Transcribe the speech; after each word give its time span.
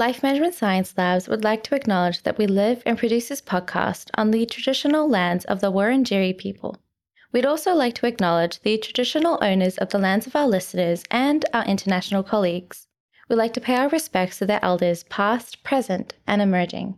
Life 0.00 0.22
Management 0.22 0.54
Science 0.54 0.94
Labs 0.96 1.28
would 1.28 1.44
like 1.44 1.62
to 1.64 1.74
acknowledge 1.74 2.22
that 2.22 2.38
we 2.38 2.46
live 2.46 2.82
and 2.86 2.96
produce 2.96 3.28
this 3.28 3.42
podcast 3.42 4.08
on 4.14 4.30
the 4.30 4.46
traditional 4.46 5.06
lands 5.06 5.44
of 5.44 5.60
the 5.60 5.70
Wurundjeri 5.70 6.38
people. 6.38 6.78
We'd 7.32 7.44
also 7.44 7.74
like 7.74 7.96
to 7.96 8.06
acknowledge 8.06 8.62
the 8.62 8.78
traditional 8.78 9.38
owners 9.42 9.76
of 9.76 9.90
the 9.90 9.98
lands 9.98 10.26
of 10.26 10.34
our 10.34 10.48
listeners 10.48 11.04
and 11.10 11.44
our 11.52 11.66
international 11.66 12.22
colleagues. 12.22 12.86
We'd 13.28 13.36
like 13.36 13.52
to 13.52 13.60
pay 13.60 13.74
our 13.74 13.90
respects 13.90 14.38
to 14.38 14.46
their 14.46 14.64
elders, 14.64 15.02
past, 15.10 15.62
present, 15.64 16.14
and 16.26 16.40
emerging. 16.40 16.96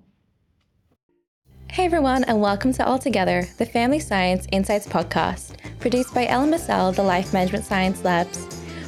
Hey 1.72 1.86
everyone, 1.86 2.22
and 2.22 2.40
welcome 2.40 2.72
to 2.74 2.86
All 2.86 3.00
Together, 3.00 3.48
the 3.58 3.66
Family 3.66 3.98
Science 3.98 4.46
Insights 4.52 4.86
podcast, 4.86 5.56
produced 5.80 6.14
by 6.14 6.26
LMSL, 6.26 6.94
the 6.94 7.02
Life 7.02 7.32
Management 7.32 7.64
Science 7.64 8.04
Labs. 8.04 8.46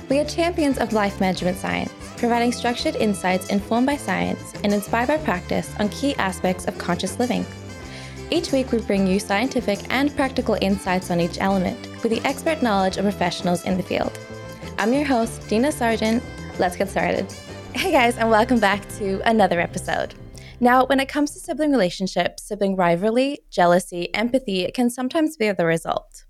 We 0.09 0.21
are 0.21 0.25
champions 0.25 0.79
of 0.79 0.93
life 0.93 1.19
management 1.19 1.57
science, 1.57 1.91
providing 2.25 2.53
structured 2.53 2.97
insights 2.97 3.49
informed 3.49 3.85
by 3.85 3.99
science 3.99 4.55
and 4.65 4.73
inspired 4.73 5.09
by 5.09 5.19
practice 5.19 5.71
on 5.79 5.91
key 5.91 6.15
aspects 6.15 6.65
of 6.65 6.79
conscious 6.79 7.19
living. 7.19 7.45
Each 8.31 8.51
week, 8.51 8.73
we 8.73 8.79
bring 8.79 9.07
you 9.07 9.21
scientific 9.21 9.79
and 9.91 10.17
practical 10.17 10.57
insights 10.63 11.11
on 11.11 11.21
each 11.21 11.39
element 11.39 11.79
with 12.03 12.11
the 12.11 12.27
expert 12.27 12.63
knowledge 12.63 12.97
of 12.97 13.03
professionals 13.03 13.67
in 13.67 13.77
the 13.77 13.83
field. 13.83 14.19
I'm 14.79 14.95
your 14.95 15.05
host, 15.05 15.47
Dina 15.51 15.71
Sargent. 15.71 16.23
Let's 16.59 16.77
get 16.77 16.89
started. 16.89 17.31
Hey 17.75 17.93
guys, 17.93 18.17
and 18.17 18.31
welcome 18.31 18.59
back 18.59 18.89
to 18.97 19.21
another 19.29 19.61
episode. 19.61 20.15
Now, 20.61 20.87
when 20.87 21.01
it 21.01 21.11
comes 21.11 21.33
to 21.33 21.41
sibling 21.41 21.73
relationships, 21.73 22.45
sibling 22.45 22.75
rivalry, 22.75 23.41
jealousy, 23.51 24.15
empathy 24.15 24.71
can 24.73 24.89
sometimes 24.89 25.37
be 25.37 25.53
the 25.53 25.67
result. 25.67 26.25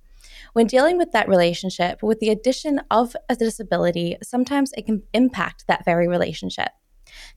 When 0.54 0.68
dealing 0.68 0.98
with 0.98 1.10
that 1.10 1.28
relationship, 1.28 2.00
with 2.00 2.20
the 2.20 2.30
addition 2.30 2.80
of 2.88 3.16
a 3.28 3.34
disability, 3.34 4.16
sometimes 4.22 4.72
it 4.76 4.86
can 4.86 5.02
impact 5.12 5.64
that 5.66 5.84
very 5.84 6.06
relationship. 6.06 6.68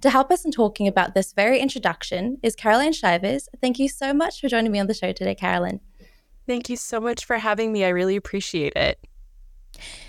To 0.02 0.12
help 0.12 0.31
us 0.31 0.45
in 0.45 0.52
talking 0.52 0.88
about 0.88 1.16
this 1.16 1.34
very 1.34 1.59
introduction 1.59 2.38
is 2.43 2.55
Caroline 2.55 2.93
Shivers. 2.93 3.49
Thank 3.59 3.80
you 3.80 3.90
so 3.90 4.13
much 4.13 4.40
for 4.40 4.48
joining 4.48 4.71
me 4.71 4.79
on 4.79 4.85
the 4.85 4.93
show 4.93 5.12
today, 5.13 5.34
Caroline. 5.34 5.79
Thank 6.45 6.70
you 6.70 6.77
so 6.77 6.99
much 6.99 7.26
for 7.26 7.40
having 7.40 7.73
me. 7.73 7.84
I 7.84 7.90
really 7.90 8.15
appreciate 8.15 8.73
it. 8.76 8.99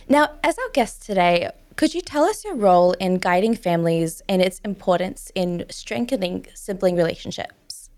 Now, 0.07 0.33
as 0.45 0.59
our 0.59 0.69
guest 0.75 1.03
today, 1.07 1.51
could 1.77 1.95
you 1.95 2.03
tell 2.03 2.25
us 2.25 2.45
your 2.45 2.57
role 2.57 2.93
in 2.93 3.17
guiding 3.17 3.55
families 3.55 4.21
and 4.29 4.43
its 4.43 4.59
importance 4.61 5.33
in 5.35 5.65
strengthening 5.71 6.47
sibling 6.55 6.95
relationships? 6.95 7.89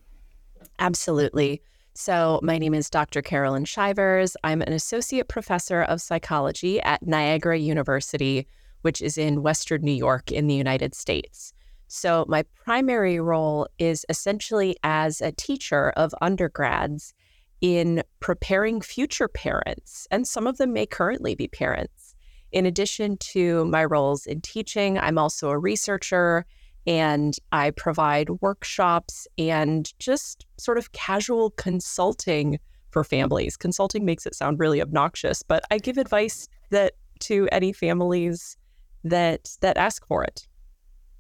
Absolutely. 0.78 1.62
So, 1.94 2.40
my 2.42 2.58
name 2.58 2.74
is 2.74 2.88
Dr. 2.88 3.20
Carolyn 3.20 3.64
Shivers. 3.64 4.36
I'm 4.44 4.62
an 4.62 4.72
associate 4.72 5.28
professor 5.28 5.82
of 5.82 6.00
psychology 6.00 6.80
at 6.82 7.06
Niagara 7.06 7.58
University, 7.58 8.46
which 8.82 9.02
is 9.02 9.18
in 9.18 9.42
Western 9.42 9.82
New 9.82 9.92
York 9.92 10.30
in 10.30 10.46
the 10.46 10.54
United 10.54 10.94
States. 10.94 11.52
So, 11.88 12.24
my 12.28 12.44
primary 12.64 13.20
role 13.20 13.66
is 13.78 14.06
essentially 14.08 14.76
as 14.82 15.20
a 15.20 15.32
teacher 15.32 15.90
of 15.90 16.14
undergrads 16.20 17.12
in 17.60 18.02
preparing 18.20 18.80
future 18.80 19.28
parents, 19.28 20.06
and 20.10 20.26
some 20.26 20.46
of 20.46 20.56
them 20.56 20.72
may 20.72 20.86
currently 20.86 21.34
be 21.34 21.48
parents 21.48 22.14
in 22.52 22.66
addition 22.66 23.16
to 23.18 23.64
my 23.66 23.84
roles 23.84 24.26
in 24.26 24.40
teaching, 24.40 24.98
I'm 24.98 25.18
also 25.18 25.50
a 25.50 25.58
researcher 25.58 26.44
and 26.86 27.36
I 27.52 27.70
provide 27.70 28.30
workshops 28.40 29.28
and 29.38 29.92
just 29.98 30.46
sort 30.60 30.78
of 30.78 30.92
casual 30.92 31.50
consulting 31.50 32.58
for 32.90 33.04
families. 33.04 33.56
Consulting 33.56 34.04
makes 34.04 34.26
it 34.26 34.34
sound 34.34 34.58
really 34.58 34.82
obnoxious, 34.82 35.42
but 35.42 35.64
I 35.70 35.78
give 35.78 35.98
advice 35.98 36.48
that 36.70 36.94
to 37.20 37.48
any 37.52 37.72
families 37.72 38.56
that 39.04 39.56
that 39.60 39.76
ask 39.76 40.06
for 40.06 40.24
it. 40.24 40.46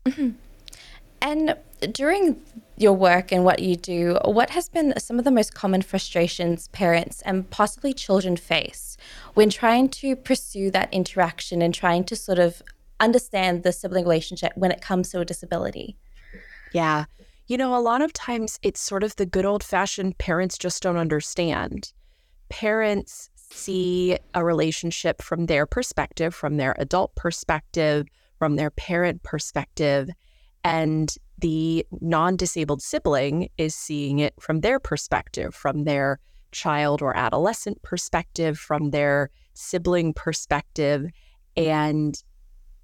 Mm-hmm. 0.06 0.30
And 1.22 1.56
during 1.92 2.40
your 2.76 2.94
work 2.94 3.30
and 3.30 3.44
what 3.44 3.60
you 3.60 3.76
do, 3.76 4.18
what 4.24 4.50
has 4.50 4.68
been 4.68 4.98
some 4.98 5.18
of 5.18 5.24
the 5.24 5.30
most 5.30 5.54
common 5.54 5.82
frustrations 5.82 6.68
parents 6.68 7.20
and 7.22 7.48
possibly 7.50 7.92
children 7.92 8.36
face 8.36 8.96
when 9.34 9.50
trying 9.50 9.88
to 9.90 10.16
pursue 10.16 10.70
that 10.70 10.92
interaction 10.92 11.60
and 11.60 11.74
trying 11.74 12.04
to 12.04 12.16
sort 12.16 12.38
of 12.38 12.62
understand 12.98 13.62
the 13.62 13.72
sibling 13.72 14.04
relationship 14.04 14.52
when 14.54 14.70
it 14.70 14.80
comes 14.80 15.10
to 15.10 15.20
a 15.20 15.24
disability? 15.24 15.96
Yeah. 16.72 17.04
You 17.50 17.56
know, 17.56 17.76
a 17.76 17.82
lot 17.82 18.00
of 18.00 18.12
times 18.12 18.60
it's 18.62 18.80
sort 18.80 19.02
of 19.02 19.16
the 19.16 19.26
good 19.26 19.44
old 19.44 19.64
fashioned 19.64 20.16
parents 20.18 20.56
just 20.56 20.84
don't 20.84 20.96
understand. 20.96 21.92
Parents 22.48 23.28
see 23.34 24.16
a 24.34 24.44
relationship 24.44 25.20
from 25.20 25.46
their 25.46 25.66
perspective, 25.66 26.32
from 26.32 26.58
their 26.58 26.76
adult 26.78 27.12
perspective, 27.16 28.06
from 28.38 28.54
their 28.54 28.70
parent 28.70 29.24
perspective 29.24 30.10
and 30.62 31.16
the 31.38 31.84
non 32.00 32.36
disabled 32.36 32.82
sibling 32.82 33.48
is 33.58 33.74
seeing 33.74 34.20
it 34.20 34.34
from 34.38 34.60
their 34.60 34.78
perspective, 34.78 35.52
from 35.52 35.82
their 35.82 36.20
child 36.52 37.02
or 37.02 37.16
adolescent 37.16 37.82
perspective, 37.82 38.60
from 38.60 38.90
their 38.90 39.28
sibling 39.54 40.14
perspective. 40.14 41.10
And 41.56 42.14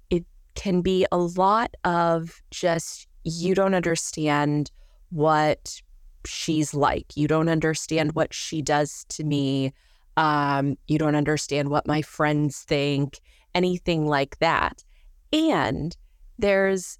it 0.09 0.25
can 0.55 0.81
be 0.81 1.05
a 1.09 1.17
lot 1.17 1.73
of 1.85 2.41
just, 2.51 3.07
you 3.27 3.53
don't 3.53 3.75
understand 3.75 4.71
what 5.09 5.81
she's 6.25 6.73
like. 6.73 7.15
You 7.15 7.27
don't 7.27 7.49
understand 7.49 8.13
what 8.13 8.33
she 8.33 8.61
does 8.61 9.05
to 9.09 9.23
me. 9.23 9.73
Um, 10.15 10.77
you 10.87 10.97
don't 10.97 11.15
understand 11.15 11.69
what 11.69 11.87
my 11.87 12.01
friends 12.01 12.59
think, 12.59 13.19
anything 13.53 14.05
like 14.05 14.39
that. 14.39 14.83
And 15.31 15.95
there's 16.39 16.99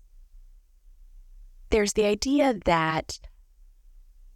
there's 1.69 1.93
the 1.93 2.05
idea 2.05 2.55
that 2.65 3.19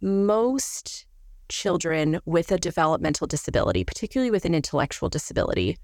most 0.00 1.06
children 1.48 2.20
with 2.24 2.50
a 2.52 2.58
developmental 2.58 3.26
disability, 3.26 3.84
particularly 3.84 4.30
with 4.30 4.44
an 4.44 4.54
intellectual 4.54 5.08
disability, 5.08 5.78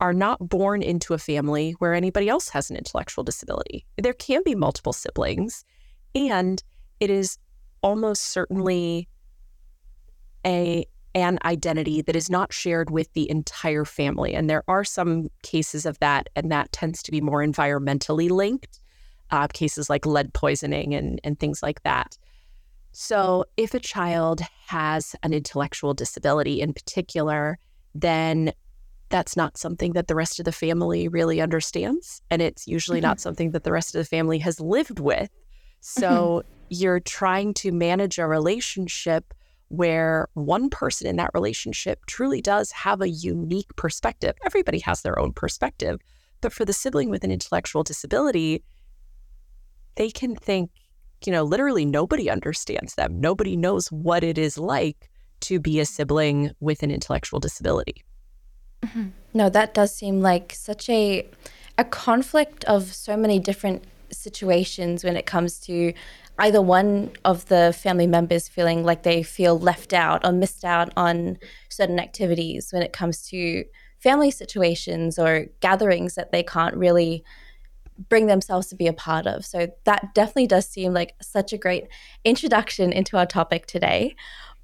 are 0.00 0.12
not 0.12 0.48
born 0.48 0.82
into 0.82 1.14
a 1.14 1.18
family 1.18 1.72
where 1.72 1.94
anybody 1.94 2.28
else 2.28 2.48
has 2.48 2.70
an 2.70 2.76
intellectual 2.76 3.22
disability. 3.22 3.84
There 3.98 4.14
can 4.14 4.42
be 4.44 4.54
multiple 4.54 4.92
siblings, 4.92 5.64
and 6.14 6.62
it 7.00 7.10
is 7.10 7.38
almost 7.82 8.24
certainly 8.24 9.08
a 10.46 10.86
an 11.14 11.40
identity 11.44 12.02
that 12.02 12.14
is 12.14 12.30
not 12.30 12.52
shared 12.52 12.88
with 12.88 13.12
the 13.14 13.28
entire 13.28 13.84
family. 13.84 14.32
And 14.32 14.48
there 14.48 14.62
are 14.68 14.84
some 14.84 15.28
cases 15.42 15.84
of 15.84 15.98
that, 15.98 16.28
and 16.36 16.52
that 16.52 16.70
tends 16.70 17.02
to 17.02 17.10
be 17.10 17.20
more 17.20 17.44
environmentally 17.44 18.30
linked 18.30 18.78
uh, 19.30 19.48
cases 19.48 19.90
like 19.90 20.06
lead 20.06 20.32
poisoning 20.34 20.94
and, 20.94 21.20
and 21.24 21.38
things 21.38 21.62
like 21.62 21.82
that. 21.82 22.16
So, 22.92 23.44
if 23.56 23.74
a 23.74 23.80
child 23.80 24.40
has 24.66 25.14
an 25.22 25.32
intellectual 25.32 25.94
disability 25.94 26.60
in 26.60 26.72
particular, 26.72 27.58
then 27.94 28.52
that's 29.10 29.36
not 29.36 29.58
something 29.58 29.92
that 29.92 30.08
the 30.08 30.14
rest 30.14 30.38
of 30.38 30.44
the 30.44 30.52
family 30.52 31.08
really 31.08 31.40
understands. 31.40 32.22
And 32.30 32.40
it's 32.40 32.66
usually 32.66 32.98
mm-hmm. 32.98 33.08
not 33.08 33.20
something 33.20 33.50
that 33.50 33.64
the 33.64 33.72
rest 33.72 33.94
of 33.94 33.98
the 33.98 34.04
family 34.06 34.38
has 34.38 34.60
lived 34.60 35.00
with. 35.00 35.28
So, 35.80 36.42
mm-hmm. 36.44 36.48
you're 36.70 37.00
trying 37.00 37.54
to 37.54 37.72
manage 37.72 38.18
a 38.18 38.26
relationship 38.26 39.34
where 39.68 40.28
one 40.34 40.68
person 40.68 41.06
in 41.06 41.16
that 41.16 41.30
relationship 41.32 42.04
truly 42.06 42.40
does 42.40 42.72
have 42.72 43.00
a 43.00 43.08
unique 43.08 43.74
perspective. 43.76 44.34
Everybody 44.44 44.80
has 44.80 45.02
their 45.02 45.18
own 45.18 45.32
perspective. 45.32 46.00
But 46.40 46.52
for 46.52 46.64
the 46.64 46.72
sibling 46.72 47.10
with 47.10 47.22
an 47.22 47.30
intellectual 47.30 47.82
disability, 47.82 48.64
they 49.96 50.10
can 50.10 50.34
think, 50.34 50.70
you 51.24 51.32
know, 51.32 51.44
literally 51.44 51.84
nobody 51.84 52.28
understands 52.30 52.94
them. 52.94 53.20
Nobody 53.20 53.56
knows 53.56 53.88
what 53.88 54.24
it 54.24 54.38
is 54.38 54.58
like 54.58 55.10
to 55.40 55.60
be 55.60 55.78
a 55.80 55.86
sibling 55.86 56.50
with 56.60 56.82
an 56.82 56.90
intellectual 56.90 57.40
disability. 57.40 58.02
Mm-hmm. 58.84 59.08
No, 59.34 59.48
that 59.48 59.74
does 59.74 59.94
seem 59.94 60.20
like 60.20 60.52
such 60.54 60.88
a 60.88 61.28
a 61.78 61.84
conflict 61.84 62.64
of 62.64 62.94
so 62.94 63.16
many 63.16 63.38
different 63.38 63.84
situations 64.12 65.02
when 65.02 65.16
it 65.16 65.24
comes 65.24 65.58
to 65.60 65.94
either 66.38 66.60
one 66.60 67.10
of 67.24 67.46
the 67.46 67.74
family 67.76 68.06
members 68.06 68.48
feeling 68.48 68.82
like 68.84 69.02
they 69.02 69.22
feel 69.22 69.58
left 69.58 69.92
out 69.92 70.24
or 70.26 70.32
missed 70.32 70.64
out 70.64 70.92
on 70.96 71.38
certain 71.68 71.98
activities 71.98 72.72
when 72.72 72.82
it 72.82 72.92
comes 72.92 73.22
to 73.28 73.64
family 73.98 74.30
situations 74.30 75.18
or 75.18 75.46
gatherings 75.60 76.14
that 76.14 76.32
they 76.32 76.42
can't 76.42 76.74
really 76.76 77.22
bring 78.08 78.26
themselves 78.26 78.68
to 78.68 78.76
be 78.76 78.86
a 78.86 78.92
part 78.92 79.26
of. 79.26 79.44
So 79.44 79.68
that 79.84 80.14
definitely 80.14 80.46
does 80.46 80.66
seem 80.66 80.94
like 80.94 81.14
such 81.20 81.52
a 81.52 81.58
great 81.58 81.88
introduction 82.24 82.92
into 82.92 83.18
our 83.18 83.26
topic 83.26 83.66
today. 83.66 84.16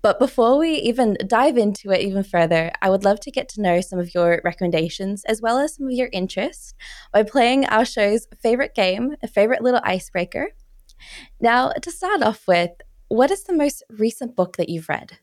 But 0.06 0.20
before 0.20 0.56
we 0.56 0.74
even 0.74 1.16
dive 1.26 1.58
into 1.58 1.90
it 1.90 2.00
even 2.00 2.22
further, 2.22 2.70
I 2.80 2.90
would 2.90 3.02
love 3.02 3.18
to 3.22 3.30
get 3.32 3.48
to 3.48 3.60
know 3.60 3.80
some 3.80 3.98
of 3.98 4.14
your 4.14 4.40
recommendations 4.44 5.24
as 5.24 5.42
well 5.42 5.58
as 5.58 5.74
some 5.74 5.86
of 5.86 5.92
your 5.94 6.10
interests 6.12 6.74
by 7.12 7.24
playing 7.24 7.66
our 7.66 7.84
show's 7.84 8.28
favorite 8.40 8.76
game, 8.76 9.16
a 9.20 9.26
favorite 9.26 9.62
little 9.62 9.80
icebreaker. 9.82 10.50
Now, 11.40 11.72
to 11.72 11.90
start 11.90 12.22
off 12.22 12.46
with, 12.46 12.70
what 13.08 13.32
is 13.32 13.42
the 13.42 13.52
most 13.52 13.82
recent 13.90 14.36
book 14.36 14.58
that 14.58 14.68
you've 14.68 14.88
read? 14.88 15.18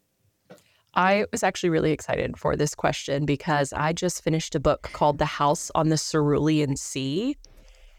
I 0.94 1.28
was 1.32 1.44
actually 1.44 1.70
really 1.70 1.94
excited 1.94 2.38
for 2.38 2.58
this 2.58 2.76
question 2.76 3.26
because 3.26 3.72
I 3.72 3.94
just 3.94 4.22
finished 4.22 4.54
a 4.54 4.60
book 4.60 4.90
called 4.92 5.18
The 5.18 5.26
House 5.26 5.72
on 5.76 5.88
the 5.88 5.98
Cerulean 5.98 6.76
Sea. 6.76 7.38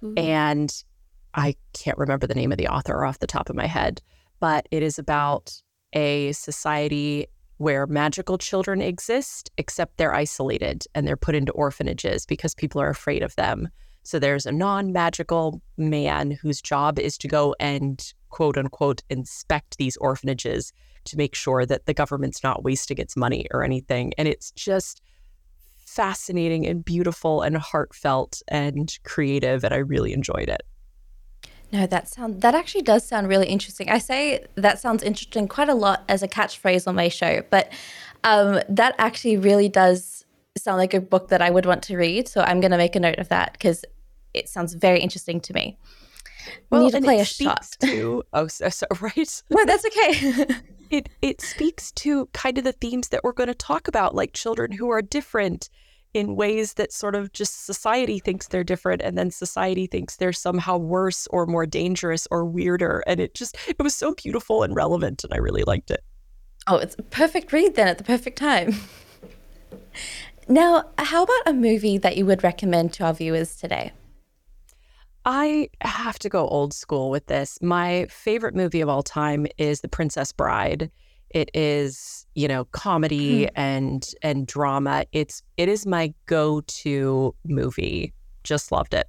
Mm-hmm. 0.02 0.18
And 0.18 0.84
I 1.32 1.56
can't 1.72 1.96
remember 1.96 2.26
the 2.26 2.34
name 2.34 2.52
of 2.52 2.58
the 2.58 2.68
author 2.68 3.06
off 3.06 3.20
the 3.20 3.26
top 3.26 3.48
of 3.48 3.56
my 3.56 3.68
head, 3.68 4.02
but 4.38 4.68
it 4.70 4.82
is 4.82 4.98
about 4.98 5.62
a 5.94 6.32
society 6.32 7.26
where 7.58 7.86
magical 7.86 8.36
children 8.36 8.82
exist, 8.82 9.50
except 9.58 9.96
they're 9.96 10.14
isolated 10.14 10.84
and 10.94 11.06
they're 11.06 11.16
put 11.16 11.34
into 11.34 11.52
orphanages 11.52 12.26
because 12.26 12.54
people 12.54 12.80
are 12.80 12.90
afraid 12.90 13.22
of 13.22 13.34
them. 13.36 13.68
So 14.02 14.18
there's 14.18 14.44
a 14.44 14.52
non 14.52 14.92
magical 14.92 15.62
man 15.78 16.32
whose 16.32 16.60
job 16.60 16.98
is 16.98 17.16
to 17.18 17.28
go 17.28 17.54
and 17.58 18.12
quote 18.28 18.58
unquote 18.58 19.02
inspect 19.08 19.78
these 19.78 19.96
orphanages 19.98 20.72
to 21.04 21.16
make 21.16 21.34
sure 21.34 21.64
that 21.64 21.86
the 21.86 21.94
government's 21.94 22.42
not 22.42 22.64
wasting 22.64 22.98
its 22.98 23.16
money 23.16 23.46
or 23.50 23.62
anything. 23.62 24.12
And 24.18 24.28
it's 24.28 24.50
just 24.52 25.00
fascinating 25.76 26.66
and 26.66 26.84
beautiful 26.84 27.42
and 27.42 27.56
heartfelt 27.56 28.42
and 28.48 28.98
creative. 29.04 29.64
And 29.64 29.72
I 29.72 29.78
really 29.78 30.12
enjoyed 30.12 30.48
it. 30.48 30.62
No, 31.74 31.88
that 31.88 32.06
sound 32.08 32.40
that 32.42 32.54
actually 32.54 32.82
does 32.82 33.04
sound 33.04 33.26
really 33.26 33.48
interesting. 33.48 33.90
I 33.90 33.98
say 33.98 34.44
that 34.54 34.78
sounds 34.78 35.02
interesting 35.02 35.48
quite 35.48 35.68
a 35.68 35.74
lot 35.74 36.04
as 36.08 36.22
a 36.22 36.28
catchphrase 36.28 36.86
on 36.86 36.94
my 36.94 37.08
show, 37.08 37.42
but 37.50 37.72
um, 38.22 38.60
that 38.68 38.94
actually 38.96 39.38
really 39.38 39.68
does 39.68 40.24
sound 40.56 40.78
like 40.78 40.94
a 40.94 41.00
book 41.00 41.30
that 41.30 41.42
I 41.42 41.50
would 41.50 41.66
want 41.66 41.82
to 41.84 41.96
read. 41.96 42.28
So 42.28 42.42
I'm 42.42 42.60
going 42.60 42.70
to 42.70 42.76
make 42.76 42.94
a 42.94 43.00
note 43.00 43.18
of 43.18 43.28
that 43.30 43.54
because 43.54 43.84
it 44.34 44.48
sounds 44.48 44.74
very 44.74 45.00
interesting 45.00 45.40
to 45.40 45.52
me. 45.52 45.76
We 46.70 46.78
need 46.78 46.92
to 46.92 47.00
play 47.00 47.18
a 47.18 47.24
shot. 47.24 47.66
To, 47.80 48.22
oh, 48.32 48.46
so, 48.46 48.68
so, 48.68 48.86
right. 49.00 49.42
No, 49.50 49.64
that's 49.64 49.84
okay. 49.84 50.46
it 50.90 51.08
it 51.22 51.40
speaks 51.40 51.90
to 51.90 52.26
kind 52.26 52.56
of 52.56 52.62
the 52.62 52.72
themes 52.72 53.08
that 53.08 53.24
we're 53.24 53.32
going 53.32 53.48
to 53.48 53.54
talk 53.54 53.88
about, 53.88 54.14
like 54.14 54.32
children 54.32 54.70
who 54.70 54.90
are 54.90 55.02
different 55.02 55.70
in 56.14 56.36
ways 56.36 56.74
that 56.74 56.92
sort 56.92 57.14
of 57.14 57.32
just 57.32 57.66
society 57.66 58.20
thinks 58.20 58.48
they're 58.48 58.64
different 58.64 59.02
and 59.02 59.18
then 59.18 59.30
society 59.30 59.86
thinks 59.86 60.16
they're 60.16 60.32
somehow 60.32 60.78
worse 60.78 61.26
or 61.30 61.44
more 61.44 61.66
dangerous 61.66 62.26
or 62.30 62.44
weirder 62.44 63.02
and 63.06 63.20
it 63.20 63.34
just 63.34 63.56
it 63.66 63.82
was 63.82 63.94
so 63.94 64.14
beautiful 64.14 64.62
and 64.62 64.74
relevant 64.74 65.24
and 65.24 65.34
I 65.34 65.38
really 65.38 65.64
liked 65.64 65.90
it. 65.90 66.02
Oh, 66.66 66.76
it's 66.76 66.94
a 66.98 67.02
perfect 67.02 67.52
read 67.52 67.74
then 67.74 67.88
at 67.88 67.98
the 67.98 68.04
perfect 68.04 68.38
time. 68.38 68.74
now, 70.48 70.84
how 70.96 71.24
about 71.24 71.42
a 71.46 71.52
movie 71.52 71.98
that 71.98 72.16
you 72.16 72.24
would 72.24 72.42
recommend 72.42 72.94
to 72.94 73.04
our 73.04 73.12
viewers 73.12 73.56
today? 73.56 73.92
I 75.26 75.70
have 75.80 76.18
to 76.20 76.28
go 76.28 76.46
old 76.48 76.74
school 76.74 77.10
with 77.10 77.26
this. 77.26 77.58
My 77.62 78.06
favorite 78.10 78.54
movie 78.54 78.82
of 78.82 78.88
all 78.88 79.02
time 79.02 79.46
is 79.56 79.80
The 79.80 79.88
Princess 79.88 80.32
Bride. 80.32 80.90
It 81.34 81.50
is, 81.52 82.26
you 82.34 82.46
know, 82.46 82.64
comedy 82.66 83.46
mm-hmm. 83.46 83.60
and 83.60 84.08
and 84.22 84.46
drama. 84.46 85.04
It's 85.12 85.42
it 85.56 85.68
is 85.68 85.84
my 85.84 86.14
go-to 86.26 87.34
movie. 87.44 88.14
Just 88.44 88.70
loved 88.70 88.94
it. 88.94 89.08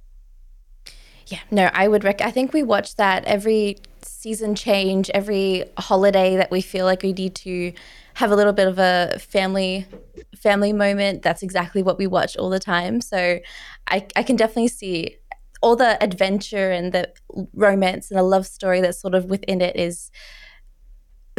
Yeah, 1.28 1.38
no, 1.50 1.70
I 1.72 1.88
would 1.88 2.04
rec- 2.04 2.20
I 2.20 2.30
think 2.30 2.52
we 2.52 2.62
watch 2.62 2.96
that 2.96 3.24
every 3.24 3.78
season 4.02 4.54
change, 4.54 5.08
every 5.10 5.64
holiday 5.78 6.36
that 6.36 6.50
we 6.50 6.60
feel 6.60 6.84
like 6.84 7.02
we 7.02 7.12
need 7.12 7.34
to 7.36 7.72
have 8.14 8.30
a 8.32 8.36
little 8.36 8.52
bit 8.52 8.66
of 8.66 8.78
a 8.78 9.18
family 9.20 9.86
family 10.36 10.72
moment. 10.72 11.22
That's 11.22 11.42
exactly 11.44 11.82
what 11.82 11.96
we 11.96 12.08
watch 12.08 12.36
all 12.36 12.50
the 12.50 12.58
time. 12.58 13.00
So 13.00 13.38
I 13.86 14.06
I 14.16 14.24
can 14.24 14.34
definitely 14.34 14.68
see 14.68 15.16
all 15.62 15.76
the 15.76 16.02
adventure 16.02 16.70
and 16.70 16.92
the 16.92 17.12
romance 17.54 18.10
and 18.10 18.18
the 18.18 18.24
love 18.24 18.46
story 18.46 18.80
that's 18.80 19.00
sort 19.00 19.14
of 19.14 19.26
within 19.26 19.60
it 19.60 19.76
is 19.76 20.10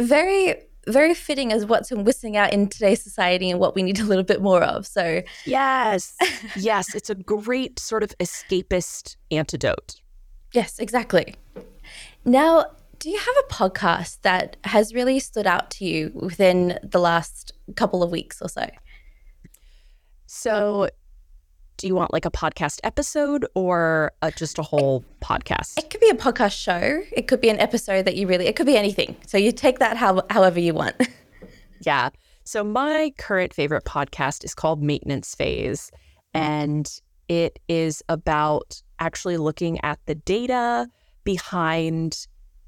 very 0.00 0.54
very 0.88 1.14
fitting 1.14 1.52
as 1.52 1.64
what's 1.66 1.92
missing 1.92 2.36
out 2.36 2.52
in 2.52 2.68
today's 2.68 3.02
society 3.02 3.50
and 3.50 3.60
what 3.60 3.74
we 3.74 3.82
need 3.82 3.98
a 4.00 4.04
little 4.04 4.24
bit 4.24 4.42
more 4.42 4.62
of. 4.62 4.86
So, 4.86 5.22
yes, 5.44 6.16
yes, 6.56 6.94
it's 6.94 7.10
a 7.10 7.14
great 7.14 7.78
sort 7.78 8.02
of 8.02 8.16
escapist 8.18 9.16
antidote. 9.30 10.00
Yes, 10.52 10.78
exactly. 10.78 11.34
Now, 12.24 12.66
do 12.98 13.10
you 13.10 13.18
have 13.18 13.36
a 13.38 13.52
podcast 13.52 14.22
that 14.22 14.56
has 14.64 14.92
really 14.92 15.20
stood 15.20 15.46
out 15.46 15.70
to 15.72 15.84
you 15.84 16.10
within 16.14 16.78
the 16.82 16.98
last 16.98 17.52
couple 17.76 18.02
of 18.02 18.10
weeks 18.10 18.42
or 18.42 18.48
so? 18.48 18.66
So, 20.26 20.88
do 21.78 21.86
you 21.86 21.94
want 21.94 22.12
like 22.12 22.26
a 22.26 22.30
podcast 22.30 22.80
episode 22.84 23.46
or 23.54 24.12
a, 24.20 24.30
just 24.32 24.58
a 24.58 24.62
whole 24.62 25.04
podcast? 25.22 25.78
It 25.78 25.88
could 25.88 26.00
be 26.00 26.10
a 26.10 26.14
podcast 26.14 26.60
show. 26.60 27.02
It 27.12 27.28
could 27.28 27.40
be 27.40 27.48
an 27.48 27.58
episode 27.58 28.04
that 28.04 28.16
you 28.16 28.26
really, 28.26 28.46
it 28.46 28.56
could 28.56 28.66
be 28.66 28.76
anything. 28.76 29.16
So 29.26 29.38
you 29.38 29.52
take 29.52 29.78
that 29.78 29.96
how, 29.96 30.22
however 30.28 30.60
you 30.60 30.74
want. 30.74 30.96
yeah. 31.80 32.10
So 32.44 32.62
my 32.64 33.12
current 33.16 33.54
favorite 33.54 33.84
podcast 33.84 34.44
is 34.44 34.54
called 34.54 34.82
Maintenance 34.82 35.34
Phase. 35.34 35.90
Mm-hmm. 36.34 36.44
And 36.44 37.00
it 37.28 37.58
is 37.68 38.02
about 38.08 38.82
actually 38.98 39.36
looking 39.36 39.82
at 39.84 39.98
the 40.06 40.16
data 40.16 40.88
behind 41.24 42.26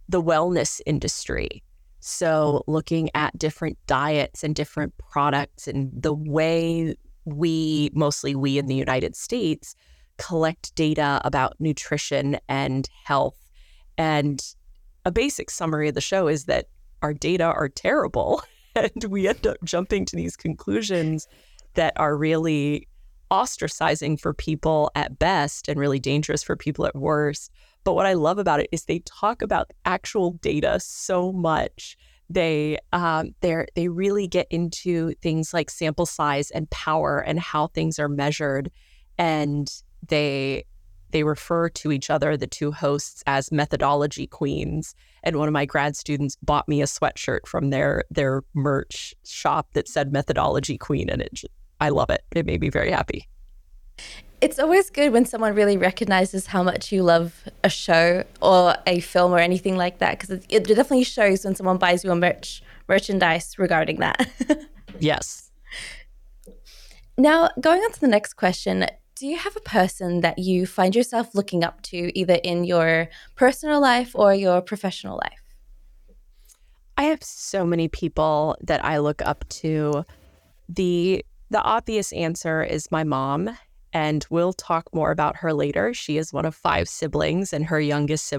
the 0.09 0.23
wellness 0.23 0.81
industry. 0.87 1.63
So, 1.99 2.63
mm-hmm. 2.63 2.71
looking 2.71 3.11
at 3.15 3.39
different 3.39 3.77
diets 3.87 4.43
and 4.43 4.55
different 4.55 4.97
products 4.99 5.69
and 5.69 5.91
the 5.95 6.15
way 6.15 6.95
we, 7.25 7.91
mostly 7.95 8.35
we 8.35 8.59
in 8.59 8.67
the 8.67 8.75
United 8.75 9.17
States, 9.17 9.75
collect 10.19 10.75
data 10.75 11.21
about 11.25 11.55
nutrition 11.59 12.39
and 12.49 12.89
health. 13.05 13.39
And 13.97 14.43
a 15.05 15.11
basic 15.11 15.51
summary 15.51 15.89
of 15.89 15.95
the 15.95 16.01
show 16.01 16.29
is 16.29 16.45
that 16.45 16.67
our 17.03 17.15
data 17.15 17.45
are 17.45 17.69
terrible. 17.69 18.43
And 18.77 19.03
we 19.09 19.27
end 19.27 19.49
up 19.49 19.57
jumping 19.65 20.05
to 20.07 20.15
these 20.15 20.37
conclusions 20.37 21.27
that 21.75 21.93
are 21.97 22.17
really 22.17 22.87
ostracizing 23.31 24.19
for 24.19 24.33
people 24.33 24.93
at 24.95 25.19
best 25.19 25.69
and 25.69 25.79
really 25.79 25.99
dangerous 25.99 26.45
for 26.45 26.55
people 26.55 26.87
at 26.87 26.95
worst. 26.95 27.51
But 27.83 27.95
what 27.95 28.07
I 28.07 28.13
love 28.13 28.39
about 28.39 28.61
it 28.61 28.69
is 28.71 28.85
they 28.85 29.01
talk 29.01 29.43
about 29.43 29.73
actual 29.85 30.35
data 30.35 30.79
so 30.79 31.33
much 31.33 31.97
they 32.31 32.79
um, 32.93 33.35
they 33.41 33.67
they 33.75 33.89
really 33.89 34.29
get 34.29 34.47
into 34.51 35.13
things 35.21 35.53
like 35.53 35.69
sample 35.69 36.07
size 36.07 36.51
and 36.53 36.71
power 36.71 37.19
and 37.19 37.41
how 37.41 37.67
things 37.67 37.99
are 37.99 38.09
measured, 38.09 38.71
and 39.19 39.71
they 40.09 40.65
they 41.11 41.25
refer 41.25 41.69
to 41.69 41.91
each 41.91 42.09
other, 42.09 42.37
the 42.37 42.47
two 42.47 42.71
hosts, 42.71 43.25
as 43.27 43.51
methodology 43.51 44.29
queens. 44.29 44.95
And 45.25 45.37
one 45.37 45.49
of 45.49 45.53
my 45.53 45.67
grad 45.67 45.97
students 45.97 46.37
bought 46.41 46.69
me 46.69 46.81
a 46.81 46.87
sweatshirt 46.87 47.47
from 47.47 47.71
their 47.71 48.05
their 48.11 48.43
merch 48.55 49.15
shop 49.27 49.69
that 49.73 49.89
said 49.89 50.13
methodology 50.13 50.79
queen, 50.79 51.11
and 51.11 51.21
it 51.21 51.41
I 51.81 51.89
love 51.89 52.11
it. 52.11 52.23
It 52.31 52.47
made 52.47 52.61
me 52.61 52.71
very 52.71 52.93
happy 52.93 53.29
it's 54.41 54.59
always 54.59 54.91
good 54.91 55.13
when 55.13 55.25
someone 55.25 55.55
really 55.55 55.77
recognizes 55.77 56.47
how 56.47 56.63
much 56.63 56.91
you 56.93 57.03
love 57.03 57.45
a 57.63 57.69
show 57.69 58.25
or 58.41 58.75
a 58.87 59.01
film 59.01 59.33
or 59.33 59.39
anything 59.39 59.77
like 59.77 59.99
that 59.99 60.13
because 60.13 60.31
it, 60.31 60.47
it, 60.49 60.65
definitely 60.65 61.05
shows 61.05 61.45
when 61.45 61.55
someone 61.55 61.77
buys 61.79 62.05
you 62.05 62.11
a 62.11 62.17
merch 62.17 62.63
merchandise 62.89 63.59
regarding 63.59 63.97
that. 64.01 64.29
yes. 64.99 65.51
Now, 67.19 67.51
going 67.61 67.83
on 67.83 67.93
to 67.93 68.01
the 68.01 68.09
next 68.09 68.35
question, 68.35 68.87
do 69.15 69.27
you 69.27 69.37
have 69.37 69.55
a 69.57 69.61
person 69.61 70.23
that 70.23 70.39
you 70.39 70.67
find 70.67 70.97
yourself 70.97 71.35
looking 71.35 71.63
up 71.63 71.83
to 71.83 72.19
either 72.19 72.39
in 72.43 72.65
your 72.65 73.09
personal 73.37 73.81
life 73.81 74.13
or 74.15 74.35
your 74.35 74.63
professional 74.63 75.17
life? 75.19 75.43
I 76.97 77.05
have 77.05 77.23
so 77.23 77.67
many 77.67 77.89
people 77.89 78.57
that 78.63 78.85
I 78.85 78.99
look 78.99 79.23
up 79.23 79.45
to. 79.61 80.05
The 80.69 81.25
the 81.51 81.61
obvious 81.61 82.13
answer 82.13 82.63
is 82.63 82.91
my 82.91 83.03
mom 83.05 83.57
and 83.93 84.27
we'll 84.31 84.53
talk 84.53 84.89
more 84.95 85.11
about 85.11 85.37
her 85.37 85.53
later. 85.53 85.93
She 85.93 86.17
is 86.17 86.33
one 86.33 86.45
of 86.45 86.55
five 86.55 86.89
siblings, 86.89 87.53
and 87.53 87.65
her 87.67 87.81
youngest 87.81 88.33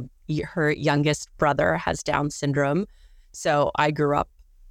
her 0.43 0.71
youngest 0.71 1.29
brother 1.37 1.75
has 1.75 2.03
Down 2.03 2.29
syndrome. 2.29 2.85
So 3.33 3.71
I 3.75 3.91
grew 3.91 4.15
up 4.15 4.29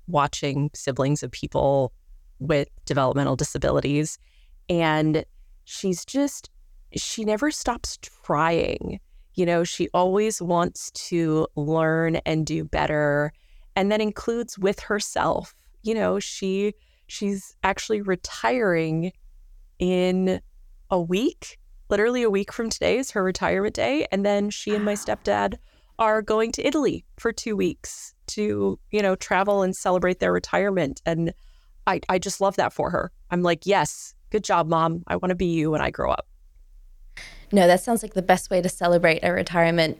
watching 0.08 0.70
siblings 0.74 1.22
of 1.22 1.30
people 1.30 1.92
with 2.38 2.68
developmental 2.86 3.36
disabilities, 3.36 4.18
and 4.68 5.24
she's 5.64 6.04
just 6.04 6.50
she 6.96 7.24
never 7.24 7.50
stops 7.50 7.98
trying. 7.98 9.00
You 9.34 9.46
know, 9.46 9.64
she 9.64 9.88
always 9.94 10.42
wants 10.42 10.90
to 11.08 11.46
learn 11.56 12.16
and 12.26 12.46
do 12.46 12.64
better, 12.64 13.32
and 13.76 13.92
that 13.92 14.00
includes 14.00 14.58
with 14.58 14.80
herself. 14.80 15.54
You 15.82 15.94
know, 15.94 16.18
she 16.18 16.74
she's 17.06 17.54
actually 17.62 18.00
retiring 18.00 19.12
in 19.78 20.40
a 20.90 21.00
week, 21.00 21.58
literally 21.88 22.22
a 22.22 22.30
week 22.30 22.52
from 22.52 22.70
today 22.70 22.98
is 22.98 23.10
her 23.12 23.22
retirement 23.22 23.74
day. 23.74 24.06
And 24.10 24.24
then 24.24 24.50
she 24.50 24.74
and 24.74 24.84
my 24.84 24.94
stepdad 24.94 25.54
are 25.98 26.22
going 26.22 26.52
to 26.52 26.66
Italy 26.66 27.04
for 27.18 27.32
two 27.32 27.56
weeks 27.56 28.14
to, 28.28 28.78
you 28.90 29.02
know, 29.02 29.14
travel 29.16 29.62
and 29.62 29.76
celebrate 29.76 30.20
their 30.20 30.32
retirement. 30.32 31.02
And 31.04 31.34
I, 31.86 32.00
I 32.08 32.18
just 32.18 32.40
love 32.40 32.56
that 32.56 32.72
for 32.72 32.90
her. 32.90 33.10
I'm 33.30 33.42
like, 33.42 33.66
yes, 33.66 34.14
good 34.30 34.44
job, 34.44 34.68
mom. 34.68 35.02
I 35.06 35.16
want 35.16 35.30
to 35.30 35.34
be 35.34 35.46
you 35.46 35.70
when 35.70 35.80
I 35.80 35.90
grow 35.90 36.10
up. 36.10 36.26
No, 37.52 37.66
that 37.66 37.80
sounds 37.80 38.02
like 38.02 38.14
the 38.14 38.22
best 38.22 38.50
way 38.50 38.62
to 38.62 38.68
celebrate 38.68 39.20
a 39.22 39.32
retirement, 39.32 39.98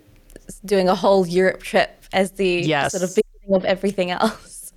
doing 0.64 0.88
a 0.88 0.94
whole 0.94 1.26
Europe 1.26 1.62
trip 1.62 2.04
as 2.12 2.32
the 2.32 2.48
yes. 2.48 2.92
sort 2.92 3.02
of 3.02 3.14
beginning 3.14 3.56
of 3.56 3.64
everything 3.64 4.10
else. 4.10 4.72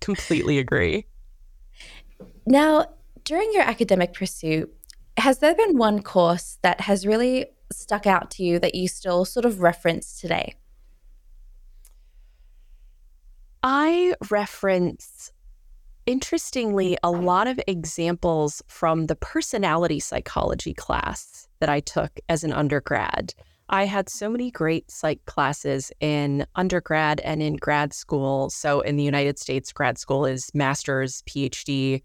Completely 0.00 0.58
agree. 0.58 1.06
Now, 2.44 2.86
during 3.24 3.50
your 3.52 3.62
academic 3.62 4.12
pursuit, 4.12 4.72
has 5.16 5.38
there 5.38 5.54
been 5.54 5.78
one 5.78 6.02
course 6.02 6.58
that 6.62 6.80
has 6.82 7.06
really 7.06 7.46
stuck 7.72 8.06
out 8.06 8.30
to 8.32 8.42
you 8.42 8.58
that 8.58 8.74
you 8.74 8.88
still 8.88 9.24
sort 9.24 9.44
of 9.44 9.60
reference 9.60 10.20
today? 10.20 10.54
I 13.62 14.14
reference, 14.30 15.32
interestingly, 16.04 16.96
a 17.02 17.10
lot 17.10 17.48
of 17.48 17.58
examples 17.66 18.62
from 18.68 19.06
the 19.06 19.16
personality 19.16 19.98
psychology 19.98 20.74
class 20.74 21.48
that 21.58 21.68
I 21.68 21.80
took 21.80 22.12
as 22.28 22.44
an 22.44 22.52
undergrad. 22.52 23.34
I 23.68 23.86
had 23.86 24.08
so 24.08 24.28
many 24.28 24.52
great 24.52 24.90
psych 24.90 25.24
classes 25.24 25.90
in 25.98 26.46
undergrad 26.54 27.18
and 27.20 27.42
in 27.42 27.56
grad 27.56 27.92
school. 27.92 28.50
So, 28.50 28.80
in 28.82 28.96
the 28.96 29.02
United 29.02 29.40
States, 29.40 29.72
grad 29.72 29.98
school 29.98 30.24
is 30.24 30.52
master's, 30.54 31.22
PhD, 31.22 32.02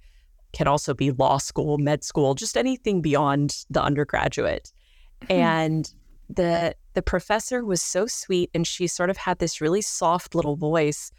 can 0.53 0.67
also 0.67 0.93
be 0.93 1.11
law 1.11 1.37
school, 1.37 1.77
med 1.77 2.03
school, 2.03 2.33
just 2.33 2.57
anything 2.57 3.01
beyond 3.01 3.65
the 3.69 3.81
undergraduate. 3.81 4.71
Mm-hmm. 5.23 5.31
And 5.31 5.93
the 6.29 6.75
the 6.93 7.01
professor 7.01 7.63
was 7.63 7.81
so 7.81 8.05
sweet 8.05 8.49
and 8.53 8.67
she 8.67 8.87
sort 8.87 9.09
of 9.09 9.17
had 9.17 9.39
this 9.39 9.61
really 9.61 9.81
soft 9.81 10.35
little 10.35 10.55
voice, 10.55 11.11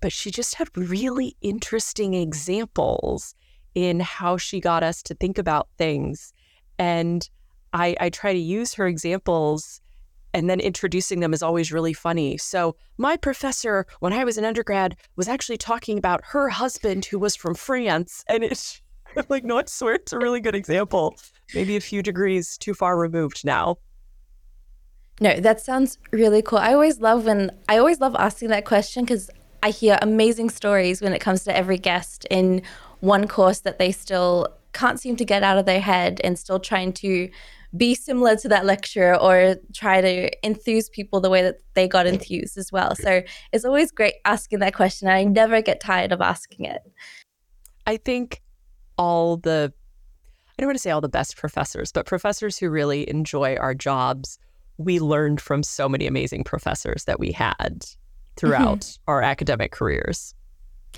but 0.00 0.12
she 0.12 0.30
just 0.30 0.54
had 0.54 0.68
really 0.76 1.36
interesting 1.40 2.14
examples 2.14 3.34
in 3.74 4.00
how 4.00 4.36
she 4.36 4.60
got 4.60 4.82
us 4.82 5.02
to 5.02 5.14
think 5.14 5.38
about 5.38 5.68
things. 5.76 6.32
And 6.78 7.28
I, 7.72 7.96
I 8.00 8.10
try 8.10 8.32
to 8.32 8.38
use 8.38 8.74
her 8.74 8.86
examples 8.86 9.80
and 10.34 10.48
then 10.48 10.60
introducing 10.60 11.20
them 11.20 11.32
is 11.32 11.42
always 11.42 11.72
really 11.72 11.92
funny. 11.92 12.36
So, 12.36 12.76
my 12.98 13.16
professor, 13.16 13.86
when 14.00 14.12
I 14.12 14.24
was 14.24 14.38
an 14.38 14.44
undergrad, 14.44 14.96
was 15.16 15.28
actually 15.28 15.58
talking 15.58 15.98
about 15.98 16.20
her 16.26 16.48
husband 16.48 17.04
who 17.06 17.18
was 17.18 17.36
from 17.36 17.54
France. 17.54 18.24
And 18.28 18.44
it's 18.44 18.80
I'm 19.16 19.24
like, 19.28 19.44
no, 19.44 19.58
I 19.58 19.64
swear 19.66 19.94
it's 19.94 20.12
a 20.12 20.18
really 20.18 20.40
good 20.40 20.54
example. 20.54 21.16
Maybe 21.54 21.76
a 21.76 21.80
few 21.80 22.02
degrees 22.02 22.56
too 22.56 22.74
far 22.74 22.98
removed 22.98 23.44
now. 23.44 23.78
No, 25.20 25.38
that 25.38 25.60
sounds 25.60 25.98
really 26.10 26.42
cool. 26.42 26.58
I 26.58 26.72
always 26.72 27.00
love 27.00 27.26
when 27.26 27.50
I 27.68 27.78
always 27.78 28.00
love 28.00 28.16
asking 28.18 28.48
that 28.48 28.64
question 28.64 29.04
because 29.04 29.30
I 29.62 29.70
hear 29.70 29.98
amazing 30.02 30.50
stories 30.50 31.00
when 31.00 31.12
it 31.12 31.20
comes 31.20 31.44
to 31.44 31.56
every 31.56 31.78
guest 31.78 32.26
in 32.30 32.62
one 33.00 33.28
course 33.28 33.60
that 33.60 33.78
they 33.78 33.92
still 33.92 34.48
can't 34.72 34.98
seem 34.98 35.16
to 35.16 35.24
get 35.24 35.42
out 35.42 35.58
of 35.58 35.66
their 35.66 35.80
head 35.80 36.20
and 36.24 36.38
still 36.38 36.58
trying 36.58 36.92
to 36.94 37.28
be 37.76 37.94
similar 37.94 38.36
to 38.36 38.48
that 38.48 38.64
lecture 38.64 39.16
or 39.18 39.56
try 39.74 40.00
to 40.00 40.46
enthuse 40.46 40.88
people 40.88 41.20
the 41.20 41.30
way 41.30 41.42
that 41.42 41.56
they 41.74 41.88
got 41.88 42.06
enthused 42.06 42.58
as 42.58 42.70
well. 42.70 42.94
So 42.94 43.22
it's 43.52 43.64
always 43.64 43.90
great 43.90 44.14
asking 44.24 44.58
that 44.58 44.74
question. 44.74 45.08
I 45.08 45.24
never 45.24 45.62
get 45.62 45.80
tired 45.80 46.12
of 46.12 46.20
asking 46.20 46.66
it. 46.66 46.82
I 47.86 47.96
think 47.96 48.42
all 48.98 49.38
the, 49.38 49.72
I 50.50 50.62
don't 50.62 50.68
want 50.68 50.76
to 50.76 50.82
say 50.82 50.90
all 50.90 51.00
the 51.00 51.08
best 51.08 51.36
professors, 51.36 51.92
but 51.92 52.04
professors 52.04 52.58
who 52.58 52.68
really 52.68 53.08
enjoy 53.08 53.56
our 53.56 53.74
jobs, 53.74 54.38
we 54.76 55.00
learned 55.00 55.40
from 55.40 55.62
so 55.62 55.88
many 55.88 56.06
amazing 56.06 56.44
professors 56.44 57.04
that 57.04 57.18
we 57.18 57.32
had 57.32 57.86
throughout 58.36 58.80
mm-hmm. 58.80 59.10
our 59.10 59.22
academic 59.22 59.72
careers. 59.72 60.34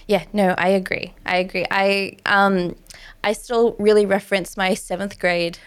Yeah, 0.08 0.24
no, 0.32 0.54
I 0.58 0.68
agree. 0.68 1.14
I 1.24 1.36
agree. 1.36 1.64
I 1.70 2.16
um 2.26 2.74
I 3.22 3.32
still 3.32 3.76
really 3.78 4.06
reference 4.06 4.56
my 4.56 4.74
seventh 4.74 5.18
grade 5.18 5.58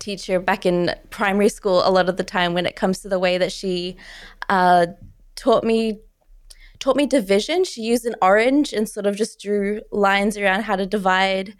teacher 0.00 0.40
back 0.40 0.66
in 0.66 0.94
primary 1.10 1.48
school 1.48 1.86
a 1.86 1.90
lot 1.90 2.08
of 2.08 2.16
the 2.16 2.24
time 2.24 2.54
when 2.54 2.66
it 2.66 2.74
comes 2.74 2.98
to 3.00 3.08
the 3.08 3.18
way 3.18 3.38
that 3.38 3.52
she 3.52 3.96
uh, 4.48 4.86
taught 5.36 5.62
me 5.62 6.00
taught 6.80 6.96
me 6.96 7.06
division. 7.06 7.62
She 7.62 7.82
used 7.82 8.06
an 8.06 8.16
orange 8.22 8.72
and 8.72 8.88
sort 8.88 9.06
of 9.06 9.14
just 9.14 9.38
drew 9.40 9.82
lines 9.92 10.36
around 10.36 10.62
how 10.62 10.76
to 10.76 10.86
divide 10.86 11.54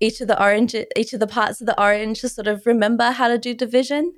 each 0.00 0.20
of 0.20 0.28
the 0.28 0.42
orange 0.42 0.74
each 0.96 1.14
of 1.14 1.20
the 1.20 1.26
parts 1.26 1.60
of 1.60 1.66
the 1.66 1.80
orange 1.80 2.20
to 2.20 2.28
sort 2.28 2.48
of 2.48 2.66
remember 2.66 3.10
how 3.12 3.28
to 3.28 3.38
do 3.38 3.54
division. 3.54 4.12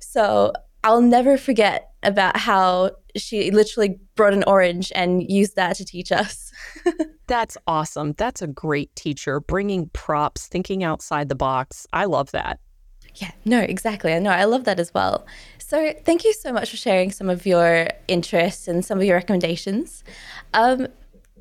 So 0.00 0.52
I'll 0.82 1.00
never 1.00 1.36
forget 1.36 1.90
about 2.02 2.36
how 2.36 2.92
she 3.16 3.50
literally 3.50 3.98
brought 4.14 4.32
an 4.32 4.44
orange 4.46 4.92
and 4.94 5.28
used 5.28 5.56
that 5.56 5.76
to 5.76 5.84
teach 5.84 6.12
us. 6.12 6.52
That's 7.26 7.56
awesome. 7.66 8.12
That's 8.16 8.40
a 8.40 8.46
great 8.46 8.94
teacher, 8.94 9.40
bringing 9.40 9.88
props, 9.88 10.46
thinking 10.46 10.84
outside 10.84 11.28
the 11.28 11.34
box. 11.34 11.86
I 11.92 12.04
love 12.04 12.30
that. 12.32 12.60
Yeah, 13.16 13.32
no, 13.44 13.60
exactly. 13.60 14.12
I 14.12 14.18
know. 14.18 14.30
I 14.30 14.44
love 14.44 14.64
that 14.64 14.78
as 14.78 14.92
well. 14.92 15.26
So, 15.58 15.94
thank 16.04 16.24
you 16.24 16.32
so 16.32 16.52
much 16.52 16.70
for 16.70 16.76
sharing 16.76 17.10
some 17.10 17.30
of 17.30 17.46
your 17.46 17.88
interests 18.08 18.68
and 18.68 18.84
some 18.84 18.98
of 18.98 19.04
your 19.04 19.16
recommendations. 19.16 20.04
Um, 20.52 20.88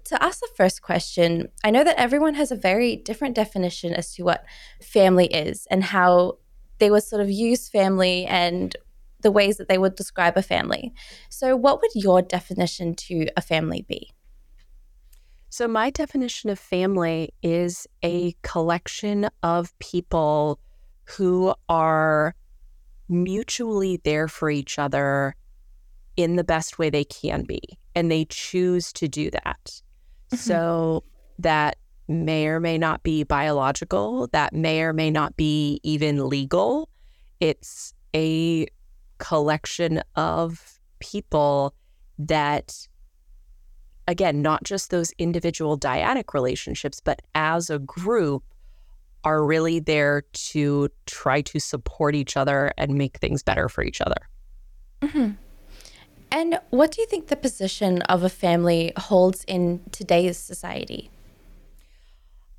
to 0.05 0.23
ask 0.23 0.39
the 0.39 0.49
first 0.55 0.81
question, 0.81 1.49
I 1.63 1.71
know 1.71 1.83
that 1.83 1.99
everyone 1.99 2.35
has 2.35 2.51
a 2.51 2.55
very 2.55 2.95
different 2.95 3.35
definition 3.35 3.93
as 3.93 4.13
to 4.13 4.23
what 4.23 4.45
family 4.81 5.25
is 5.27 5.67
and 5.69 5.83
how 5.83 6.37
they 6.79 6.89
would 6.89 7.03
sort 7.03 7.21
of 7.21 7.29
use 7.29 7.67
family 7.67 8.25
and 8.25 8.75
the 9.21 9.31
ways 9.31 9.57
that 9.57 9.67
they 9.67 9.77
would 9.77 9.95
describe 9.95 10.37
a 10.37 10.41
family. 10.41 10.93
So, 11.29 11.55
what 11.57 11.81
would 11.81 11.91
your 11.93 12.21
definition 12.21 12.95
to 13.07 13.27
a 13.35 13.41
family 13.41 13.85
be? 13.87 14.11
So, 15.49 15.67
my 15.67 15.89
definition 15.89 16.49
of 16.49 16.59
family 16.59 17.33
is 17.41 17.87
a 18.03 18.35
collection 18.43 19.29
of 19.43 19.77
people 19.79 20.59
who 21.05 21.53
are 21.69 22.35
mutually 23.07 24.01
there 24.03 24.27
for 24.27 24.49
each 24.49 24.79
other 24.79 25.35
in 26.17 26.35
the 26.35 26.43
best 26.43 26.79
way 26.79 26.89
they 26.89 27.03
can 27.03 27.43
be. 27.43 27.61
And 27.93 28.11
they 28.11 28.25
choose 28.25 28.91
to 28.93 29.07
do 29.07 29.29
that. 29.31 29.81
Mm-hmm. 30.31 30.37
So 30.37 31.03
that 31.39 31.77
may 32.07 32.47
or 32.47 32.59
may 32.59 32.77
not 32.77 33.03
be 33.03 33.23
biological, 33.23 34.27
that 34.27 34.53
may 34.53 34.81
or 34.81 34.93
may 34.93 35.11
not 35.11 35.35
be 35.37 35.79
even 35.83 36.27
legal. 36.27 36.89
It's 37.39 37.93
a 38.15 38.67
collection 39.17 40.01
of 40.15 40.79
people 40.99 41.73
that, 42.17 42.87
again, 44.07 44.41
not 44.41 44.63
just 44.63 44.89
those 44.89 45.11
individual 45.17 45.77
dyadic 45.77 46.33
relationships, 46.33 47.01
but 47.03 47.21
as 47.33 47.69
a 47.69 47.79
group 47.79 48.43
are 49.25 49.43
really 49.43 49.79
there 49.79 50.23
to 50.33 50.87
try 51.07 51.41
to 51.41 51.59
support 51.59 52.15
each 52.15 52.37
other 52.37 52.71
and 52.77 52.93
make 52.93 53.17
things 53.17 53.43
better 53.43 53.67
for 53.67 53.83
each 53.83 53.99
other. 53.99 54.29
Mm-hmm. 55.01 55.31
And 56.31 56.59
what 56.69 56.91
do 56.91 57.01
you 57.01 57.07
think 57.07 57.27
the 57.27 57.35
position 57.35 58.01
of 58.03 58.23
a 58.23 58.29
family 58.29 58.93
holds 58.97 59.43
in 59.47 59.81
today's 59.91 60.37
society? 60.37 61.09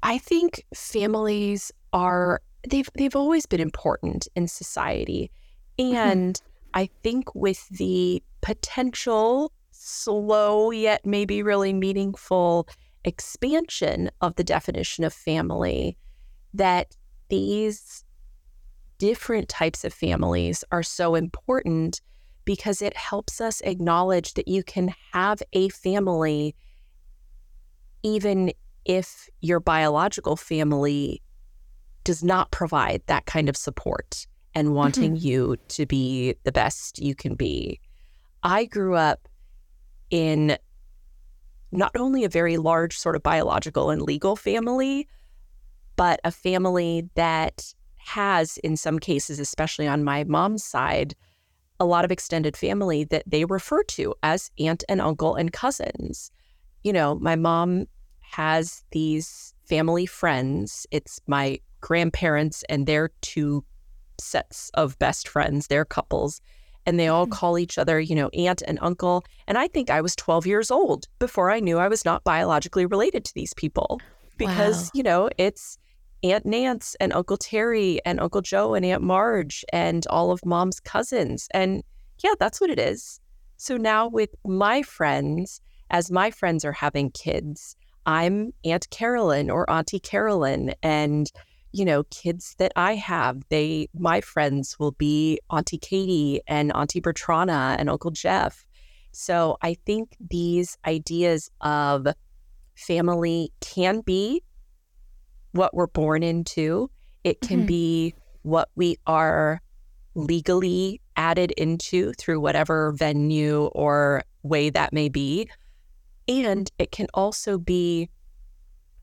I 0.02 0.18
think 0.18 0.64
families 0.75 1.73
are 1.92 2.40
they've 2.68 2.88
they've 2.94 3.16
always 3.16 3.46
been 3.46 3.61
important 3.61 4.28
in 4.35 4.49
society. 4.49 5.30
Mm-hmm. 5.78 5.96
And 5.96 6.35
mm-hmm. 6.35 6.80
I 6.80 6.88
think 7.02 7.35
with 7.35 7.68
the 7.68 8.23
potential 8.40 9.52
slow 9.70 10.70
yet 10.70 11.04
maybe 11.04 11.42
really 11.42 11.73
meaningful 11.73 12.68
expansion 13.04 14.11
of 14.20 14.35
the 14.37 14.44
definition 14.44 15.04
of 15.04 15.12
family, 15.12 15.96
that 16.56 16.96
these 17.28 18.04
different 18.98 19.48
types 19.48 19.84
of 19.84 19.92
families 19.92 20.64
are 20.72 20.82
so 20.82 21.14
important 21.14 22.00
because 22.44 22.80
it 22.80 22.96
helps 22.96 23.40
us 23.40 23.60
acknowledge 23.62 24.34
that 24.34 24.48
you 24.48 24.62
can 24.62 24.94
have 25.12 25.42
a 25.52 25.68
family 25.68 26.54
even 28.02 28.52
if 28.84 29.28
your 29.40 29.58
biological 29.58 30.36
family 30.36 31.20
does 32.04 32.22
not 32.22 32.50
provide 32.52 33.02
that 33.06 33.26
kind 33.26 33.48
of 33.48 33.56
support 33.56 34.26
and 34.54 34.75
wanting 34.75 35.16
mm-hmm. 35.16 35.26
you 35.26 35.56
to 35.68 35.84
be 35.84 36.34
the 36.44 36.52
best 36.52 37.00
you 37.00 37.14
can 37.14 37.34
be. 37.34 37.80
I 38.44 38.64
grew 38.64 38.94
up 38.94 39.28
in 40.08 40.56
not 41.72 41.90
only 41.96 42.22
a 42.22 42.28
very 42.28 42.56
large 42.56 42.96
sort 42.96 43.16
of 43.16 43.25
biological 43.25 43.90
and 43.90 44.00
legal 44.00 44.36
family, 44.36 45.08
but 45.97 46.21
a 46.25 46.31
family 46.31 47.09
that 47.15 47.75
has, 47.97 48.59
in 48.59 48.76
some 48.76 48.99
cases, 48.99 49.41
especially 49.41 49.87
on 49.87 50.05
my 50.05 50.25
mom's 50.25 50.65
side, 50.65 51.15
a 51.81 51.85
lot 51.85 52.05
of 52.05 52.12
extended 52.12 52.57
family 52.57 53.05
that 53.05 53.25
they 53.26 53.45
refer 53.45 53.83
to 53.83 54.15
as 54.23 54.50
aunt 54.59 54.85
and 54.88 55.00
uncle 55.00 55.35
and 55.35 55.53
cousins. 55.53 56.31
You 56.85 56.93
know, 56.93 57.17
my 57.17 57.37
mom 57.37 57.87
has 58.21 58.85
these 58.93 59.55
family 59.65 60.07
friends. 60.07 60.87
It's 60.91 61.21
my 61.26 61.61
grandparents 61.81 62.65
and 62.69 62.87
their 62.87 63.11
two 63.21 63.65
sets 64.19 64.71
of 64.75 64.99
best 64.99 65.29
friends, 65.29 65.67
their 65.67 65.85
couples. 65.85 66.41
And 66.87 67.00
they 67.00 67.09
all 67.09 67.25
mm-hmm. 67.25 67.33
call 67.33 67.59
each 67.59 67.79
other, 67.79 67.99
you 67.99 68.15
know, 68.15 68.29
aunt 68.29 68.62
and 68.67 68.79
uncle. 68.81 69.25
And 69.49 69.59
I 69.59 69.67
think 69.67 69.91
I 69.91 70.00
was 70.00 70.15
12 70.15 70.47
years 70.47 70.71
old 70.71 71.09
before 71.19 71.50
I 71.50 71.61
knew 71.61 71.79
I 71.79 71.88
was 71.88 72.05
not 72.05 72.23
biologically 72.23 72.87
related 72.87 73.25
to 73.25 73.35
these 73.35 73.53
people 73.55 74.00
because, 74.38 74.85
wow. 74.85 74.91
you 74.95 75.03
know, 75.03 75.31
it's 75.37 75.79
Aunt 76.33 76.47
Nance 76.47 76.97
and 77.00 77.12
Uncle 77.12 77.37
Terry 77.37 78.00
and 78.04 78.21
Uncle 78.21 78.42
Joe 78.42 78.75
and 78.75 78.85
Aunt 78.85 79.02
Marge 79.02 79.64
and 79.73 80.06
all 80.09 80.30
of 80.30 80.45
mom's 80.45 80.80
cousins. 80.80 81.49
And 81.52 81.83
yeah, 82.23 82.35
that's 82.38 82.61
what 82.61 82.71
it 82.71 82.78
is. 82.78 83.21
So 83.56 83.76
now 83.76 84.09
with 84.09 84.30
my 84.45 84.83
friends, 84.83 85.61
as 85.90 86.11
my 86.11 86.30
friends 86.30 86.64
are 86.64 86.73
having 86.73 87.11
kids, 87.11 87.76
I'm 88.06 88.52
Aunt 88.64 88.88
Carolyn 88.90 89.50
or 89.50 89.68
Auntie 89.71 90.00
Carolyn. 90.00 90.75
And, 90.83 91.30
you 91.73 91.85
know, 91.85 92.04
kids 92.04 92.54
that 92.59 92.73
I 92.76 92.95
have, 92.95 93.42
they, 93.49 93.88
my 93.95 94.21
friends 94.21 94.78
will 94.78 94.92
be 94.92 95.40
Auntie 95.50 95.78
Katie 95.78 96.40
and 96.47 96.73
Auntie 96.73 97.00
Bertrana 97.00 97.76
and 97.78 97.88
Uncle 97.90 98.11
Jeff. 98.11 98.66
So 99.12 99.56
I 99.62 99.75
think 99.87 100.16
these 100.21 100.76
ideas 100.87 101.50
of 101.62 102.06
family 102.75 103.50
can 103.61 104.00
be 104.00 104.42
what 105.56 105.75
we're 105.75 105.86
born 105.86 106.22
into, 106.22 106.90
it 107.25 107.40
can 107.40 107.58
mm-hmm. 107.60 107.66
be 107.66 108.14
what 108.42 108.68
we 108.76 108.96
are 109.06 109.60
legally 110.14 111.00
added 111.16 111.50
into 111.52 112.12
through 112.14 112.40
whatever 112.40 112.92
venue 112.92 113.64
or 113.66 114.22
way 114.42 114.70
that 114.70 114.92
may 114.92 115.08
be. 115.08 115.48
And 116.28 116.70
it 116.78 116.92
can 116.92 117.06
also 117.14 117.58
be 117.58 118.08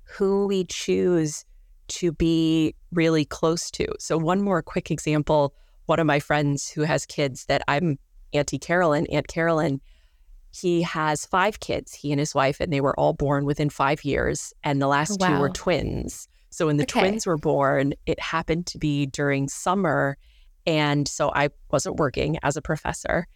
who 0.04 0.48
we 0.48 0.66
choose 0.66 1.46
to 1.90 2.12
be 2.12 2.76
really 2.92 3.26
close 3.26 3.70
to. 3.72 3.88
So, 4.00 4.18
one 4.18 4.42
more 4.42 4.62
quick 4.62 4.92
example 4.92 5.54
one 5.86 6.00
of 6.00 6.08
my 6.08 6.20
friends 6.20 6.70
who 6.70 6.84
has 6.84 7.06
kids 7.06 7.46
that 7.48 7.62
I'm 7.68 8.00
Auntie 8.32 8.60
Carolyn, 8.60 9.06
Aunt 9.12 9.28
Carolyn, 9.28 9.82
he 10.52 10.84
has 10.84 11.26
five 11.26 11.60
kids, 11.60 11.94
he 11.94 12.12
and 12.12 12.20
his 12.20 12.36
wife, 12.36 12.60
and 12.60 12.72
they 12.72 12.82
were 12.82 12.98
all 13.00 13.14
born 13.14 13.46
within 13.46 13.70
five 13.70 14.06
years. 14.06 14.54
And 14.64 14.82
the 14.82 14.88
last 14.88 15.20
wow. 15.20 15.28
two 15.28 15.40
were 15.40 15.50
twins. 15.50 16.28
So, 16.54 16.68
when 16.68 16.78
the 16.78 16.84
okay. 16.84 17.00
twins 17.00 17.26
were 17.26 17.38
born, 17.38 17.94
it 18.06 18.20
happened 18.20 18.68
to 18.68 18.78
be 18.78 19.08
during 19.08 19.50
summer. 19.50 20.18
And 20.66 21.08
so 21.08 21.32
I 21.34 21.50
wasn't 21.72 21.98
working 21.98 22.38
as 22.44 22.56
a 22.56 22.62
professor. 22.62 23.28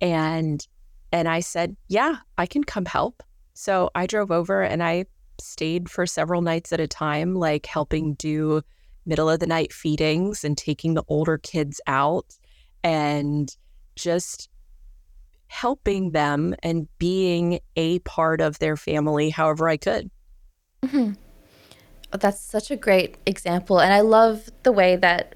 And 0.00 0.66
and 1.10 1.26
I 1.28 1.40
said, 1.40 1.76
"Yeah, 1.88 2.16
I 2.36 2.46
can 2.46 2.62
come 2.62 2.84
help." 2.84 3.22
So 3.54 3.90
I 3.94 4.06
drove 4.06 4.30
over 4.30 4.62
and 4.62 4.82
I 4.82 5.06
stayed 5.40 5.88
for 5.88 6.06
several 6.06 6.42
nights 6.42 6.72
at 6.72 6.80
a 6.80 6.86
time, 6.86 7.34
like 7.34 7.64
helping 7.64 8.14
do 8.14 8.60
middle 9.06 9.30
of 9.30 9.40
the 9.40 9.46
night 9.46 9.72
feedings 9.72 10.44
and 10.44 10.58
taking 10.58 10.92
the 10.92 11.04
older 11.08 11.38
kids 11.38 11.80
out 11.86 12.36
and 12.84 13.56
just 13.94 14.50
helping 15.46 16.10
them 16.10 16.54
and 16.62 16.88
being 16.98 17.60
a 17.76 18.00
part 18.00 18.40
of 18.42 18.58
their 18.58 18.76
family 18.76 19.30
however 19.30 19.68
I 19.68 19.78
could. 19.78 20.10
Mm-hmm. 20.82 21.12
That's 22.16 22.40
such 22.40 22.70
a 22.70 22.76
great 22.76 23.16
example. 23.26 23.80
And 23.80 23.92
I 23.92 24.00
love 24.00 24.50
the 24.62 24.72
way 24.72 24.96
that 24.96 25.34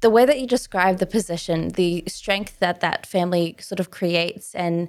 the 0.00 0.10
way 0.10 0.24
that 0.24 0.40
you 0.40 0.46
describe 0.46 0.98
the 0.98 1.06
position, 1.06 1.70
the 1.70 2.04
strength 2.06 2.60
that 2.60 2.80
that 2.80 3.04
family 3.04 3.56
sort 3.58 3.80
of 3.80 3.90
creates. 3.90 4.54
And 4.54 4.88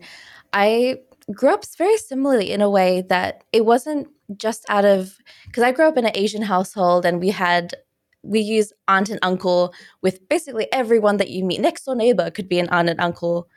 I 0.53 0.99
grew 1.33 1.53
up 1.53 1.65
very 1.77 1.97
similarly 1.97 2.51
in 2.51 2.61
a 2.61 2.69
way 2.69 3.01
that 3.09 3.43
it 3.51 3.65
wasn't 3.65 4.07
just 4.37 4.65
out 4.69 4.85
of 4.85 5.17
because 5.47 5.63
I 5.63 5.71
grew 5.71 5.87
up 5.87 5.97
in 5.97 6.05
an 6.05 6.11
Asian 6.13 6.43
household 6.43 7.05
and 7.05 7.19
we 7.19 7.29
had 7.29 7.73
we 8.21 8.39
use 8.39 8.73
aunt 8.87 9.09
and 9.09 9.19
uncle 9.21 9.73
with 10.01 10.27
basically 10.29 10.67
everyone 10.73 11.17
that 11.17 11.29
you 11.29 11.43
meet. 11.43 11.61
Next 11.61 11.85
door 11.85 11.95
neighbor 11.95 12.29
could 12.29 12.49
be 12.49 12.59
an 12.59 12.69
aunt 12.69 12.89
and 12.89 12.99
uncle, 12.99 13.47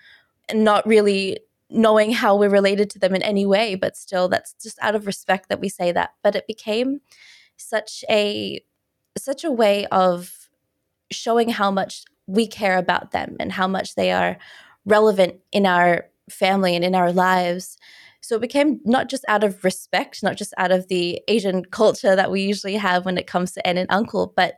and 0.49 0.65
not 0.65 0.87
really 0.87 1.39
knowing 1.73 2.13
how 2.13 2.37
we're 2.37 2.51
related 2.51 2.91
to 2.91 2.99
them 2.99 3.15
in 3.15 3.23
any 3.23 3.47
way, 3.47 3.75
but 3.75 3.97
still 3.97 4.29
that's 4.29 4.55
just 4.63 4.79
out 4.81 4.95
of 4.95 5.07
respect 5.07 5.49
that 5.49 5.61
we 5.61 5.69
say 5.69 5.93
that. 5.93 6.11
But 6.23 6.37
it 6.37 6.47
became 6.47 7.01
such 7.57 8.05
a 8.11 8.61
such 9.19 9.45
a 9.45 9.51
way 9.51 9.87
of 9.87 10.49
showing 11.11 11.49
how 11.49 11.71
much 11.71 12.05
we 12.27 12.47
care 12.47 12.79
about 12.79 13.11
them 13.11 13.37
and 13.39 13.53
how 13.53 13.69
much 13.69 13.95
they 13.95 14.11
are 14.11 14.39
relevant 14.87 15.41
in 15.53 15.67
our 15.67 16.07
family 16.31 16.75
and 16.75 16.85
in 16.85 16.95
our 16.95 17.13
lives. 17.13 17.77
So 18.21 18.37
it 18.37 18.41
became 18.41 18.81
not 18.85 19.09
just 19.09 19.25
out 19.29 19.45
of 19.45 19.65
respect, 19.65 20.23
not 20.23 20.37
just 20.37 20.55
out 20.57 20.71
of 20.71 20.89
the 20.89 21.21
Asian 21.29 21.65
culture 21.65 22.17
that 22.17 22.31
we 22.31 22.43
usually 22.43 22.77
have 22.77 23.05
when 23.05 23.19
it 23.19 23.27
comes 23.27 23.53
to 23.53 23.67
aunt 23.67 23.79
and 23.79 23.91
uncle, 23.91 24.33
but 24.35 24.55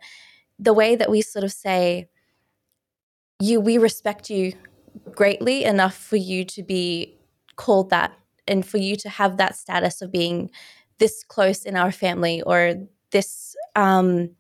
the 0.59 0.75
way 0.75 0.95
that 0.95 1.11
we 1.11 1.23
sort 1.23 1.45
of 1.45 1.53
say, 1.53 2.09
you, 3.41 3.59
we 3.61 3.79
respect 3.79 4.31
you 4.31 4.53
greatly 5.15 5.65
enough 5.65 5.97
for 5.97 6.17
you 6.17 6.45
to 6.45 6.63
be 6.63 7.17
called 7.57 7.91
that 7.91 8.13
and 8.47 8.67
for 8.67 8.79
you 8.79 8.97
to 8.97 9.09
have 9.09 9.37
that 9.37 9.57
status 9.57 10.03
of 10.03 10.13
being 10.13 10.51
this 10.99 11.25
close 11.25 11.65
in 11.65 11.77
our 11.77 11.93
family 11.93 12.43
or 12.43 12.75
this 13.11 13.57
um 13.77 14.31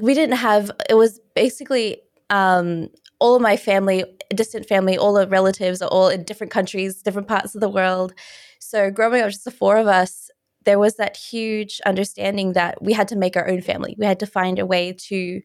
we 0.00 0.14
didn't 0.14 0.36
have 0.36 0.70
it 0.88 0.94
was 0.94 1.20
basically 1.34 2.00
um 2.30 2.88
all 3.18 3.34
of 3.34 3.40
my 3.40 3.56
family, 3.56 4.04
distant 4.34 4.66
family, 4.66 4.98
all 4.98 5.14
the 5.14 5.26
relatives 5.26 5.80
are 5.80 5.88
all 5.88 6.08
in 6.08 6.22
different 6.24 6.52
countries, 6.52 7.02
different 7.02 7.28
parts 7.28 7.54
of 7.54 7.62
the 7.62 7.68
world. 7.68 8.12
So 8.58 8.90
growing 8.90 9.22
up, 9.22 9.30
just 9.30 9.44
the 9.44 9.50
four 9.50 9.78
of 9.78 9.86
us, 9.86 10.30
there 10.64 10.78
was 10.78 10.96
that 10.96 11.16
huge 11.16 11.80
understanding 11.86 12.52
that 12.52 12.82
we 12.82 12.92
had 12.92 13.08
to 13.08 13.16
make 13.16 13.34
our 13.34 13.48
own 13.48 13.62
family. 13.62 13.96
We 13.98 14.04
had 14.04 14.20
to 14.20 14.26
find 14.26 14.58
a 14.58 14.66
way 14.66 14.92
to 14.92 15.40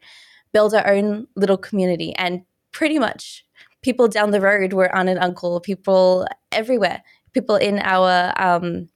build 0.51 0.73
our 0.73 0.85
own 0.85 1.27
little 1.35 1.57
community. 1.57 2.13
And 2.15 2.41
pretty 2.71 2.99
much 2.99 3.45
people 3.81 4.07
down 4.07 4.31
the 4.31 4.41
road 4.41 4.73
were 4.73 4.93
aunt 4.95 5.09
and 5.09 5.19
uncle, 5.19 5.59
people 5.59 6.27
everywhere, 6.51 7.03
people 7.33 7.55
in 7.55 7.79
our 7.79 8.33
um, 8.37 8.89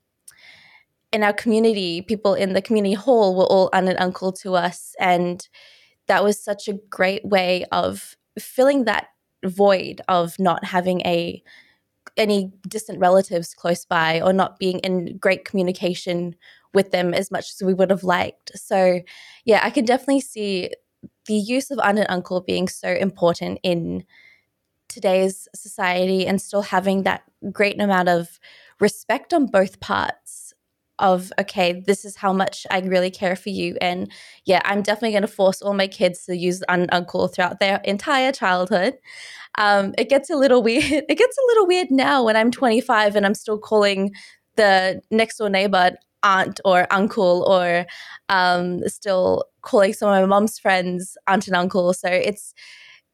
in 1.12 1.24
our 1.24 1.34
community, 1.34 2.02
people 2.02 2.34
in 2.34 2.54
the 2.54 2.62
community 2.62 2.94
hall 2.94 3.36
were 3.36 3.46
all 3.46 3.70
aunt 3.74 3.88
and 3.88 4.00
uncle 4.00 4.32
to 4.32 4.56
us. 4.56 4.94
And 5.00 5.48
that 6.08 6.24
was 6.24 6.42
such 6.42 6.68
a 6.68 6.78
great 6.90 7.26
way 7.26 7.66
of 7.72 8.16
filling 8.38 8.84
that 8.84 9.08
void 9.46 10.02
of 10.08 10.38
not 10.40 10.66
having 10.66 11.02
a 11.02 11.42
any 12.18 12.52
distant 12.68 13.00
relatives 13.00 13.54
close 13.54 13.86
by 13.86 14.22
or 14.22 14.32
not 14.32 14.60
being 14.60 14.80
in 14.80 15.18
great 15.18 15.44
communication 15.46 16.36
with 16.74 16.92
them 16.92 17.14
as 17.14 17.32
much 17.32 17.52
as 17.52 17.64
we 17.64 17.74
would 17.74 17.90
have 17.90 18.04
liked. 18.04 18.52
So, 18.56 19.02
yeah, 19.46 19.62
I 19.64 19.70
can 19.70 19.86
definitely 19.86 20.22
see 20.22 20.70
the 21.26 21.34
use 21.34 21.72
of 21.72 21.80
aunt 21.80 22.00
and 22.00 22.10
uncle 22.10 22.42
being 22.42 22.68
so 22.68 22.90
important 22.90 23.60
in 23.64 24.04
today's 24.96 25.48
society 25.54 26.26
and 26.26 26.42
still 26.42 26.62
having 26.62 27.04
that 27.04 27.24
great 27.52 27.80
amount 27.80 28.10
of 28.10 28.40
respect 28.80 29.34
on 29.34 29.46
both 29.46 29.80
parts 29.80 30.54
of 31.00 31.34
okay 31.38 31.84
this 31.86 32.06
is 32.06 32.16
how 32.16 32.32
much 32.32 32.66
i 32.72 32.80
really 32.80 33.12
care 33.12 33.36
for 33.36 33.50
you. 33.50 33.76
And 33.82 34.10
yeah 34.46 34.62
i'm 34.64 34.82
definitely 34.82 35.12
going 35.12 35.30
to 35.30 35.38
force 35.42 35.62
all 35.62 35.74
my 35.74 35.88
kids 35.88 36.26
to 36.26 36.38
use 36.38 36.64
un- 36.70 36.88
uncle 36.92 37.28
throughout 37.28 37.60
their 37.60 37.82
entire 37.84 38.32
childhood. 38.32 38.98
Um, 39.58 39.94
it 39.98 40.10
gets 40.10 40.30
a 40.30 40.38
little 40.38 40.64
weird 40.68 40.84
it 40.84 41.18
gets 41.18 41.38
a 41.38 41.48
little 41.48 41.68
weird 41.68 41.92
now 41.92 42.24
when 42.24 42.38
i'm 42.38 42.50
25 42.52 43.16
and 43.18 43.26
i'm 43.26 43.36
still 43.36 43.60
calling 43.60 44.14
the 44.56 45.02
next 45.12 45.38
door 45.38 45.50
neighbor 45.50 45.92
aunt 46.26 46.60
or 46.66 46.88
uncle 46.92 47.46
or 47.48 47.86
um, 48.30 48.82
still 48.88 49.46
calling 49.62 49.94
some 49.94 50.10
of 50.10 50.22
my 50.22 50.26
mom's 50.26 50.60
friends 50.60 51.18
aunt 51.28 51.48
and 51.48 51.56
uncle. 51.56 51.94
So 51.94 52.10
it's 52.10 52.54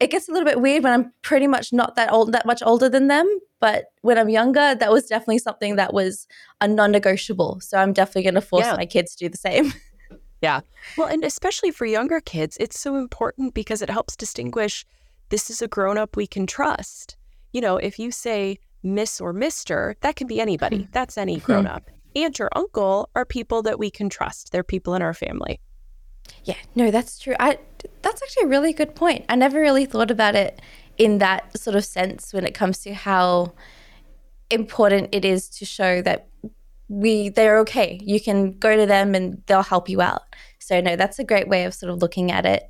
it 0.01 0.09
gets 0.09 0.27
a 0.27 0.31
little 0.31 0.47
bit 0.47 0.59
weird 0.59 0.83
when 0.83 0.93
I'm 0.93 1.13
pretty 1.21 1.45
much 1.45 1.71
not 1.71 1.95
that 1.95 2.11
old, 2.11 2.31
that 2.33 2.47
much 2.47 2.63
older 2.65 2.89
than 2.89 3.07
them. 3.07 3.29
But 3.59 3.85
when 4.01 4.17
I'm 4.17 4.29
younger, 4.29 4.73
that 4.73 4.91
was 4.91 5.05
definitely 5.05 5.37
something 5.37 5.75
that 5.75 5.93
was 5.93 6.27
a 6.59 6.67
non-negotiable. 6.67 7.59
So 7.61 7.77
I'm 7.77 7.93
definitely 7.93 8.23
going 8.23 8.33
to 8.33 8.41
force 8.41 8.65
yeah. 8.65 8.75
my 8.75 8.87
kids 8.87 9.15
to 9.15 9.25
do 9.25 9.29
the 9.29 9.37
same. 9.37 9.71
yeah. 10.41 10.61
Well, 10.97 11.07
and 11.07 11.23
especially 11.23 11.69
for 11.69 11.85
younger 11.85 12.19
kids, 12.19 12.57
it's 12.59 12.79
so 12.79 12.95
important 12.95 13.53
because 13.53 13.83
it 13.83 13.91
helps 13.91 14.15
distinguish 14.15 14.85
this 15.29 15.51
is 15.51 15.61
a 15.61 15.67
grown-up 15.67 16.15
we 16.15 16.25
can 16.25 16.47
trust. 16.47 17.15
You 17.53 17.61
know, 17.61 17.77
if 17.77 17.99
you 17.99 18.09
say 18.09 18.57
Miss 18.81 19.21
or 19.21 19.33
Mister, 19.33 19.95
that 20.01 20.15
can 20.15 20.25
be 20.25 20.41
anybody. 20.41 20.79
Hmm. 20.79 20.91
That's 20.91 21.15
any 21.15 21.37
hmm. 21.37 21.45
grown-up. 21.45 21.91
Aunt 22.15 22.41
or 22.41 22.49
uncle 22.57 23.07
are 23.15 23.23
people 23.23 23.61
that 23.61 23.77
we 23.77 23.91
can 23.91 24.09
trust. 24.09 24.51
They're 24.51 24.63
people 24.63 24.95
in 24.95 25.03
our 25.03 25.13
family. 25.13 25.61
Yeah, 26.43 26.57
no, 26.75 26.91
that's 26.91 27.19
true. 27.19 27.35
I 27.39 27.59
that's 28.01 28.21
actually 28.21 28.43
a 28.43 28.47
really 28.47 28.73
good 28.73 28.95
point. 28.95 29.25
I 29.29 29.35
never 29.35 29.59
really 29.59 29.85
thought 29.85 30.11
about 30.11 30.35
it 30.35 30.61
in 30.97 31.17
that 31.19 31.57
sort 31.57 31.75
of 31.75 31.85
sense 31.85 32.33
when 32.33 32.45
it 32.45 32.53
comes 32.53 32.79
to 32.79 32.93
how 32.93 33.53
important 34.49 35.09
it 35.11 35.25
is 35.25 35.49
to 35.49 35.65
show 35.65 36.01
that 36.01 36.27
we 36.89 37.29
they're 37.29 37.59
okay. 37.59 37.99
You 38.03 38.19
can 38.19 38.57
go 38.57 38.75
to 38.75 38.85
them 38.85 39.15
and 39.15 39.41
they'll 39.47 39.63
help 39.63 39.89
you 39.89 40.01
out. 40.01 40.23
So 40.59 40.81
no, 40.81 40.95
that's 40.95 41.19
a 41.19 41.23
great 41.23 41.47
way 41.47 41.65
of 41.65 41.73
sort 41.73 41.91
of 41.91 42.01
looking 42.01 42.31
at 42.31 42.45
it. 42.45 42.67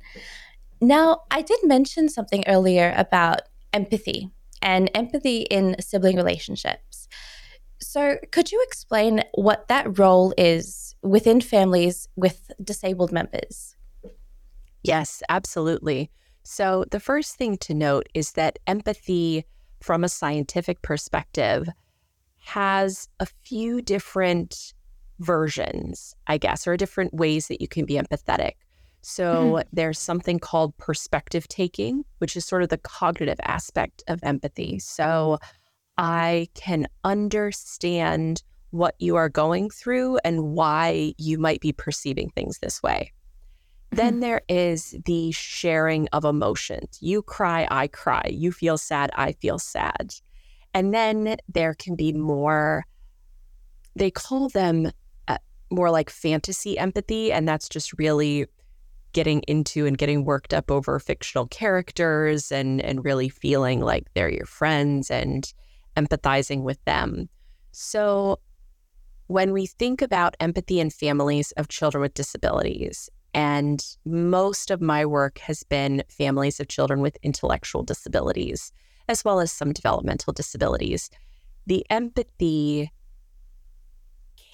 Now, 0.80 1.22
I 1.30 1.42
did 1.42 1.60
mention 1.62 2.08
something 2.08 2.42
earlier 2.48 2.92
about 2.96 3.42
empathy 3.72 4.30
and 4.60 4.90
empathy 4.94 5.42
in 5.42 5.76
sibling 5.80 6.16
relationships. 6.16 7.08
So, 7.80 8.16
could 8.32 8.50
you 8.50 8.60
explain 8.66 9.22
what 9.34 9.68
that 9.68 9.98
role 9.98 10.34
is 10.36 10.81
within 11.02 11.40
families 11.40 12.08
with 12.16 12.50
disabled 12.62 13.12
members? 13.12 13.76
Yes, 14.82 15.22
absolutely. 15.28 16.10
So, 16.44 16.84
the 16.90 17.00
first 17.00 17.36
thing 17.36 17.56
to 17.58 17.74
note 17.74 18.08
is 18.14 18.32
that 18.32 18.58
empathy 18.66 19.44
from 19.80 20.02
a 20.02 20.08
scientific 20.08 20.82
perspective 20.82 21.68
has 22.44 23.08
a 23.20 23.26
few 23.26 23.80
different 23.80 24.74
versions, 25.20 26.16
I 26.26 26.38
guess, 26.38 26.66
or 26.66 26.76
different 26.76 27.14
ways 27.14 27.46
that 27.46 27.60
you 27.60 27.68
can 27.68 27.84
be 27.84 27.94
empathetic. 27.94 28.54
So, 29.02 29.34
mm-hmm. 29.34 29.68
there's 29.72 30.00
something 30.00 30.40
called 30.40 30.76
perspective 30.78 31.46
taking, 31.46 32.04
which 32.18 32.36
is 32.36 32.44
sort 32.44 32.64
of 32.64 32.68
the 32.68 32.78
cognitive 32.78 33.38
aspect 33.44 34.02
of 34.08 34.18
empathy. 34.24 34.80
So, 34.80 35.38
I 35.96 36.48
can 36.54 36.88
understand 37.04 38.42
what 38.72 38.94
you 38.98 39.16
are 39.16 39.28
going 39.28 39.70
through 39.70 40.18
and 40.24 40.54
why 40.54 41.14
you 41.18 41.38
might 41.38 41.60
be 41.60 41.72
perceiving 41.72 42.30
things 42.30 42.58
this 42.58 42.82
way. 42.82 43.12
Then 43.90 44.20
there 44.20 44.40
is 44.48 44.96
the 45.04 45.30
sharing 45.32 46.08
of 46.08 46.24
emotions. 46.24 46.96
You 47.00 47.22
cry, 47.22 47.68
I 47.70 47.88
cry. 47.88 48.24
You 48.30 48.50
feel 48.50 48.78
sad, 48.78 49.10
I 49.14 49.32
feel 49.32 49.58
sad. 49.58 50.14
And 50.72 50.94
then 50.94 51.36
there 51.48 51.74
can 51.74 51.94
be 51.94 52.14
more, 52.14 52.86
they 53.94 54.10
call 54.10 54.48
them 54.48 54.90
uh, 55.28 55.36
more 55.70 55.90
like 55.90 56.08
fantasy 56.08 56.78
empathy. 56.78 57.30
And 57.30 57.46
that's 57.46 57.68
just 57.68 57.92
really 57.98 58.46
getting 59.12 59.42
into 59.42 59.84
and 59.84 59.98
getting 59.98 60.24
worked 60.24 60.54
up 60.54 60.70
over 60.70 60.98
fictional 60.98 61.46
characters 61.48 62.50
and, 62.50 62.80
and 62.80 63.04
really 63.04 63.28
feeling 63.28 63.80
like 63.80 64.06
they're 64.14 64.32
your 64.32 64.46
friends 64.46 65.10
and 65.10 65.52
empathizing 65.98 66.62
with 66.62 66.82
them. 66.86 67.28
So 67.72 68.38
when 69.26 69.52
we 69.52 69.66
think 69.66 70.02
about 70.02 70.36
empathy 70.40 70.80
in 70.80 70.90
families 70.90 71.52
of 71.52 71.68
children 71.68 72.02
with 72.02 72.14
disabilities, 72.14 73.08
and 73.34 73.84
most 74.04 74.70
of 74.70 74.80
my 74.80 75.06
work 75.06 75.38
has 75.38 75.62
been 75.62 76.02
families 76.08 76.60
of 76.60 76.68
children 76.68 77.00
with 77.00 77.16
intellectual 77.22 77.82
disabilities, 77.82 78.72
as 79.08 79.24
well 79.24 79.40
as 79.40 79.50
some 79.50 79.72
developmental 79.72 80.32
disabilities. 80.32 81.08
The 81.66 81.86
empathy 81.88 82.92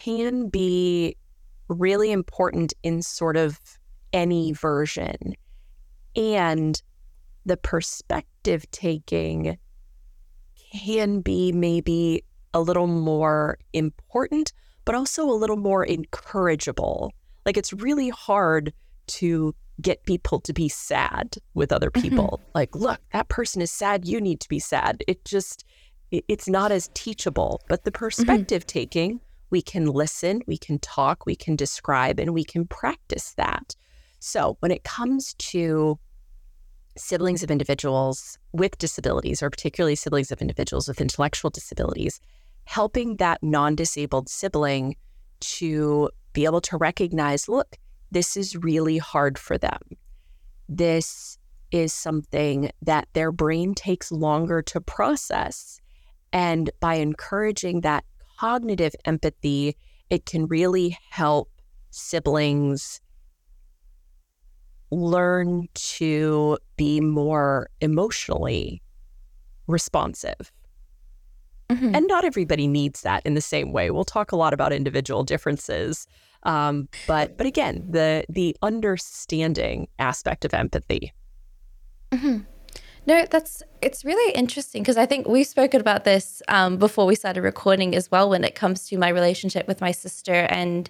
can 0.00 0.48
be 0.48 1.16
really 1.68 2.12
important 2.12 2.72
in 2.82 3.02
sort 3.02 3.36
of 3.36 3.60
any 4.12 4.52
version. 4.52 5.34
And 6.14 6.80
the 7.44 7.56
perspective 7.56 8.70
taking 8.70 9.58
can 10.72 11.20
be 11.20 11.52
maybe 11.52 12.24
a 12.54 12.60
little 12.60 12.86
more 12.86 13.58
important, 13.72 14.52
but 14.84 14.94
also 14.94 15.24
a 15.28 15.32
little 15.32 15.56
more 15.56 15.86
encourageable 15.86 17.10
like 17.48 17.56
it's 17.56 17.72
really 17.72 18.10
hard 18.10 18.74
to 19.06 19.54
get 19.80 20.04
people 20.04 20.38
to 20.38 20.52
be 20.52 20.68
sad 20.68 21.36
with 21.54 21.72
other 21.72 21.90
mm-hmm. 21.90 22.02
people. 22.02 22.40
Mm-hmm. 22.42 22.50
Like, 22.54 22.76
look, 22.76 23.00
that 23.14 23.28
person 23.28 23.62
is 23.62 23.70
sad. 23.70 24.06
You 24.06 24.20
need 24.20 24.40
to 24.40 24.48
be 24.50 24.58
sad. 24.58 25.02
It 25.08 25.24
just, 25.24 25.64
it's 26.10 26.46
not 26.46 26.72
as 26.72 26.90
teachable. 26.92 27.62
But 27.66 27.84
the 27.84 27.90
mm-hmm. 27.90 28.04
perspective 28.04 28.66
mm-hmm. 28.66 28.78
taking, 28.78 29.20
we 29.48 29.62
can 29.62 29.86
listen, 29.86 30.42
we 30.46 30.58
can 30.58 30.78
talk, 30.80 31.24
we 31.24 31.34
can 31.34 31.56
describe, 31.56 32.20
and 32.20 32.34
we 32.34 32.44
can 32.44 32.66
practice 32.66 33.32
that. 33.38 33.74
So 34.18 34.58
when 34.60 34.70
it 34.70 34.84
comes 34.84 35.32
to 35.34 35.98
siblings 36.98 37.42
of 37.42 37.50
individuals 37.50 38.36
with 38.52 38.76
disabilities, 38.76 39.42
or 39.42 39.48
particularly 39.48 39.94
siblings 39.94 40.30
of 40.30 40.42
individuals 40.42 40.86
with 40.86 41.00
intellectual 41.00 41.48
disabilities, 41.48 42.20
helping 42.68 43.16
that 43.16 43.42
non 43.42 43.74
disabled 43.74 44.28
sibling 44.28 44.94
to 45.40 46.10
be 46.34 46.44
able 46.44 46.60
to 46.60 46.76
recognize 46.76 47.48
look, 47.48 47.78
this 48.10 48.36
is 48.36 48.56
really 48.56 48.98
hard 48.98 49.38
for 49.38 49.56
them. 49.56 49.80
This 50.68 51.38
is 51.70 51.94
something 51.94 52.70
that 52.82 53.08
their 53.14 53.32
brain 53.32 53.74
takes 53.74 54.12
longer 54.12 54.60
to 54.60 54.82
process. 54.82 55.80
And 56.30 56.68
by 56.78 56.96
encouraging 56.96 57.80
that 57.80 58.04
cognitive 58.38 58.94
empathy, 59.06 59.74
it 60.10 60.26
can 60.26 60.46
really 60.46 60.98
help 61.08 61.50
siblings 61.90 63.00
learn 64.90 65.68
to 65.72 66.58
be 66.76 67.00
more 67.00 67.70
emotionally 67.80 68.82
responsive. 69.66 70.52
Mm-hmm. 71.68 71.94
And 71.94 72.06
not 72.06 72.24
everybody 72.24 72.66
needs 72.66 73.02
that 73.02 73.24
in 73.26 73.34
the 73.34 73.40
same 73.40 73.72
way. 73.72 73.90
We'll 73.90 74.04
talk 74.04 74.32
a 74.32 74.36
lot 74.36 74.54
about 74.54 74.72
individual 74.72 75.22
differences. 75.22 76.06
Um, 76.44 76.88
but 77.06 77.36
but 77.36 77.46
again, 77.46 77.84
the 77.88 78.24
the 78.28 78.56
understanding 78.62 79.88
aspect 79.98 80.44
of 80.44 80.54
empathy. 80.54 81.12
Mm-hmm. 82.10 82.38
No, 83.06 83.26
that's 83.30 83.62
it's 83.82 84.04
really 84.04 84.32
interesting 84.34 84.82
because 84.82 84.96
I 84.96 85.06
think 85.06 85.26
we've 85.26 85.46
spoken 85.46 85.80
about 85.80 86.04
this 86.04 86.42
um, 86.48 86.76
before 86.76 87.06
we 87.06 87.14
started 87.14 87.42
recording 87.42 87.94
as 87.94 88.10
well. 88.10 88.30
When 88.30 88.44
it 88.44 88.54
comes 88.54 88.86
to 88.88 88.98
my 88.98 89.08
relationship 89.08 89.66
with 89.66 89.80
my 89.80 89.92
sister 89.92 90.46
and 90.50 90.88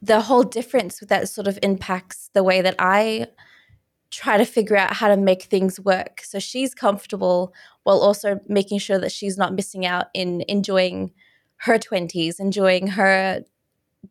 the 0.00 0.20
whole 0.20 0.44
difference 0.44 1.00
that 1.00 1.28
sort 1.28 1.46
of 1.46 1.58
impacts 1.62 2.30
the 2.32 2.44
way 2.44 2.60
that 2.60 2.76
I 2.78 3.26
try 4.10 4.36
to 4.36 4.44
figure 4.44 4.76
out 4.76 4.94
how 4.94 5.08
to 5.08 5.16
make 5.16 5.42
things 5.42 5.78
work. 5.78 6.22
So 6.24 6.38
she's 6.38 6.74
comfortable 6.74 7.52
while 7.82 8.00
also 8.00 8.40
making 8.48 8.78
sure 8.78 8.98
that 8.98 9.12
she's 9.12 9.36
not 9.36 9.54
missing 9.54 9.84
out 9.84 10.06
in 10.14 10.44
enjoying 10.48 11.12
her 11.62 11.76
20s 11.76 12.38
enjoying 12.38 12.86
her 12.86 13.42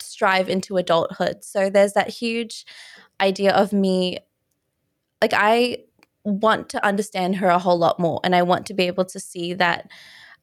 strive 0.02 0.50
into 0.50 0.76
adulthood. 0.78 1.44
So 1.44 1.70
there's 1.70 1.94
that 1.94 2.10
huge 2.10 2.66
idea 3.22 3.52
of 3.54 3.74
me 3.74 4.20
like 5.22 5.34
i 5.34 5.78
want 6.24 6.70
to 6.70 6.86
understand 6.86 7.38
her 7.38 7.48
a 7.48 7.60
whole 7.60 7.78
lot 7.78 8.00
more 8.00 8.20
and 8.24 8.36
i 8.36 8.42
want 8.42 8.66
to 8.66 8.74
be 8.74 8.84
able 8.84 9.06
to 9.06 9.20
see 9.20 9.54
that 9.54 9.90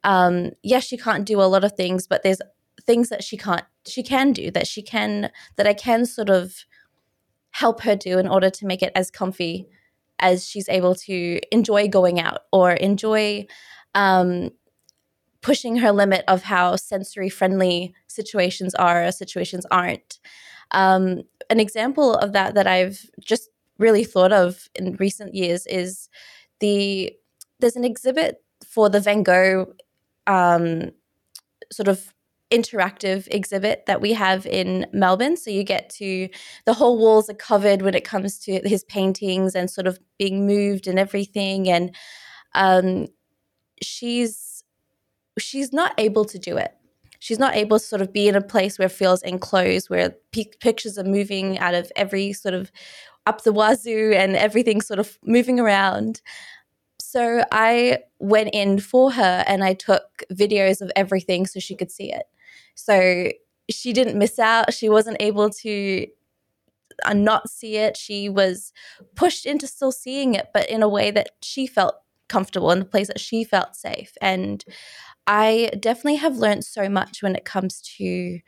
um 0.03 0.51
yes 0.63 0.85
she 0.85 0.97
can't 0.97 1.25
do 1.25 1.41
a 1.41 1.45
lot 1.45 1.65
of 1.65 1.73
things 1.73 2.07
but 2.07 2.23
there's 2.23 2.41
things 2.87 3.09
that 3.09 3.23
she 3.23 3.37
can't 3.37 3.65
she 3.87 4.03
can 4.03 4.33
do 4.33 4.51
that 4.51 4.67
she 4.67 4.83
can 4.83 5.31
that 5.57 5.67
i 5.67 5.75
can 5.75 6.05
sort 6.05 6.31
of 6.31 6.65
help 7.55 7.83
her 7.83 7.95
do 7.95 8.19
in 8.19 8.27
order 8.27 8.51
to 8.51 8.67
make 8.67 8.83
it 8.83 8.91
as 8.97 9.13
comfy 9.13 9.69
as 10.19 10.45
she's 10.45 10.69
able 10.69 10.93
to 10.93 11.41
enjoy 11.53 11.87
going 11.87 12.19
out 12.19 12.41
or 12.53 12.73
enjoy 12.73 13.47
um, 13.95 14.51
pushing 15.41 15.77
her 15.77 15.93
limit 15.93 16.25
of 16.27 16.43
how 16.43 16.75
sensory 16.75 17.29
friendly 17.29 17.95
situations 18.09 18.75
are 18.75 19.05
or 19.05 19.13
situations 19.13 19.65
aren't. 19.71 20.19
Um, 20.73 21.23
an 21.49 21.61
example 21.61 22.17
of 22.17 22.33
that 22.33 22.57
that 22.57 22.67
I've 22.67 23.09
just 23.21 23.51
really 23.79 24.03
thought 24.03 24.33
of 24.33 24.69
in 24.75 24.97
recent 24.97 25.33
years 25.33 25.65
is 25.67 26.09
the 26.59 27.13
there's 27.61 27.77
an 27.77 27.85
exhibit 27.85 28.43
for 28.67 28.91
the 28.91 28.99
Van 28.99 29.23
Gogh 29.23 29.75
um, 30.27 30.91
sort 31.71 31.87
of 31.87 32.13
interactive 32.51 33.27
exhibit 33.31 33.85
that 33.87 34.01
we 34.01 34.13
have 34.13 34.47
in 34.47 34.87
Melbourne. 34.93 35.37
So 35.37 35.51
you 35.51 35.65
get 35.65 35.91
to 35.91 36.29
the 36.67 36.75
whole 36.75 36.99
walls 36.99 37.29
are 37.29 37.35
covered 37.35 37.83
when 37.83 37.95
it 37.95 38.05
comes 38.05 38.39
to 38.41 38.61
his 38.65 38.85
paintings 38.85 39.55
and 39.55 39.71
sort 39.71 39.87
of 39.87 39.99
being 40.19 40.47
moved 40.47 40.87
and 40.87 40.99
everything. 40.99 41.69
And 41.69 41.95
um, 42.55 43.07
she's 43.83 44.65
she's 45.39 45.73
not 45.73 45.95
able 45.99 46.25
to 46.27 46.39
do 46.39 46.57
it. 46.57 46.75
She's 47.19 47.39
not 47.39 47.57
able 47.57 47.79
to 47.79 47.85
sort 47.85 48.03
of 48.03 48.13
be 48.13 48.29
in 48.29 48.35
a 48.35 48.43
place 48.43 48.79
where 48.79 48.87
it 48.87 48.93
feels 48.93 49.23
enclosed, 49.23 49.89
where 49.89 50.15
p- 50.31 50.53
pictures 50.61 50.99
are 50.99 51.05
moving 51.05 51.59
out 51.59 51.75
of 51.75 51.91
every 51.97 52.35
sort 52.35 52.55
of 52.55 52.71
up 53.27 53.43
the 53.45 53.53
wazoo 53.53 54.13
and 54.15 54.37
everything 54.37 54.83
sort 54.83 55.01
of 55.01 55.19
moving 55.25 55.59
around. 55.59 56.21
So 57.01 57.45
I 57.51 58.01
went 58.19 58.51
in 58.53 58.81
for 58.81 59.13
her 59.13 59.45
and 59.47 59.65
I 59.65 59.75
took 59.75 60.25
videos 60.33 60.83
of 60.83 60.93
everything 60.97 61.47
so 61.47 61.61
she 61.61 61.77
could 61.77 61.91
see 61.91 62.13
it. 62.13 62.25
So 62.75 63.31
she 63.71 63.93
didn't 63.93 64.19
miss 64.19 64.39
out. 64.39 64.75
She 64.75 64.89
wasn't 64.89 65.17
able 65.21 65.51
to 65.51 66.07
uh, 67.05 67.15
not 67.15 67.49
see 67.49 67.77
it. 67.77 67.97
She 67.97 68.29
was 68.29 68.73
pushed 69.15 69.47
into 69.47 69.67
still 69.67 69.93
seeing 69.93 70.35
it, 70.35 70.49
but 70.53 70.69
in 70.69 70.83
a 70.83 70.89
way 70.89 71.11
that 71.11 71.31
she 71.43 71.67
felt 71.67 71.97
comfortable 72.29 72.71
in 72.71 72.79
the 72.79 72.85
place 72.85 73.09
that 73.09 73.21
she 73.21 73.45
felt 73.45 73.75
safe. 73.75 74.13
And 74.21 74.65
I 75.27 75.71
definitely 75.81 76.17
have 76.17 76.37
learned 76.37 76.65
so 76.65 76.89
much 76.89 77.23
when 77.23 77.35
it 77.35 77.45
comes 77.45 77.81
to 77.97 78.41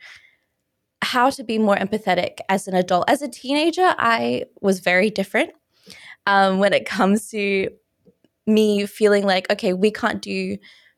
how 1.01 1.29
to 1.29 1.43
be 1.43 1.57
more 1.57 1.75
empathetic 1.75 2.37
as 2.49 2.67
an 2.67 2.75
adult. 2.75 3.09
As 3.09 3.21
a 3.21 3.29
teenager, 3.29 3.95
I 3.97 4.45
was 4.61 4.79
very 4.79 5.09
different 5.09 5.51
um, 6.25 6.59
when 6.59 6.73
it 6.73 6.85
comes 6.85 7.29
to 7.29 7.69
me 8.45 8.85
feeling 8.85 9.25
like, 9.25 9.49
okay, 9.51 9.73
we 9.73 9.91
can't 9.91 10.21
do 10.21 10.57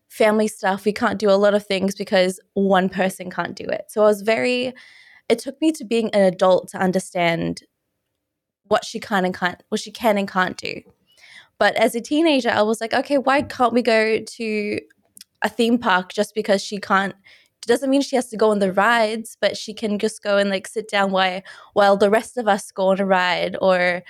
family 0.10 0.48
stuff. 0.48 0.86
We 0.86 0.92
can't 0.92 1.20
do 1.20 1.30
a 1.30 1.40
lot 1.40 1.54
of 1.54 1.66
things 1.66 1.96
because 1.96 2.40
one 2.54 2.90
person 2.90 3.30
can't 3.30 3.56
do 3.56 3.64
it. 3.64 3.86
So 3.88 4.02
I 4.04 4.08
was 4.08 4.22
very, 4.22 4.74
it 5.30 5.40
took 5.40 5.60
me 5.62 5.72
to 5.74 5.86
being 5.86 6.10
an 6.14 6.22
adult 6.22 6.68
to 6.70 6.78
understand 6.78 7.64
what 8.64 8.84
she 8.84 9.00
can 9.00 9.24
and 9.24 9.34
can't, 9.34 9.64
what 9.70 9.80
she 9.80 9.92
can 9.92 10.18
and 10.18 10.28
can't 10.28 10.58
do. 10.58 10.82
But 11.58 11.76
as 11.76 11.96
a 11.96 12.02
teenager, 12.02 12.50
I 12.50 12.62
was 12.62 12.82
like, 12.82 12.94
okay, 12.94 13.18
why 13.18 13.42
can't 13.44 13.74
we 13.74 13.82
go 13.82 14.20
to 14.20 14.80
a 15.42 15.50
theme 15.50 15.78
park 15.78 16.12
just 16.14 16.34
because 16.34 16.64
she 16.64 16.80
can't? 16.80 17.14
It 17.62 17.68
doesn't 17.68 17.90
mean 17.90 18.02
she 18.02 18.16
has 18.16 18.30
to 18.30 18.38
go 18.38 18.52
on 18.52 18.60
the 18.60 18.72
rides, 18.72 19.38
but 19.40 19.58
she 19.58 19.74
can 19.74 20.00
just 20.00 20.24
go 20.24 20.38
and 20.38 20.50
like 20.50 20.68
sit 20.68 20.90
down 20.90 21.12
while 21.12 21.42
while 21.74 21.98
the 21.98 22.10
rest 22.10 22.38
of 22.38 22.48
us 22.48 22.72
go 22.72 22.88
on 22.88 23.00
a 23.00 23.06
ride, 23.06 23.58
or 23.62 24.02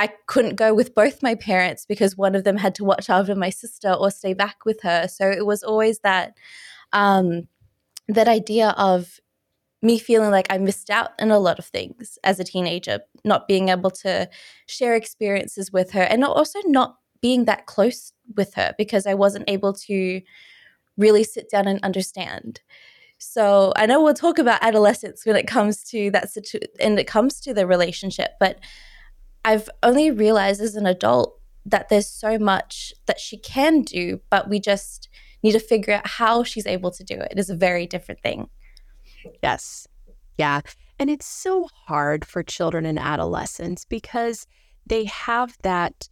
I 0.00 0.08
couldn't 0.26 0.56
go 0.56 0.72
with 0.72 0.94
both 0.94 1.22
my 1.22 1.34
parents 1.34 1.84
because 1.84 2.16
one 2.16 2.34
of 2.34 2.42
them 2.42 2.56
had 2.56 2.74
to 2.76 2.84
watch 2.84 3.10
after 3.10 3.34
my 3.34 3.50
sister 3.50 3.92
or 3.92 4.10
stay 4.10 4.32
back 4.32 4.64
with 4.64 4.80
her. 4.80 5.06
So 5.08 5.30
it 5.30 5.44
was 5.44 5.62
always 5.62 5.98
that 5.98 6.32
um, 6.94 7.48
that 8.08 8.26
idea 8.26 8.70
of 8.78 9.20
me 9.82 9.98
feeling 9.98 10.30
like 10.30 10.46
I 10.48 10.56
missed 10.56 10.88
out 10.88 11.10
in 11.18 11.30
a 11.30 11.38
lot 11.38 11.58
of 11.58 11.66
things 11.66 12.18
as 12.24 12.40
a 12.40 12.44
teenager, 12.44 13.00
not 13.26 13.46
being 13.46 13.68
able 13.68 13.90
to 13.90 14.26
share 14.64 14.94
experiences 14.94 15.70
with 15.70 15.90
her, 15.90 16.02
and 16.02 16.24
also 16.24 16.60
not 16.64 16.96
being 17.20 17.44
that 17.44 17.66
close 17.66 18.14
with 18.34 18.54
her 18.54 18.74
because 18.78 19.06
I 19.06 19.12
wasn't 19.12 19.50
able 19.50 19.74
to 19.74 20.22
really 20.96 21.24
sit 21.24 21.50
down 21.50 21.68
and 21.68 21.78
understand. 21.82 22.62
So 23.18 23.74
I 23.76 23.84
know 23.84 24.02
we'll 24.02 24.14
talk 24.14 24.38
about 24.38 24.64
adolescence 24.64 25.26
when 25.26 25.36
it 25.36 25.46
comes 25.46 25.84
to 25.90 26.10
that 26.12 26.30
situ- 26.30 26.60
and 26.80 26.98
it 26.98 27.06
comes 27.06 27.38
to 27.42 27.52
the 27.52 27.66
relationship, 27.66 28.30
but 28.40 28.60
I've 29.44 29.68
only 29.82 30.10
realized 30.10 30.60
as 30.60 30.74
an 30.74 30.86
adult 30.86 31.38
that 31.64 31.88
there's 31.88 32.08
so 32.08 32.38
much 32.38 32.92
that 33.06 33.20
she 33.20 33.38
can 33.38 33.82
do, 33.82 34.20
but 34.30 34.48
we 34.48 34.60
just 34.60 35.08
need 35.42 35.52
to 35.52 35.60
figure 35.60 35.94
out 35.94 36.06
how 36.06 36.42
she's 36.42 36.66
able 36.66 36.90
to 36.90 37.04
do 37.04 37.14
it. 37.14 37.28
It 37.32 37.38
is 37.38 37.50
a 37.50 37.56
very 37.56 37.86
different 37.86 38.20
thing. 38.20 38.48
Yes. 39.42 39.86
Yeah. 40.38 40.60
And 40.98 41.10
it's 41.10 41.26
so 41.26 41.68
hard 41.86 42.24
for 42.24 42.42
children 42.42 42.84
and 42.86 42.98
adolescents 42.98 43.84
because 43.84 44.46
they 44.86 45.04
have 45.04 45.56
that 45.62 46.08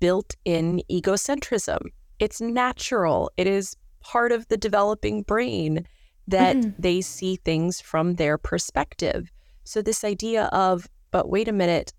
built 0.00 0.34
in 0.44 0.82
egocentrism. 0.90 1.80
It's 2.18 2.40
natural, 2.40 3.30
it 3.36 3.46
is 3.46 3.76
part 4.00 4.32
of 4.32 4.48
the 4.48 4.56
developing 4.56 5.22
brain 5.22 5.86
that 6.28 6.56
mm-hmm. 6.56 6.70
they 6.78 7.00
see 7.00 7.36
things 7.36 7.80
from 7.80 8.14
their 8.14 8.38
perspective. 8.38 9.30
So, 9.64 9.82
this 9.82 10.04
idea 10.04 10.44
of, 10.46 10.88
but 11.10 11.28
wait 11.28 11.48
a 11.48 11.52
minute, 11.52 11.92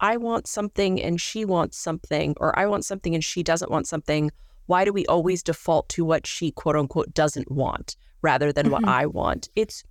I 0.00 0.16
want 0.16 0.46
something 0.46 1.00
and 1.02 1.20
she 1.20 1.44
wants 1.44 1.76
something, 1.78 2.34
or 2.38 2.56
I 2.58 2.66
want 2.66 2.84
something 2.84 3.14
and 3.14 3.24
she 3.24 3.42
doesn't 3.42 3.70
want 3.70 3.86
something. 3.86 4.30
Why 4.66 4.84
do 4.84 4.92
we 4.92 5.06
always 5.06 5.42
default 5.42 5.88
to 5.90 6.04
what 6.04 6.26
she 6.26 6.50
quote 6.50 6.76
unquote 6.76 7.14
doesn't 7.14 7.50
want 7.50 7.96
rather 8.22 8.52
than 8.52 8.66
mm-hmm. 8.66 8.84
what 8.84 8.88
I 8.88 9.06
want? 9.06 9.48
It's 9.56 9.84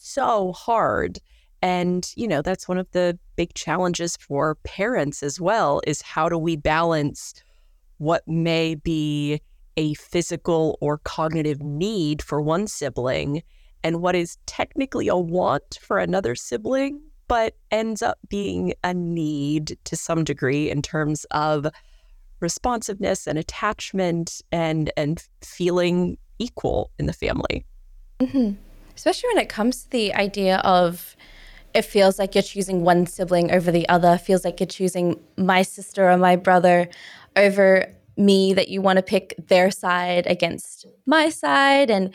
so 0.00 0.52
hard. 0.52 1.18
And, 1.62 2.12
you 2.14 2.28
know, 2.28 2.42
that's 2.42 2.68
one 2.68 2.76
of 2.76 2.90
the 2.90 3.18
big 3.36 3.54
challenges 3.54 4.16
for 4.16 4.56
parents 4.64 5.22
as 5.22 5.40
well 5.40 5.80
is 5.86 6.02
how 6.02 6.28
do 6.28 6.36
we 6.36 6.56
balance 6.56 7.32
what 7.98 8.26
may 8.28 8.74
be 8.74 9.40
a 9.76 9.94
physical 9.94 10.76
or 10.80 10.98
cognitive 10.98 11.62
need 11.62 12.22
for 12.22 12.40
one 12.40 12.66
sibling 12.66 13.42
and 13.82 14.00
what 14.00 14.14
is 14.14 14.36
technically 14.46 15.08
a 15.08 15.16
want 15.16 15.78
for 15.80 15.98
another 15.98 16.34
sibling, 16.34 17.00
but 17.28 17.56
ends 17.70 18.02
up 18.02 18.18
being 18.28 18.74
a 18.82 18.94
need 18.94 19.78
to 19.84 19.96
some 19.96 20.24
degree 20.24 20.70
in 20.70 20.82
terms 20.82 21.24
of 21.30 21.66
responsiveness 22.40 23.26
and 23.26 23.38
attachment 23.38 24.42
and 24.52 24.90
and 24.96 25.22
feeling 25.42 26.18
equal 26.38 26.90
in 26.98 27.06
the 27.06 27.12
family. 27.12 27.64
Mm-hmm. 28.20 28.54
Especially 28.94 29.28
when 29.34 29.42
it 29.42 29.48
comes 29.48 29.84
to 29.84 29.90
the 29.90 30.14
idea 30.14 30.58
of 30.58 31.16
it 31.74 31.82
feels 31.82 32.18
like 32.18 32.34
you're 32.34 32.42
choosing 32.42 32.84
one 32.84 33.06
sibling 33.06 33.50
over 33.50 33.72
the 33.72 33.88
other, 33.88 34.16
feels 34.16 34.44
like 34.44 34.60
you're 34.60 34.66
choosing 34.66 35.18
my 35.36 35.62
sister 35.62 36.08
or 36.08 36.16
my 36.16 36.36
brother 36.36 36.88
over 37.34 37.92
me, 38.16 38.54
that 38.54 38.68
you 38.68 38.80
want 38.80 38.96
to 38.96 39.02
pick 39.02 39.34
their 39.48 39.72
side 39.72 40.24
against 40.28 40.86
my 41.04 41.28
side. 41.28 41.90
And 41.90 42.14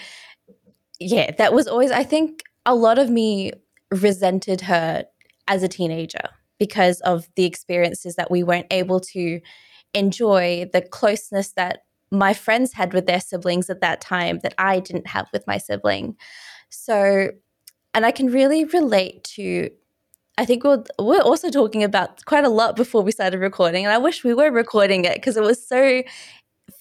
yeah, 0.99 1.31
that 1.31 1.53
was 1.53 1.67
always, 1.67 1.91
I 1.91 2.03
think 2.03 2.43
a 2.65 2.73
lot 2.73 2.97
of 2.97 3.09
me 3.09 3.51
resented 3.91 4.61
her 4.61 5.05
as 5.47 5.63
a 5.63 5.67
teenager 5.67 6.29
because 6.59 7.01
of 7.01 7.27
the 7.35 7.45
experiences 7.45 8.15
that 8.15 8.29
we 8.29 8.43
weren't 8.43 8.67
able 8.71 8.99
to 8.99 9.39
enjoy, 9.93 10.69
the 10.71 10.81
closeness 10.81 11.53
that 11.53 11.79
my 12.11 12.33
friends 12.33 12.73
had 12.73 12.93
with 12.93 13.05
their 13.05 13.21
siblings 13.21 13.69
at 13.69 13.81
that 13.81 14.01
time 14.01 14.39
that 14.43 14.53
I 14.57 14.79
didn't 14.79 15.07
have 15.07 15.27
with 15.31 15.45
my 15.47 15.57
sibling. 15.57 16.15
So 16.69 17.29
and 17.93 18.05
I 18.05 18.11
can 18.11 18.27
really 18.27 18.65
relate 18.65 19.23
to 19.35 19.69
I 20.37 20.45
think 20.45 20.63
we're, 20.63 20.83
we're 20.97 21.21
also 21.21 21.49
talking 21.49 21.83
about 21.83 22.23
quite 22.25 22.45
a 22.45 22.49
lot 22.49 22.77
before 22.77 23.01
we 23.01 23.11
started 23.11 23.39
recording. 23.39 23.83
And 23.83 23.93
I 23.93 23.97
wish 23.97 24.23
we 24.23 24.33
were 24.33 24.49
recording 24.49 25.03
it 25.03 25.15
because 25.15 25.35
it 25.35 25.43
was 25.43 25.67
so 25.67 26.01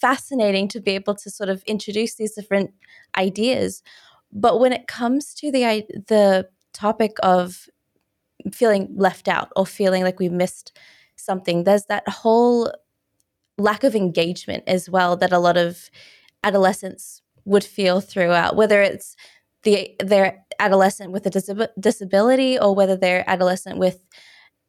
fascinating 0.00 0.68
to 0.68 0.80
be 0.80 0.92
able 0.92 1.16
to 1.16 1.28
sort 1.28 1.48
of 1.48 1.64
introduce 1.64 2.14
these 2.14 2.34
different 2.34 2.70
ideas. 3.16 3.82
But 4.30 4.60
when 4.60 4.72
it 4.72 4.86
comes 4.86 5.34
to 5.34 5.50
the 5.50 5.84
the 6.06 6.48
topic 6.78 7.16
of 7.22 7.68
feeling 8.52 8.88
left 8.96 9.28
out 9.28 9.50
or 9.56 9.66
feeling 9.66 10.02
like 10.04 10.18
we 10.20 10.28
missed 10.28 10.76
something, 11.16 11.64
there's 11.64 11.86
that 11.86 12.08
whole 12.08 12.72
lack 13.58 13.82
of 13.82 13.94
engagement 13.94 14.62
as 14.66 14.88
well 14.88 15.16
that 15.16 15.32
a 15.32 15.38
lot 15.38 15.56
of 15.56 15.90
adolescents 16.44 17.22
would 17.44 17.64
feel 17.64 18.00
throughout, 18.00 18.54
whether 18.54 18.80
it's 18.80 19.16
the 19.64 19.90
their 19.98 20.44
adolescent 20.60 21.10
with 21.10 21.26
a 21.26 21.30
disab- 21.30 21.68
disability 21.80 22.58
or 22.58 22.74
whether 22.74 22.96
they're 22.96 23.28
adolescent 23.28 23.78
with 23.78 24.00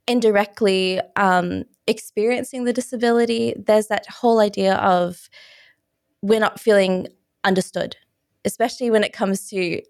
indirectly 0.07 0.99
um, 1.15 1.63
experiencing 1.85 2.63
the 2.63 2.73
disability, 2.73 3.53
there's 3.67 3.87
that 3.87 4.07
whole 4.07 4.39
idea 4.39 4.75
of 4.75 5.29
we're 6.21 6.39
not 6.39 6.59
feeling 6.59 7.07
understood, 7.43 7.95
especially 8.45 8.89
when 8.89 9.03
it 9.03 9.13
comes 9.13 9.47
to 9.49 9.81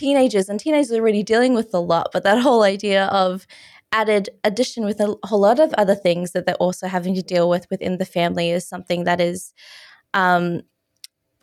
teenagers. 0.00 0.48
And 0.48 0.58
teenagers 0.58 0.92
are 0.92 1.00
already 1.00 1.22
dealing 1.22 1.54
with 1.54 1.72
a 1.74 1.78
lot, 1.78 2.08
but 2.12 2.24
that 2.24 2.40
whole 2.40 2.62
idea 2.62 3.06
of 3.06 3.46
added 3.92 4.30
addition 4.44 4.84
with 4.84 5.00
a 5.00 5.16
whole 5.24 5.40
lot 5.40 5.60
of 5.60 5.74
other 5.74 5.94
things 5.94 6.32
that 6.32 6.46
they're 6.46 6.54
also 6.66 6.86
having 6.86 7.14
to 7.14 7.22
deal 7.22 7.48
with 7.48 7.66
within 7.70 7.98
the 7.98 8.04
family 8.04 8.50
is 8.50 8.66
something 8.66 9.04
that 9.04 9.20
is, 9.20 9.52
um, 10.14 10.62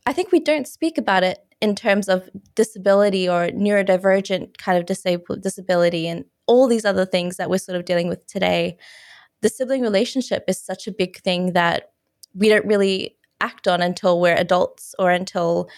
I 0.05 0.13
think 0.13 0.31
we 0.31 0.39
don't 0.39 0.67
speak 0.67 0.97
about 0.97 1.23
it 1.23 1.39
in 1.61 1.75
terms 1.75 2.07
of 2.07 2.29
disability 2.55 3.27
or 3.27 3.47
neurodivergent 3.49 4.57
kind 4.57 4.77
of 4.77 4.85
disabled 4.85 5.41
disability 5.41 6.07
and 6.07 6.25
all 6.45 6.67
these 6.67 6.85
other 6.85 7.05
things 7.05 7.37
that 7.37 7.49
we're 7.49 7.57
sort 7.57 7.77
of 7.77 7.83
dealing 7.83 8.07
with 8.07 8.25
today 8.27 8.77
the 9.41 9.49
sibling 9.49 9.81
relationship 9.81 10.43
is 10.47 10.59
such 10.59 10.87
a 10.87 10.91
big 10.91 11.17
thing 11.17 11.53
that 11.53 11.91
we 12.33 12.49
don't 12.49 12.65
really 12.65 13.15
act 13.41 13.67
on 13.67 13.81
until 13.81 14.19
we're 14.19 14.35
adults 14.35 14.95
or 14.97 15.11
until 15.11 15.69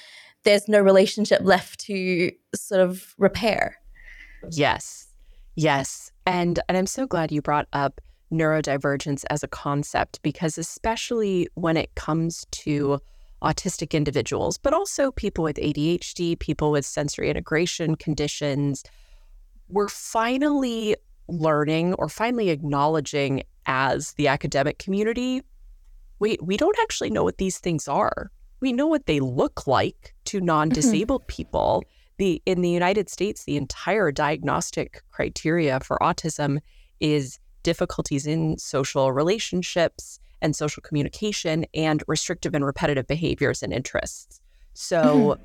there's 0.44 0.68
no 0.68 0.80
relationship 0.80 1.42
left 1.44 1.80
to 1.80 2.32
sort 2.56 2.82
of 2.82 3.14
repair 3.18 3.78
yes 4.52 5.08
yes 5.56 6.12
and 6.26 6.60
and 6.68 6.78
i'm 6.78 6.88
so 6.88 7.06
glad 7.06 7.32
you 7.32 7.42
brought 7.42 7.68
up 7.74 8.02
neurodivergence 8.32 9.24
as 9.30 9.44
a 9.44 9.48
concept 9.48 10.22
because 10.22 10.58
especially 10.58 11.48
when 11.56 11.76
it 11.76 11.94
comes 11.96 12.46
to 12.52 13.00
autistic 13.42 13.92
individuals, 13.92 14.58
but 14.58 14.74
also 14.74 15.12
people 15.12 15.44
with 15.44 15.56
ADHD, 15.58 16.38
people 16.38 16.72
with 16.72 16.86
sensory 16.86 17.30
integration 17.30 17.96
conditions. 17.96 18.84
We're 19.70 19.88
finally 19.88 20.96
learning 21.28 21.94
or 21.94 22.10
finally 22.10 22.50
acknowledging 22.50 23.44
as 23.66 24.14
the 24.14 24.28
academic 24.28 24.80
community 24.80 25.44
wait, 26.20 26.44
we 26.44 26.58
don't 26.58 26.78
actually 26.82 27.10
know 27.10 27.24
what 27.24 27.38
these 27.38 27.60
things 27.60 27.88
are. 27.88 28.30
We 28.60 28.74
know 28.74 28.88
what 28.88 29.06
they 29.06 29.20
look 29.20 29.68
like 29.68 30.14
to 30.26 30.42
mm-hmm. 31.20 31.28
people. 31.28 31.84
The, 32.18 32.42
in 32.46 32.62
the 32.62 32.70
United 32.70 33.10
States, 33.10 33.46
the 33.46 33.56
entire 33.56 34.12
diagnostic 34.12 35.04
criteria 35.12 35.80
for 35.80 35.98
autism 36.02 36.60
is 37.00 37.40
difficulties 37.64 38.28
in 38.28 38.58
social 38.58 39.14
relationships, 39.14 40.20
and 40.42 40.56
social 40.56 40.82
communication 40.82 41.66
and 41.74 42.04
restrictive 42.08 42.54
and 42.54 42.66
repetitive 42.66 43.08
behaviors 43.08 43.64
and 43.64 43.74
interests. 43.74 44.40
So 44.74 45.04
mm-hmm. 45.04 45.44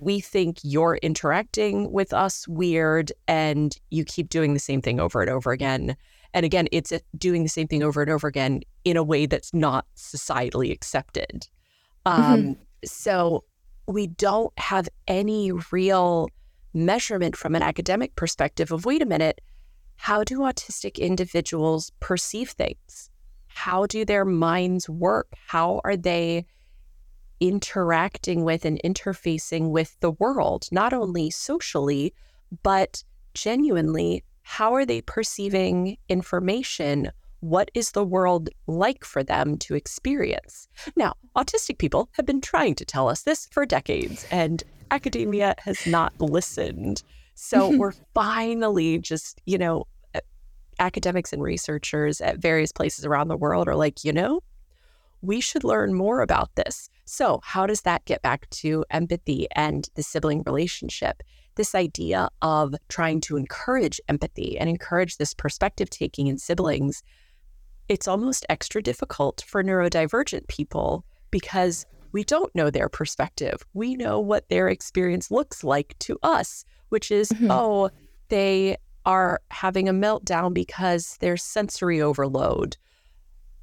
we 0.00 0.20
think 0.20 0.58
you're 0.62 0.98
interacting 1.02 1.92
with 1.92 2.12
us 2.12 2.46
weird 2.46 3.12
and 3.26 3.76
you 3.90 4.04
keep 4.04 4.28
doing 4.28 4.54
the 4.54 4.60
same 4.60 4.80
thing 4.80 5.00
over 5.00 5.20
and 5.20 5.30
over 5.30 5.52
again. 5.52 5.96
And 6.34 6.44
again, 6.44 6.68
it's 6.70 6.92
doing 7.16 7.42
the 7.42 7.48
same 7.48 7.66
thing 7.66 7.82
over 7.82 8.02
and 8.02 8.10
over 8.10 8.28
again 8.28 8.60
in 8.84 8.96
a 8.96 9.02
way 9.02 9.26
that's 9.26 9.54
not 9.54 9.86
societally 9.96 10.70
accepted. 10.70 11.48
Um, 12.06 12.22
mm-hmm. 12.22 12.52
So 12.84 13.44
we 13.86 14.06
don't 14.06 14.58
have 14.58 14.88
any 15.06 15.52
real 15.70 16.28
measurement 16.72 17.36
from 17.36 17.54
an 17.54 17.62
academic 17.62 18.16
perspective 18.16 18.72
of 18.72 18.86
wait 18.86 19.02
a 19.02 19.06
minute, 19.06 19.40
how 19.96 20.24
do 20.24 20.38
autistic 20.40 20.98
individuals 20.98 21.92
perceive 22.00 22.50
things? 22.50 23.10
how 23.56 23.86
do 23.86 24.04
their 24.04 24.26
minds 24.26 24.86
work? 24.86 25.28
How 25.46 25.80
are 25.82 25.96
they 25.96 26.44
interacting 27.40 28.44
with 28.44 28.66
and 28.66 28.78
interfacing 28.84 29.70
with 29.70 29.98
the 30.00 30.10
world, 30.10 30.68
not 30.70 30.92
only 30.92 31.30
socially, 31.30 32.12
but 32.62 33.02
genuinely? 33.32 34.22
How 34.42 34.74
are 34.74 34.84
they 34.84 35.00
perceiving 35.00 35.96
information? 36.10 37.10
What 37.40 37.70
is 37.74 37.92
the 37.92 38.04
world 38.04 38.48
like 38.66 39.04
for 39.04 39.22
them 39.22 39.58
to 39.58 39.74
experience? 39.74 40.68
Now, 40.96 41.14
autistic 41.36 41.78
people 41.78 42.08
have 42.12 42.26
been 42.26 42.40
trying 42.40 42.74
to 42.76 42.84
tell 42.84 43.08
us 43.08 43.22
this 43.22 43.46
for 43.50 43.66
decades, 43.66 44.26
and 44.30 44.62
academia 44.90 45.54
has 45.58 45.86
not 45.86 46.18
listened. 46.20 47.02
So 47.34 47.68
we're 47.76 47.94
finally 48.14 48.98
just, 48.98 49.40
you 49.44 49.58
know, 49.58 49.86
academics 50.78 51.32
and 51.32 51.42
researchers 51.42 52.20
at 52.20 52.38
various 52.38 52.72
places 52.72 53.04
around 53.04 53.28
the 53.28 53.36
world 53.36 53.68
are 53.68 53.76
like, 53.76 54.04
you 54.04 54.12
know, 54.12 54.40
we 55.22 55.40
should 55.40 55.64
learn 55.64 55.94
more 55.94 56.20
about 56.20 56.54
this. 56.56 56.88
So, 57.04 57.40
how 57.42 57.66
does 57.66 57.82
that 57.82 58.04
get 58.04 58.22
back 58.22 58.48
to 58.50 58.84
empathy 58.90 59.46
and 59.52 59.88
the 59.94 60.02
sibling 60.02 60.42
relationship? 60.44 61.22
This 61.54 61.74
idea 61.74 62.28
of 62.42 62.74
trying 62.88 63.20
to 63.22 63.36
encourage 63.36 64.00
empathy 64.08 64.58
and 64.58 64.68
encourage 64.68 65.16
this 65.16 65.32
perspective 65.32 65.88
taking 65.88 66.26
in 66.26 66.38
siblings, 66.38 67.02
it's 67.88 68.08
almost 68.08 68.46
extra 68.48 68.82
difficult 68.82 69.44
for 69.46 69.62
neurodivergent 69.62 70.48
people 70.48 71.04
because 71.30 71.86
we 72.12 72.24
don't 72.24 72.54
know 72.54 72.70
their 72.70 72.88
perspective. 72.88 73.62
We 73.74 73.94
know 73.94 74.18
what 74.20 74.48
their 74.48 74.68
experience 74.68 75.30
looks 75.30 75.62
like 75.62 75.94
to 76.00 76.18
us, 76.22 76.64
which 76.88 77.10
is, 77.10 77.28
mm-hmm. 77.28 77.50
oh, 77.50 77.90
they 78.28 78.76
are 79.04 79.40
having 79.50 79.88
a 79.88 79.92
meltdown 79.92 80.52
because 80.52 81.16
there's 81.20 81.42
sensory 81.42 82.00
overload. 82.00 82.76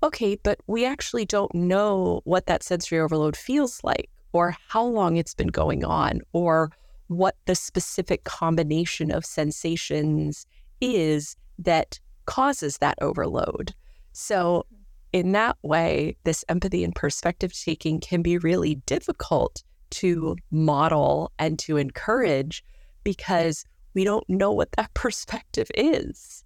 Okay, 0.04 0.38
but 0.44 0.60
we 0.68 0.86
actually 0.86 1.26
don't 1.26 1.54
know 1.56 2.22
what 2.26 2.46
that 2.46 2.64
sensory 2.64 3.00
overload 3.00 3.36
feels 3.36 3.80
like 3.84 4.10
or 4.34 4.56
how 4.68 4.84
long 4.84 5.18
it's 5.18 5.34
been 5.34 5.48
going 5.48 5.84
on 5.84 6.22
or 6.34 6.72
what 7.08 7.36
the 7.46 7.56
specific 7.56 8.24
combination 8.24 9.12
of 9.12 9.26
sensations 9.26 10.46
is 10.82 11.36
that 11.58 12.00
causes 12.26 12.78
that 12.80 12.98
overload. 13.02 13.74
So, 14.14 14.66
in 15.12 15.32
that 15.34 15.58
way, 15.62 16.16
this 16.24 16.46
empathy 16.50 16.84
and 16.84 16.96
perspective 16.96 17.54
taking 17.54 18.00
can 18.00 18.22
be 18.22 18.38
really 18.38 18.76
difficult 18.86 19.64
to 19.92 20.36
model 20.50 21.32
and 21.38 21.60
to 21.60 21.78
encourage 21.78 22.64
because 23.04 23.66
we 23.94 24.04
don't 24.04 24.28
know 24.30 24.52
what 24.52 24.72
that 24.74 24.94
perspective 24.96 25.70
is. 25.76 26.44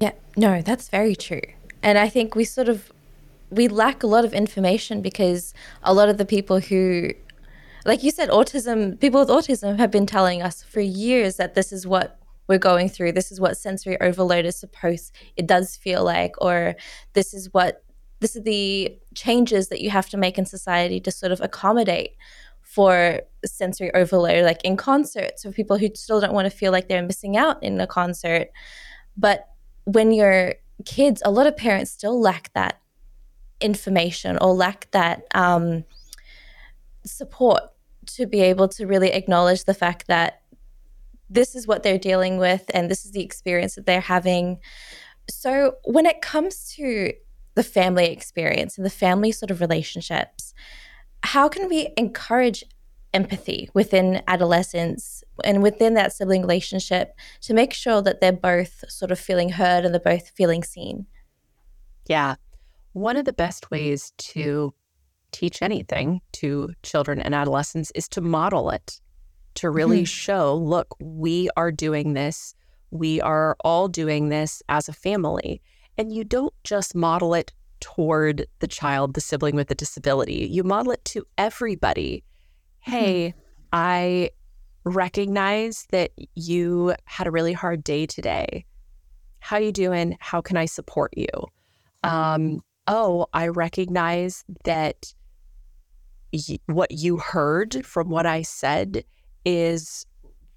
Yeah, 0.00 0.12
no, 0.36 0.62
that's 0.62 0.88
very 0.88 1.14
true. 1.16 1.42
And 1.82 1.98
I 1.98 2.08
think 2.08 2.34
we 2.34 2.44
sort 2.44 2.68
of 2.68 2.92
we 3.50 3.66
lack 3.68 4.02
a 4.02 4.06
lot 4.06 4.24
of 4.24 4.32
information 4.32 5.00
because 5.00 5.54
a 5.82 5.94
lot 5.94 6.08
of 6.08 6.18
the 6.18 6.26
people 6.26 6.60
who 6.60 7.10
like 7.86 8.02
you 8.02 8.10
said 8.10 8.28
autism 8.28 9.00
people 9.00 9.20
with 9.20 9.30
autism 9.30 9.78
have 9.78 9.90
been 9.90 10.04
telling 10.04 10.42
us 10.42 10.62
for 10.62 10.80
years 10.80 11.36
that 11.36 11.54
this 11.54 11.72
is 11.72 11.86
what 11.86 12.17
we're 12.48 12.58
going 12.58 12.88
through. 12.88 13.12
This 13.12 13.30
is 13.30 13.40
what 13.40 13.56
sensory 13.56 14.00
overload 14.00 14.44
is 14.44 14.56
supposed 14.56 15.14
it 15.36 15.46
does 15.46 15.76
feel 15.76 16.02
like 16.02 16.34
or 16.38 16.74
this 17.12 17.34
is 17.34 17.52
what 17.52 17.84
this 18.20 18.34
is 18.34 18.42
the 18.42 18.98
changes 19.14 19.68
that 19.68 19.80
you 19.80 19.90
have 19.90 20.08
to 20.08 20.16
make 20.16 20.38
in 20.38 20.46
society 20.46 20.98
to 21.00 21.10
sort 21.10 21.30
of 21.30 21.40
accommodate 21.40 22.16
for 22.62 23.20
sensory 23.44 23.94
overload 23.94 24.44
like 24.44 24.62
in 24.64 24.76
concerts 24.76 25.42
for 25.42 25.52
people 25.52 25.78
who 25.78 25.88
still 25.94 26.20
don't 26.20 26.34
want 26.34 26.50
to 26.50 26.56
feel 26.56 26.72
like 26.72 26.88
they're 26.88 27.02
missing 27.02 27.36
out 27.36 27.62
in 27.62 27.80
a 27.80 27.86
concert. 27.86 28.48
But 29.16 29.48
when 29.84 30.12
you're 30.12 30.54
kids 30.84 31.22
a 31.24 31.30
lot 31.30 31.46
of 31.46 31.56
parents 31.56 31.90
still 31.90 32.20
lack 32.20 32.52
that 32.54 32.80
information 33.60 34.38
or 34.40 34.54
lack 34.54 34.90
that 34.92 35.22
um, 35.34 35.84
support 37.04 37.62
to 38.06 38.26
be 38.26 38.40
able 38.40 38.68
to 38.68 38.86
really 38.86 39.12
acknowledge 39.12 39.64
the 39.64 39.74
fact 39.74 40.06
that 40.06 40.40
this 41.30 41.54
is 41.54 41.66
what 41.66 41.82
they're 41.82 41.98
dealing 41.98 42.38
with 42.38 42.70
and 42.74 42.90
this 42.90 43.04
is 43.04 43.12
the 43.12 43.22
experience 43.22 43.74
that 43.74 43.86
they're 43.86 44.00
having. 44.00 44.58
So, 45.30 45.76
when 45.84 46.06
it 46.06 46.22
comes 46.22 46.72
to 46.76 47.12
the 47.54 47.62
family 47.62 48.06
experience 48.06 48.76
and 48.76 48.86
the 48.86 48.90
family 48.90 49.32
sort 49.32 49.50
of 49.50 49.60
relationships, 49.60 50.54
how 51.22 51.48
can 51.48 51.68
we 51.68 51.88
encourage 51.96 52.64
empathy 53.12 53.70
within 53.74 54.22
adolescents 54.28 55.24
and 55.44 55.62
within 55.62 55.94
that 55.94 56.12
sibling 56.12 56.42
relationship 56.42 57.14
to 57.40 57.54
make 57.54 57.72
sure 57.72 58.02
that 58.02 58.20
they're 58.20 58.32
both 58.32 58.84
sort 58.88 59.10
of 59.10 59.18
feeling 59.18 59.50
heard 59.50 59.84
and 59.84 59.94
they're 59.94 60.00
both 60.00 60.30
feeling 60.30 60.62
seen? 60.62 61.06
Yeah. 62.06 62.36
One 62.92 63.16
of 63.16 63.24
the 63.24 63.32
best 63.32 63.70
ways 63.70 64.12
to 64.18 64.72
teach 65.30 65.62
anything 65.62 66.20
to 66.32 66.70
children 66.82 67.20
and 67.20 67.34
adolescents 67.34 67.90
is 67.94 68.08
to 68.08 68.20
model 68.20 68.70
it, 68.70 69.00
to 69.54 69.70
really 69.70 69.98
mm-hmm. 69.98 70.04
show, 70.04 70.54
look, 70.56 70.94
we 71.00 71.48
are 71.56 71.72
doing 71.72 72.14
this. 72.14 72.54
We 72.90 73.20
are 73.20 73.56
all 73.60 73.88
doing 73.88 74.28
this 74.28 74.62
as 74.68 74.88
a 74.88 74.92
family. 74.92 75.60
And 75.96 76.12
you 76.12 76.24
don't 76.24 76.54
just 76.64 76.94
model 76.94 77.34
it 77.34 77.52
toward 77.80 78.46
the 78.60 78.66
child, 78.66 79.14
the 79.14 79.20
sibling 79.20 79.56
with 79.56 79.70
a 79.70 79.74
disability, 79.74 80.48
you 80.50 80.62
model 80.62 80.92
it 80.92 81.04
to 81.06 81.24
everybody. 81.36 82.24
Mm-hmm. 82.86 82.90
Hey, 82.90 83.34
I 83.72 84.30
recognize 84.84 85.86
that 85.90 86.12
you 86.34 86.94
had 87.04 87.26
a 87.26 87.30
really 87.30 87.52
hard 87.52 87.84
day 87.84 88.06
today. 88.06 88.64
How 89.40 89.58
you 89.58 89.72
doing? 89.72 90.16
How 90.20 90.40
can 90.40 90.56
I 90.56 90.64
support 90.64 91.12
you? 91.16 91.28
Um, 92.02 92.60
oh, 92.86 93.26
I 93.32 93.48
recognize 93.48 94.44
that 94.64 95.12
y- 96.32 96.58
what 96.66 96.90
you 96.90 97.18
heard 97.18 97.84
from 97.84 98.08
what 98.08 98.26
I 98.26 98.42
said 98.42 99.04
is 99.44 100.06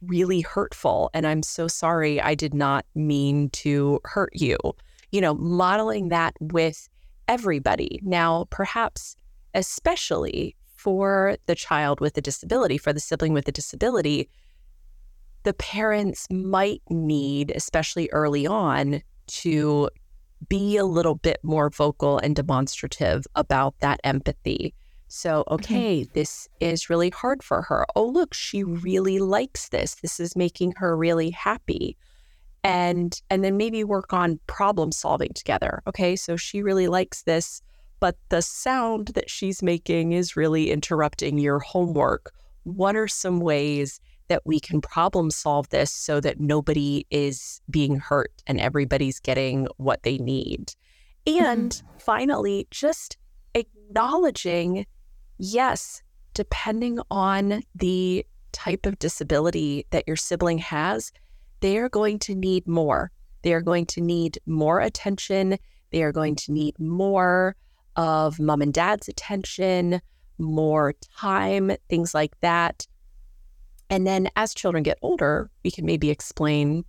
really 0.01 0.41
hurtful. 0.41 1.09
And 1.13 1.27
I'm 1.27 1.43
so 1.43 1.67
sorry. 1.67 2.19
I 2.19 2.35
did 2.35 2.53
not 2.53 2.85
mean 2.95 3.49
to 3.51 3.99
hurt 4.03 4.31
you. 4.33 4.57
You 5.11 5.21
know, 5.21 5.35
modeling 5.35 6.09
that 6.09 6.33
with 6.39 6.89
everybody. 7.27 7.99
Now, 8.03 8.47
perhaps 8.49 9.15
especially 9.53 10.55
for 10.75 11.35
the 11.45 11.55
child 11.55 11.99
with 11.99 12.17
a 12.17 12.21
disability, 12.21 12.77
for 12.77 12.93
the 12.93 12.99
sibling 12.99 13.33
with 13.33 13.47
a 13.47 13.51
disability, 13.51 14.29
the 15.43 15.53
parents 15.53 16.27
might 16.31 16.81
need, 16.89 17.51
especially 17.55 18.09
early 18.11 18.47
on, 18.47 19.01
to 19.27 19.89
be 20.49 20.77
a 20.77 20.85
little 20.85 21.15
bit 21.15 21.39
more 21.43 21.69
vocal 21.69 22.17
and 22.17 22.35
demonstrative 22.35 23.25
about 23.35 23.75
that 23.79 23.99
empathy. 24.03 24.73
So, 25.11 25.41
mm-hmm. 25.41 25.53
okay, 25.55 26.01
mm-hmm. 26.01 26.11
this 26.13 26.47
is 26.59 26.89
really 26.89 27.09
hard 27.09 27.43
for 27.43 27.61
her. 27.63 27.85
Oh, 27.95 28.05
look, 28.05 28.33
she 28.33 28.63
really 28.63 29.19
likes 29.19 29.69
this. 29.69 29.95
This 29.95 30.19
is 30.19 30.35
making 30.35 30.73
her 30.77 30.95
really 30.95 31.29
happy. 31.29 31.97
And 32.63 33.19
and 33.29 33.43
then 33.43 33.57
maybe 33.57 33.83
work 33.83 34.13
on 34.13 34.39
problem 34.45 34.91
solving 34.91 35.33
together. 35.33 35.81
Okay, 35.87 36.15
so 36.15 36.37
she 36.37 36.61
really 36.61 36.87
likes 36.87 37.23
this, 37.23 37.61
but 37.99 38.17
the 38.29 38.41
sound 38.41 39.07
that 39.09 39.31
she's 39.31 39.63
making 39.63 40.11
is 40.11 40.35
really 40.35 40.69
interrupting 40.69 41.39
your 41.39 41.59
homework. 41.59 42.31
What 42.63 42.95
are 42.95 43.07
some 43.07 43.39
ways 43.39 43.99
that 44.31 44.45
we 44.45 44.61
can 44.61 44.79
problem 44.79 45.29
solve 45.29 45.67
this 45.69 45.91
so 45.91 46.21
that 46.21 46.39
nobody 46.39 47.05
is 47.09 47.59
being 47.69 47.97
hurt 47.97 48.31
and 48.47 48.61
everybody's 48.61 49.19
getting 49.19 49.67
what 49.75 50.03
they 50.03 50.17
need. 50.19 50.73
And 51.27 51.71
mm-hmm. 51.71 51.97
finally, 51.97 52.65
just 52.71 53.17
acknowledging 53.53 54.85
yes, 55.41 56.03
depending 56.33 56.99
on 57.09 57.63
the 57.75 58.25
type 58.51 58.85
of 58.85 58.99
disability 58.99 59.87
that 59.89 60.07
your 60.07 60.15
sibling 60.15 60.59
has, 60.59 61.11
they 61.61 61.77
are 61.77 61.89
going 61.89 62.19
to 62.19 62.35
need 62.35 62.67
more. 62.67 63.11
They 63.41 63.53
are 63.53 63.61
going 63.61 63.87
to 63.87 64.01
need 64.01 64.37
more 64.45 64.79
attention. 64.79 65.57
They 65.91 66.03
are 66.03 66.11
going 66.11 66.35
to 66.35 66.51
need 66.51 66.79
more 66.79 67.55
of 67.95 68.39
mom 68.39 68.61
and 68.61 68.73
dad's 68.73 69.07
attention, 69.07 69.99
more 70.37 70.93
time, 71.17 71.71
things 71.89 72.13
like 72.13 72.39
that. 72.41 72.85
And 73.89 74.05
then 74.05 74.29
as 74.35 74.53
children 74.53 74.83
get 74.83 74.99
older, 75.01 75.49
we 75.63 75.71
can 75.71 75.85
maybe 75.85 76.09
explain 76.09 76.85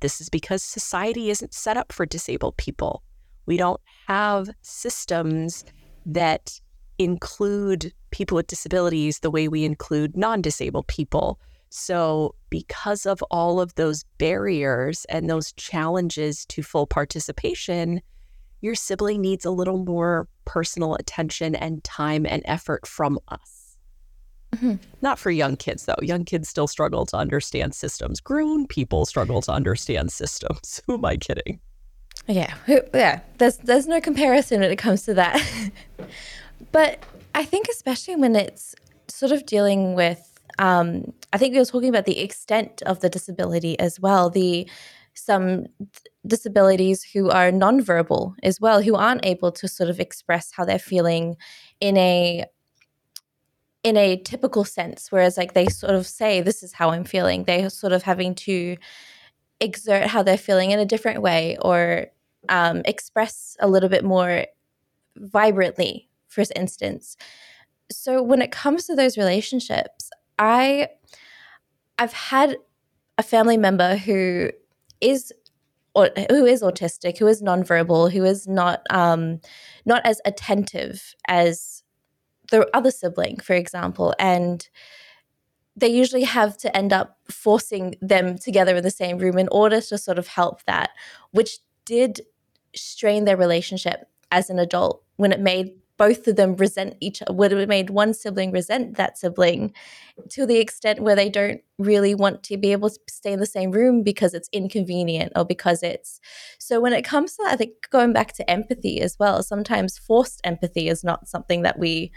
this 0.00 0.20
is 0.20 0.28
because 0.28 0.62
society 0.62 1.30
isn't 1.30 1.52
set 1.52 1.76
up 1.76 1.92
for 1.92 2.06
disabled 2.06 2.56
people. 2.56 3.02
We 3.46 3.56
don't 3.56 3.80
have 4.06 4.48
systems 4.62 5.64
that 6.06 6.60
include 6.98 7.92
people 8.10 8.36
with 8.36 8.46
disabilities 8.46 9.20
the 9.20 9.30
way 9.30 9.48
we 9.48 9.64
include 9.64 10.16
non 10.16 10.42
disabled 10.42 10.86
people. 10.86 11.38
So, 11.70 12.34
because 12.50 13.04
of 13.04 13.22
all 13.30 13.60
of 13.60 13.74
those 13.74 14.04
barriers 14.16 15.04
and 15.10 15.28
those 15.28 15.52
challenges 15.52 16.46
to 16.46 16.62
full 16.62 16.86
participation, 16.86 18.00
your 18.60 18.74
sibling 18.74 19.20
needs 19.20 19.44
a 19.44 19.50
little 19.50 19.84
more 19.84 20.28
personal 20.44 20.94
attention 20.94 21.54
and 21.54 21.84
time 21.84 22.26
and 22.26 22.42
effort 22.46 22.86
from 22.86 23.18
us. 23.28 23.76
Mm-hmm. 24.56 24.76
Not 25.02 25.18
for 25.18 25.30
young 25.30 25.56
kids, 25.56 25.84
though. 25.84 25.98
Young 26.00 26.24
kids 26.24 26.48
still 26.48 26.66
struggle 26.66 27.04
to 27.06 27.16
understand 27.16 27.74
systems. 27.74 28.20
Grown 28.20 28.66
people 28.66 29.04
struggle 29.04 29.42
to 29.42 29.52
understand 29.52 30.10
systems. 30.10 30.80
Who 30.86 30.94
am 30.94 31.04
I 31.04 31.16
kidding? 31.16 31.60
Yeah, 32.26 32.54
yeah. 32.66 33.20
There's 33.38 33.56
there's 33.58 33.86
no 33.86 34.00
comparison 34.00 34.60
when 34.60 34.70
it 34.70 34.76
comes 34.76 35.02
to 35.04 35.14
that. 35.14 35.40
but 36.72 37.02
I 37.34 37.44
think 37.44 37.66
especially 37.68 38.16
when 38.16 38.36
it's 38.36 38.74
sort 39.08 39.32
of 39.32 39.46
dealing 39.46 39.94
with, 39.94 40.38
um, 40.58 41.12
I 41.32 41.38
think 41.38 41.52
we 41.52 41.58
were 41.58 41.64
talking 41.64 41.88
about 41.88 42.04
the 42.04 42.20
extent 42.20 42.82
of 42.82 43.00
the 43.00 43.08
disability 43.08 43.78
as 43.78 44.00
well. 44.00 44.30
The 44.30 44.68
some 45.14 45.66
disabilities 46.26 47.02
who 47.02 47.28
are 47.30 47.50
nonverbal 47.50 48.34
as 48.42 48.60
well, 48.60 48.82
who 48.82 48.94
aren't 48.94 49.26
able 49.26 49.50
to 49.52 49.66
sort 49.66 49.90
of 49.90 49.98
express 49.98 50.52
how 50.52 50.64
they're 50.64 50.78
feeling 50.78 51.36
in 51.80 51.96
a 51.96 52.44
in 53.84 53.96
a 53.96 54.16
typical 54.16 54.64
sense 54.64 55.12
whereas 55.12 55.36
like 55.38 55.54
they 55.54 55.66
sort 55.66 55.94
of 55.94 56.04
say 56.04 56.40
this 56.40 56.64
is 56.64 56.72
how 56.72 56.90
i'm 56.90 57.04
feeling 57.04 57.44
they're 57.44 57.70
sort 57.70 57.92
of 57.92 58.02
having 58.02 58.34
to 58.34 58.76
exert 59.60 60.08
how 60.08 60.22
they're 60.22 60.36
feeling 60.36 60.72
in 60.72 60.80
a 60.80 60.84
different 60.84 61.22
way 61.22 61.56
or 61.62 62.06
um, 62.48 62.82
express 62.84 63.56
a 63.60 63.68
little 63.68 63.88
bit 63.88 64.04
more 64.04 64.46
vibrantly 65.16 66.07
instance. 66.56 67.16
So 67.90 68.22
when 68.22 68.42
it 68.42 68.52
comes 68.52 68.86
to 68.86 68.94
those 68.94 69.16
relationships 69.16 70.10
i 70.40 70.86
i've 71.98 72.12
had 72.12 72.56
a 73.16 73.22
family 73.24 73.56
member 73.56 73.96
who 73.96 74.50
is 75.00 75.32
or 75.94 76.10
who 76.30 76.44
is 76.44 76.62
autistic 76.62 77.18
who 77.18 77.26
is 77.26 77.42
nonverbal 77.42 78.12
who 78.12 78.24
is 78.24 78.46
not 78.46 78.82
um 78.90 79.40
not 79.84 80.04
as 80.06 80.20
attentive 80.24 81.16
as 81.26 81.82
the 82.50 82.68
other 82.74 82.90
sibling, 82.90 83.38
for 83.38 83.54
example, 83.54 84.14
and 84.18 84.68
they 85.76 85.88
usually 85.88 86.24
have 86.24 86.56
to 86.58 86.76
end 86.76 86.92
up 86.92 87.18
forcing 87.30 87.94
them 88.00 88.36
together 88.36 88.76
in 88.76 88.82
the 88.82 88.90
same 88.90 89.18
room 89.18 89.38
in 89.38 89.48
order 89.52 89.80
to 89.80 89.98
sort 89.98 90.18
of 90.18 90.26
help 90.26 90.64
that, 90.64 90.90
which 91.30 91.58
did 91.84 92.22
strain 92.74 93.24
their 93.24 93.36
relationship 93.36 94.08
as 94.32 94.50
an 94.50 94.58
adult 94.58 95.02
when 95.16 95.32
it 95.32 95.40
made 95.40 95.72
both 95.98 96.26
of 96.28 96.36
them 96.36 96.56
resent 96.56 96.96
each 97.00 97.20
other, 97.20 97.32
would 97.32 97.50
have 97.50 97.68
made 97.68 97.90
one 97.90 98.14
sibling 98.14 98.52
resent 98.52 98.96
that 98.96 99.18
sibling 99.18 99.74
to 100.30 100.46
the 100.46 100.58
extent 100.58 101.00
where 101.00 101.16
they 101.16 101.28
don't 101.28 101.60
really 101.76 102.14
want 102.14 102.42
to 102.44 102.56
be 102.56 102.72
able 102.72 102.88
to 102.88 102.98
stay 103.08 103.32
in 103.32 103.40
the 103.40 103.46
same 103.46 103.72
room 103.72 104.02
because 104.02 104.32
it's 104.32 104.48
inconvenient 104.52 105.32
or 105.36 105.44
because 105.44 105.82
it's 105.82 106.20
so 106.58 106.80
when 106.80 106.92
it 106.92 107.04
comes 107.04 107.32
to 107.32 107.42
that, 107.42 107.52
I 107.52 107.56
think 107.56 107.72
going 107.90 108.12
back 108.12 108.32
to 108.34 108.50
empathy 108.50 109.00
as 109.00 109.18
well, 109.18 109.42
sometimes 109.42 109.98
forced 109.98 110.40
empathy 110.44 110.88
is 110.88 111.04
not 111.04 111.28
something 111.28 111.62
that 111.62 111.78
we 111.78 112.12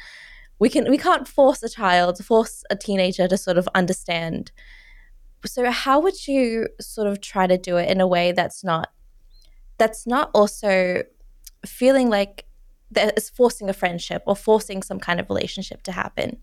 we 0.59 0.69
can 0.69 0.89
we 0.89 0.97
can't 0.97 1.27
force 1.27 1.63
a 1.63 1.69
child, 1.69 2.23
force 2.23 2.63
a 2.69 2.75
teenager 2.75 3.27
to 3.27 3.37
sort 3.37 3.57
of 3.57 3.67
understand. 3.73 4.51
So 5.43 5.71
how 5.71 5.99
would 5.99 6.27
you 6.27 6.67
sort 6.79 7.07
of 7.07 7.19
try 7.19 7.47
to 7.47 7.57
do 7.57 7.77
it 7.77 7.89
in 7.89 7.99
a 7.99 8.07
way 8.07 8.31
that's 8.31 8.63
not 8.63 8.89
that's 9.79 10.05
not 10.05 10.29
also 10.35 11.01
feeling 11.65 12.09
like 12.09 12.45
that 12.91 13.17
is 13.17 13.29
forcing 13.29 13.69
a 13.69 13.73
friendship 13.73 14.23
or 14.25 14.35
forcing 14.35 14.83
some 14.83 14.99
kind 14.99 15.19
of 15.19 15.29
relationship 15.29 15.83
to 15.83 15.91
happen. 15.91 16.37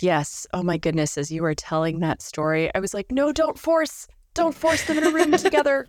Yes. 0.00 0.46
Oh 0.52 0.62
my 0.62 0.78
goodness. 0.78 1.18
As 1.18 1.30
you 1.30 1.42
were 1.42 1.54
telling 1.54 2.00
that 2.00 2.22
story, 2.22 2.70
I 2.74 2.80
was 2.80 2.94
like, 2.94 3.12
no, 3.12 3.32
don't 3.32 3.58
force, 3.58 4.08
don't 4.34 4.54
force 4.54 4.84
them 4.84 4.98
in 4.98 5.04
a 5.04 5.10
room 5.10 5.32
together. 5.38 5.88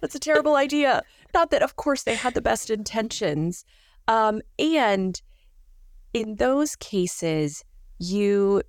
That's 0.00 0.14
a 0.14 0.20
terrible 0.20 0.56
idea. 0.56 1.02
Not 1.34 1.50
that, 1.50 1.62
of 1.62 1.76
course, 1.76 2.04
they 2.04 2.14
had 2.14 2.34
the 2.34 2.40
best 2.40 2.70
intentions. 2.70 3.64
Um, 4.06 4.40
and 4.58 5.20
in 6.14 6.36
those 6.36 6.76
cases, 6.76 7.64
you 7.98 8.62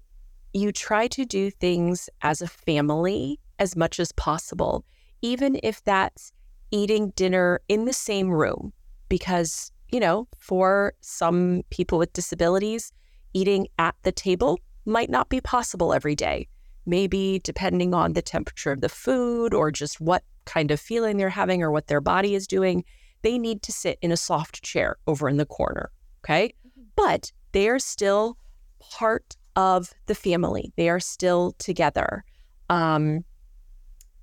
you 0.51 0.71
try 0.71 1.07
to 1.07 1.25
do 1.25 1.51
things 1.51 2.09
as 2.23 2.41
a 2.41 2.47
family 2.47 3.39
as 3.59 3.75
much 3.75 3.99
as 3.99 4.11
possible, 4.13 4.83
even 5.21 5.59
if 5.61 5.83
that's 5.83 6.33
eating 6.71 7.11
dinner 7.15 7.61
in 7.67 7.85
the 7.85 7.93
same 7.93 8.31
room, 8.31 8.73
because 9.09 9.71
you 9.91 9.99
know, 9.99 10.27
for 10.37 10.93
some 11.01 11.63
people 11.69 11.97
with 11.97 12.13
disabilities, 12.13 12.91
eating 13.33 13.67
at 13.77 13.95
the 14.03 14.11
table 14.11 14.59
might 14.85 15.09
not 15.09 15.29
be 15.29 15.41
possible 15.41 15.93
every 15.93 16.15
day. 16.15 16.47
Maybe 16.85 17.39
depending 17.43 17.93
on 17.93 18.13
the 18.13 18.21
temperature 18.21 18.71
of 18.71 18.81
the 18.81 18.89
food 18.89 19.53
or 19.53 19.71
just 19.71 20.01
what 20.01 20.23
kind 20.45 20.71
of 20.71 20.79
feeling 20.79 21.17
they're 21.17 21.29
having 21.29 21.61
or 21.61 21.71
what 21.71 21.87
their 21.87 22.01
body 22.01 22.33
is 22.33 22.47
doing, 22.47 22.83
they 23.21 23.37
need 23.37 23.61
to 23.63 23.71
sit 23.71 23.99
in 24.01 24.11
a 24.11 24.17
soft 24.17 24.63
chair 24.63 24.97
over 25.05 25.29
in 25.29 25.37
the 25.37 25.45
corner. 25.45 25.91
Okay. 26.23 26.53
Mm-hmm. 26.67 26.83
But 26.95 27.31
they 27.51 27.69
are 27.69 27.79
still 27.79 28.37
part 28.79 29.35
of 29.55 29.93
the 30.05 30.15
family, 30.15 30.71
they 30.77 30.89
are 30.89 30.99
still 30.99 31.53
together. 31.57 32.23
Um, 32.69 33.25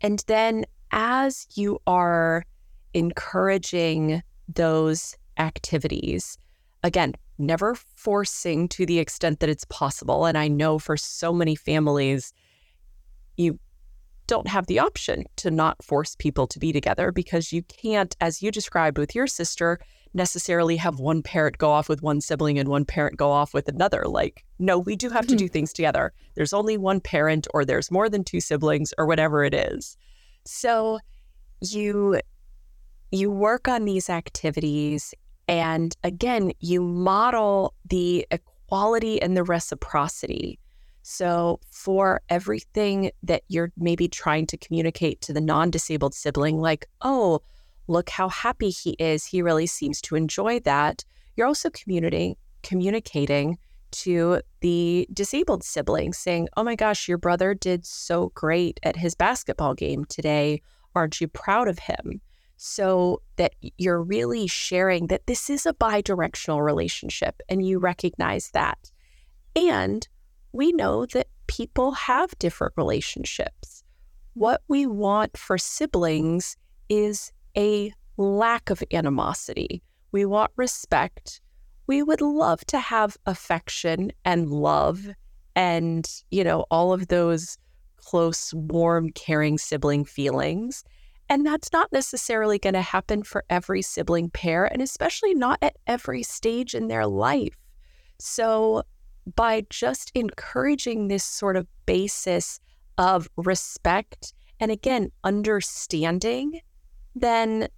and 0.00 0.22
then 0.26 0.64
as 0.92 1.46
you 1.54 1.78
are 1.86 2.44
encouraging 2.94 4.22
those 4.48 5.16
activities. 5.38 6.38
Again, 6.82 7.14
never 7.38 7.74
forcing 7.74 8.68
to 8.68 8.86
the 8.86 8.98
extent 8.98 9.40
that 9.40 9.48
it's 9.48 9.64
possible. 9.66 10.26
And 10.26 10.38
I 10.38 10.48
know 10.48 10.78
for 10.78 10.96
so 10.96 11.32
many 11.32 11.54
families, 11.54 12.32
you 13.36 13.58
don't 14.26 14.48
have 14.48 14.66
the 14.66 14.78
option 14.78 15.24
to 15.36 15.50
not 15.50 15.82
force 15.84 16.16
people 16.16 16.46
to 16.48 16.58
be 16.58 16.72
together 16.72 17.12
because 17.12 17.52
you 17.52 17.62
can't, 17.62 18.16
as 18.20 18.42
you 18.42 18.50
described 18.50 18.98
with 18.98 19.14
your 19.14 19.26
sister, 19.26 19.78
necessarily 20.14 20.76
have 20.76 20.98
one 20.98 21.22
parent 21.22 21.58
go 21.58 21.70
off 21.70 21.88
with 21.88 22.02
one 22.02 22.20
sibling 22.20 22.58
and 22.58 22.68
one 22.68 22.84
parent 22.84 23.16
go 23.16 23.30
off 23.30 23.54
with 23.54 23.68
another. 23.68 24.04
Like, 24.06 24.44
no, 24.58 24.78
we 24.78 24.96
do 24.96 25.10
have 25.10 25.26
to 25.26 25.34
mm-hmm. 25.34 25.44
do 25.44 25.48
things 25.48 25.72
together. 25.72 26.12
There's 26.34 26.52
only 26.52 26.76
one 26.76 27.00
parent, 27.00 27.46
or 27.54 27.64
there's 27.64 27.90
more 27.90 28.08
than 28.08 28.24
two 28.24 28.40
siblings, 28.40 28.92
or 28.98 29.06
whatever 29.06 29.44
it 29.44 29.54
is. 29.54 29.96
So 30.44 30.98
you 31.60 32.20
you 33.12 33.30
work 33.30 33.68
on 33.68 33.84
these 33.84 34.10
activities 34.10 35.14
and 35.48 35.96
again, 36.02 36.52
you 36.60 36.80
model 36.80 37.74
the 37.88 38.26
equality 38.30 39.20
and 39.22 39.36
the 39.36 39.44
reciprocity. 39.44 40.58
So, 41.02 41.60
for 41.70 42.20
everything 42.28 43.12
that 43.22 43.42
you're 43.46 43.70
maybe 43.76 44.08
trying 44.08 44.46
to 44.48 44.56
communicate 44.56 45.20
to 45.22 45.32
the 45.32 45.40
non 45.40 45.70
disabled 45.70 46.14
sibling, 46.14 46.60
like, 46.60 46.88
oh, 47.02 47.42
look 47.86 48.10
how 48.10 48.28
happy 48.28 48.70
he 48.70 48.96
is. 48.98 49.24
He 49.24 49.40
really 49.40 49.68
seems 49.68 50.00
to 50.02 50.16
enjoy 50.16 50.58
that. 50.60 51.04
You're 51.36 51.46
also 51.46 51.70
communicating, 51.70 52.36
communicating 52.64 53.58
to 53.92 54.40
the 54.62 55.06
disabled 55.12 55.62
sibling, 55.62 56.12
saying, 56.12 56.48
oh 56.56 56.64
my 56.64 56.74
gosh, 56.74 57.06
your 57.06 57.18
brother 57.18 57.54
did 57.54 57.86
so 57.86 58.32
great 58.34 58.80
at 58.82 58.96
his 58.96 59.14
basketball 59.14 59.74
game 59.74 60.04
today. 60.06 60.60
Aren't 60.96 61.20
you 61.20 61.28
proud 61.28 61.68
of 61.68 61.78
him? 61.78 62.20
So 62.56 63.20
that 63.36 63.54
you're 63.78 64.02
really 64.02 64.46
sharing 64.46 65.08
that 65.08 65.26
this 65.26 65.50
is 65.50 65.66
a 65.66 65.74
bi-directional 65.74 66.62
relationship 66.62 67.40
and 67.48 67.66
you 67.66 67.78
recognize 67.78 68.50
that. 68.52 68.90
And 69.54 70.06
we 70.52 70.72
know 70.72 71.06
that 71.06 71.28
people 71.46 71.92
have 71.92 72.38
different 72.38 72.72
relationships. 72.76 73.84
What 74.34 74.62
we 74.68 74.86
want 74.86 75.36
for 75.36 75.58
siblings 75.58 76.56
is 76.88 77.32
a 77.56 77.92
lack 78.16 78.70
of 78.70 78.82
animosity. 78.92 79.82
We 80.12 80.24
want 80.24 80.50
respect. 80.56 81.40
We 81.86 82.02
would 82.02 82.20
love 82.20 82.64
to 82.66 82.78
have 82.78 83.16
affection 83.26 84.12
and 84.24 84.50
love 84.50 85.08
and, 85.54 86.08
you 86.30 86.44
know, 86.44 86.66
all 86.70 86.92
of 86.92 87.08
those 87.08 87.58
close, 87.96 88.52
warm, 88.54 89.10
caring 89.10 89.58
sibling 89.58 90.04
feelings. 90.04 90.84
And 91.28 91.44
that's 91.44 91.72
not 91.72 91.92
necessarily 91.92 92.58
going 92.58 92.74
to 92.74 92.82
happen 92.82 93.22
for 93.22 93.44
every 93.50 93.82
sibling 93.82 94.30
pair, 94.30 94.64
and 94.64 94.80
especially 94.80 95.34
not 95.34 95.58
at 95.60 95.76
every 95.86 96.22
stage 96.22 96.74
in 96.74 96.88
their 96.88 97.06
life. 97.06 97.56
So, 98.18 98.84
by 99.34 99.66
just 99.70 100.12
encouraging 100.14 101.08
this 101.08 101.24
sort 101.24 101.56
of 101.56 101.66
basis 101.84 102.60
of 102.96 103.28
respect 103.36 104.34
and 104.60 104.70
again, 104.70 105.10
understanding, 105.24 106.60
then 107.14 107.68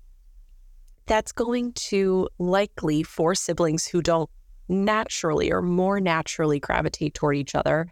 that's 1.07 1.33
going 1.33 1.73
to 1.73 2.29
likely, 2.39 3.03
for 3.03 3.35
siblings 3.35 3.87
who 3.87 4.03
don't 4.03 4.31
naturally 4.69 5.51
or 5.51 5.63
more 5.63 6.01
naturally 6.01 6.61
gravitate 6.61 7.15
toward 7.15 7.37
each 7.37 7.55
other, 7.55 7.89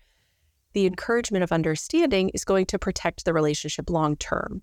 the 0.75 0.87
encouragement 0.87 1.43
of 1.43 1.53
understanding 1.53 2.29
is 2.31 2.45
going 2.45 2.67
to 2.67 2.79
protect 2.79 3.25
the 3.25 3.33
relationship 3.33 3.89
long 3.89 4.17
term. 4.17 4.63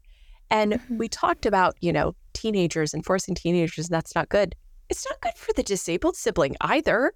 And 0.49 0.73
mm-hmm. 0.73 0.97
we 0.97 1.07
talked 1.07 1.45
about, 1.45 1.75
you 1.81 1.91
know, 1.91 2.15
teenagers 2.33 2.93
and 2.93 3.05
forcing 3.05 3.35
teenagers, 3.35 3.87
and 3.87 3.93
that's 3.93 4.15
not 4.15 4.29
good. 4.29 4.55
It's 4.89 5.05
not 5.09 5.21
good 5.21 5.35
for 5.35 5.53
the 5.53 5.63
disabled 5.63 6.15
sibling 6.15 6.55
either. 6.61 7.13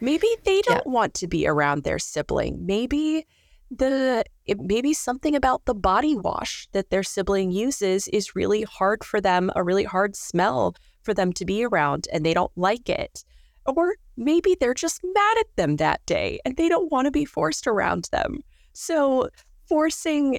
Maybe 0.00 0.28
they 0.44 0.60
don't 0.62 0.82
yeah. 0.86 0.92
want 0.92 1.14
to 1.14 1.26
be 1.26 1.46
around 1.46 1.84
their 1.84 1.98
sibling. 1.98 2.66
Maybe 2.66 3.26
the 3.70 4.24
it, 4.44 4.60
maybe 4.60 4.92
something 4.92 5.34
about 5.34 5.64
the 5.64 5.74
body 5.74 6.16
wash 6.16 6.68
that 6.72 6.90
their 6.90 7.02
sibling 7.02 7.50
uses 7.50 8.06
is 8.08 8.36
really 8.36 8.62
hard 8.62 9.02
for 9.02 9.20
them, 9.20 9.50
a 9.56 9.64
really 9.64 9.84
hard 9.84 10.14
smell 10.14 10.74
for 11.02 11.14
them 11.14 11.32
to 11.32 11.44
be 11.44 11.64
around 11.64 12.06
and 12.12 12.24
they 12.24 12.34
don't 12.34 12.52
like 12.56 12.88
it. 12.88 13.24
Or 13.66 13.94
maybe 14.16 14.56
they're 14.58 14.74
just 14.74 15.00
mad 15.02 15.38
at 15.38 15.56
them 15.56 15.76
that 15.76 16.04
day 16.06 16.38
and 16.44 16.56
they 16.56 16.68
don't 16.68 16.92
want 16.92 17.06
to 17.06 17.10
be 17.10 17.24
forced 17.24 17.66
around 17.66 18.08
them. 18.12 18.44
So 18.72 19.28
forcing 19.68 20.38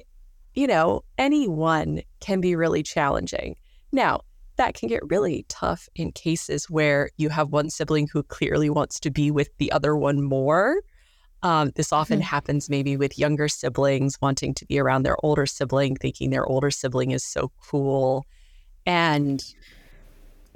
you 0.58 0.66
know, 0.66 1.04
anyone 1.18 2.02
can 2.18 2.40
be 2.40 2.56
really 2.56 2.82
challenging. 2.82 3.54
Now, 3.92 4.22
that 4.56 4.74
can 4.74 4.88
get 4.88 5.08
really 5.08 5.46
tough 5.48 5.88
in 5.94 6.10
cases 6.10 6.68
where 6.68 7.10
you 7.16 7.28
have 7.28 7.52
one 7.52 7.70
sibling 7.70 8.08
who 8.12 8.24
clearly 8.24 8.68
wants 8.68 8.98
to 9.00 9.10
be 9.12 9.30
with 9.30 9.56
the 9.58 9.70
other 9.70 9.96
one 9.96 10.20
more. 10.20 10.82
Um, 11.44 11.70
this 11.76 11.92
often 11.92 12.18
mm-hmm. 12.18 12.24
happens 12.24 12.68
maybe 12.68 12.96
with 12.96 13.20
younger 13.20 13.46
siblings 13.46 14.20
wanting 14.20 14.52
to 14.54 14.66
be 14.66 14.80
around 14.80 15.04
their 15.04 15.16
older 15.24 15.46
sibling, 15.46 15.94
thinking 15.94 16.30
their 16.30 16.44
older 16.44 16.72
sibling 16.72 17.12
is 17.12 17.22
so 17.22 17.52
cool. 17.62 18.26
And 18.84 19.40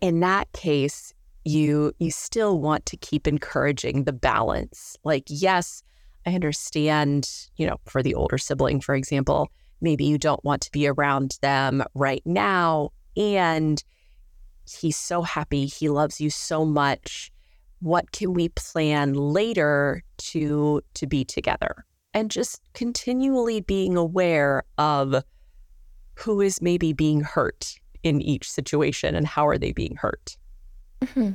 in 0.00 0.18
that 0.18 0.50
case, 0.52 1.14
you 1.44 1.92
you 2.00 2.10
still 2.10 2.58
want 2.58 2.86
to 2.86 2.96
keep 2.96 3.28
encouraging 3.28 4.02
the 4.02 4.12
balance. 4.12 4.96
Like, 5.04 5.26
yes, 5.28 5.84
I 6.26 6.34
understand, 6.34 7.30
you 7.56 7.68
know, 7.68 7.76
for 7.86 8.02
the 8.02 8.16
older 8.16 8.38
sibling, 8.38 8.80
for 8.80 8.96
example, 8.96 9.52
maybe 9.82 10.04
you 10.04 10.18
don't 10.18 10.42
want 10.44 10.62
to 10.62 10.72
be 10.72 10.86
around 10.86 11.38
them 11.42 11.82
right 11.94 12.22
now. 12.24 12.90
And 13.16 13.82
he's 14.68 14.96
so 14.96 15.22
happy. 15.22 15.66
He 15.66 15.88
loves 15.88 16.20
you 16.20 16.30
so 16.30 16.64
much. 16.64 17.30
What 17.80 18.12
can 18.12 18.32
we 18.32 18.48
plan 18.50 19.12
later 19.14 20.02
to 20.18 20.82
to 20.94 21.06
be 21.06 21.24
together? 21.24 21.84
And 22.14 22.30
just 22.30 22.60
continually 22.74 23.60
being 23.60 23.96
aware 23.96 24.62
of 24.78 25.24
who 26.14 26.40
is 26.40 26.62
maybe 26.62 26.92
being 26.92 27.22
hurt 27.22 27.74
in 28.02 28.20
each 28.20 28.50
situation 28.50 29.14
and 29.14 29.26
how 29.26 29.46
are 29.46 29.58
they 29.58 29.72
being 29.72 29.96
hurt. 29.96 30.36
Mm-hmm. 31.00 31.32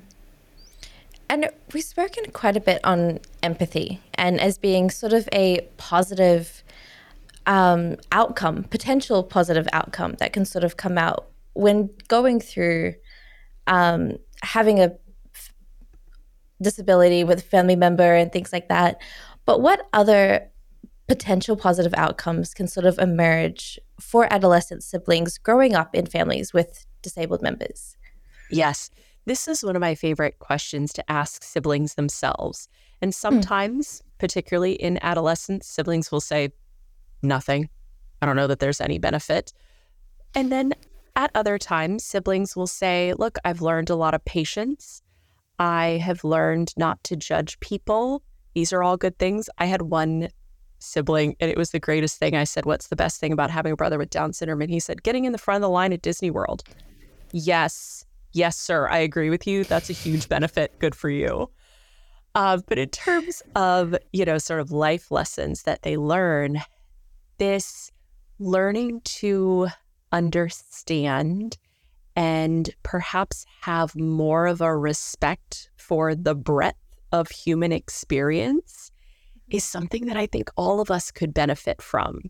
And 1.30 1.50
we've 1.74 1.84
spoken 1.84 2.32
quite 2.32 2.56
a 2.56 2.62
bit 2.62 2.80
on 2.86 3.20
empathy 3.44 4.00
and 4.14 4.40
as 4.40 4.58
being 4.58 4.90
sort 4.90 5.14
of 5.14 5.28
a 5.34 5.68
positive 5.78 6.64
um, 7.48 7.96
outcome, 8.12 8.66
potential 8.66 9.24
positive 9.24 9.68
outcome 9.74 10.16
that 10.20 10.34
can 10.34 10.46
sort 10.46 10.64
of 10.64 10.78
come 10.78 10.98
out 10.98 11.30
when 11.54 11.90
going 12.08 12.40
through 12.40 12.94
um, 13.66 14.18
having 14.44 14.80
a 14.80 14.92
f- 15.34 15.54
disability 16.62 17.24
with 17.24 17.40
a 17.40 17.44
family 17.44 17.76
member 17.76 18.14
and 18.16 18.32
things 18.32 18.54
like 18.54 18.68
that. 18.68 19.02
But 19.46 19.62
what 19.62 19.88
other 19.94 20.50
potential 21.08 21.56
positive 21.56 21.94
outcomes 21.96 22.54
can 22.54 22.68
sort 22.68 22.86
of 22.86 23.00
emerge 23.00 23.80
for 24.00 24.32
adolescent 24.32 24.84
siblings 24.84 25.38
growing 25.38 25.74
up 25.74 25.96
in 25.96 26.06
families 26.06 26.54
with 26.54 26.86
disabled 27.02 27.42
members? 27.42 27.96
Yes. 28.52 28.90
This 29.26 29.48
is 29.48 29.64
one 29.64 29.76
of 29.76 29.82
my 29.82 29.96
favorite 29.96 30.40
questions 30.40 30.94
to 30.94 31.12
ask 31.12 31.44
siblings 31.44 31.96
themselves. 31.96 32.68
And 33.02 33.10
hmm. 33.10 33.14
sometimes, 33.14 34.02
mm. 34.02 34.18
particularly 34.20 34.74
in 34.74 35.00
adolescence, 35.02 35.68
siblings 35.68 36.12
will 36.12 36.22
say, 36.22 36.52
nothing. 37.22 37.70
I 38.22 38.26
don't 38.26 38.36
know 38.36 38.48
that 38.48 38.60
there's 38.60 38.82
any 38.82 39.00
benefit. 39.00 39.54
And 40.36 40.52
then 40.52 40.74
at 41.16 41.32
other 41.34 41.58
times, 41.58 42.04
siblings 42.04 42.56
will 42.56 42.68
say, 42.68 43.14
look, 43.18 43.38
I've 43.44 43.62
learned 43.62 43.90
a 43.90 43.96
lot 43.96 44.14
of 44.14 44.24
patience. 44.26 45.02
I 45.60 46.00
have 46.04 46.24
learned 46.24 46.74
not 46.78 47.04
to 47.06 47.16
judge 47.16 47.60
people. 47.60 48.22
These 48.54 48.72
are 48.72 48.84
all 48.84 48.98
good 48.98 49.18
things. 49.18 49.50
I 49.58 49.66
had 49.66 49.84
one 49.84 50.30
sibling, 50.80 51.36
and 51.40 51.50
it 51.50 51.58
was 51.58 51.72
the 51.72 51.80
greatest 51.80 52.18
thing. 52.20 52.36
I 52.36 52.44
said, 52.44 52.66
What's 52.66 52.88
the 52.88 52.96
best 52.96 53.20
thing 53.20 53.34
about 53.34 53.50
having 53.50 53.72
a 53.72 53.76
brother 53.76 53.98
with 53.98 54.12
Down 54.12 54.34
syndrome? 54.34 54.62
And 54.62 54.70
he 54.70 54.80
said, 54.80 55.04
Getting 55.04 55.26
in 55.26 55.32
the 55.32 55.38
front 55.38 55.58
of 55.58 55.62
the 55.64 55.70
line 55.70 55.94
at 55.94 56.04
Disney 56.04 56.30
World. 56.30 56.64
Yes, 57.32 58.06
yes, 58.34 58.58
sir. 58.58 58.88
I 58.88 59.00
agree 59.00 59.30
with 59.30 59.48
you. 59.48 59.64
That's 59.64 59.90
a 59.90 59.94
huge 59.94 60.30
benefit. 60.30 60.78
Good 60.80 60.94
for 60.96 61.10
you. 61.10 61.50
Uh, 62.36 62.60
but 62.68 62.78
in 62.78 62.90
terms 62.90 63.42
of, 63.56 63.96
you 64.14 64.24
know, 64.24 64.38
sort 64.38 64.60
of 64.60 64.72
life 64.72 65.10
lessons 65.10 65.64
that 65.64 65.82
they 65.82 65.98
learn, 65.98 66.62
this 67.38 67.92
learning 68.40 69.02
to 69.04 69.68
understand 70.12 71.58
and 72.16 72.70
perhaps 72.84 73.46
have 73.62 73.96
more 73.96 74.48
of 74.48 74.62
a 74.62 74.76
respect 74.76 75.70
for 75.78 76.16
the 76.16 76.36
breadth 76.36 76.78
of 77.12 77.30
human 77.30 77.72
experience 77.72 78.92
is 79.50 79.64
something 79.64 80.08
that 80.08 80.18
I 80.18 80.26
think 80.26 80.50
all 80.58 80.82
of 80.82 80.92
us 80.92 81.12
could 81.12 81.34
benefit 81.34 81.82
from. 81.82 82.22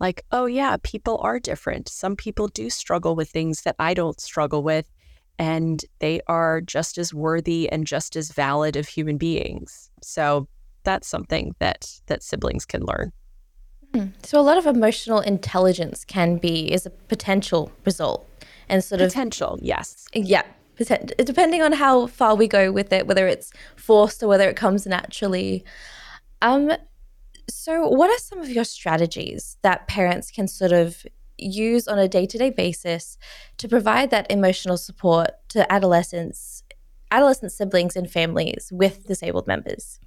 Like, 0.00 0.24
oh, 0.32 0.46
yeah, 0.46 0.76
people 0.82 1.18
are 1.18 1.38
different. 1.38 1.88
Some 1.88 2.16
people 2.16 2.48
do 2.48 2.68
struggle 2.68 3.14
with 3.14 3.30
things 3.30 3.62
that 3.62 3.76
I 3.78 3.94
don't 3.94 4.20
struggle 4.20 4.62
with, 4.62 4.86
and 5.38 5.84
they 6.00 6.20
are 6.26 6.60
just 6.60 6.98
as 6.98 7.14
worthy 7.14 7.70
and 7.70 7.86
just 7.86 8.16
as 8.16 8.32
valid 8.32 8.76
of 8.76 8.88
human 8.88 9.16
beings. 9.16 9.90
So 10.02 10.48
that's 10.82 11.06
something 11.06 11.54
that 11.60 11.88
that 12.06 12.22
siblings 12.22 12.64
can 12.66 12.82
learn. 12.82 13.12
Hmm. 13.94 14.06
So 14.22 14.40
a 14.40 14.42
lot 14.42 14.58
of 14.58 14.66
emotional 14.66 15.20
intelligence 15.20 16.04
can 16.04 16.36
be 16.38 16.72
is 16.72 16.86
a 16.86 16.90
potential 16.90 17.72
result 17.84 18.26
and 18.68 18.82
sort 18.82 19.00
potential, 19.00 19.48
of 19.48 19.58
potential, 19.58 19.58
yes. 19.62 20.06
Yeah. 20.14 20.42
Depending 21.18 21.62
on 21.62 21.72
how 21.72 22.06
far 22.06 22.34
we 22.34 22.48
go 22.48 22.72
with 22.72 22.92
it, 22.92 23.06
whether 23.06 23.28
it's 23.28 23.52
forced 23.76 24.22
or 24.22 24.28
whether 24.28 24.48
it 24.48 24.56
comes 24.56 24.86
naturally. 24.86 25.64
Um, 26.40 26.72
so, 27.48 27.86
what 27.86 28.10
are 28.10 28.18
some 28.18 28.40
of 28.40 28.48
your 28.48 28.64
strategies 28.64 29.58
that 29.62 29.86
parents 29.86 30.30
can 30.30 30.48
sort 30.48 30.72
of 30.72 31.04
use 31.38 31.86
on 31.86 31.98
a 31.98 32.08
day 32.08 32.26
to 32.26 32.38
day 32.38 32.50
basis 32.50 33.18
to 33.58 33.68
provide 33.68 34.10
that 34.10 34.30
emotional 34.30 34.76
support 34.76 35.30
to 35.50 35.70
adolescents, 35.70 36.62
adolescent 37.10 37.52
siblings, 37.52 37.94
and 37.94 38.10
families 38.10 38.70
with 38.72 39.06
disabled 39.06 39.46
members? 39.46 40.00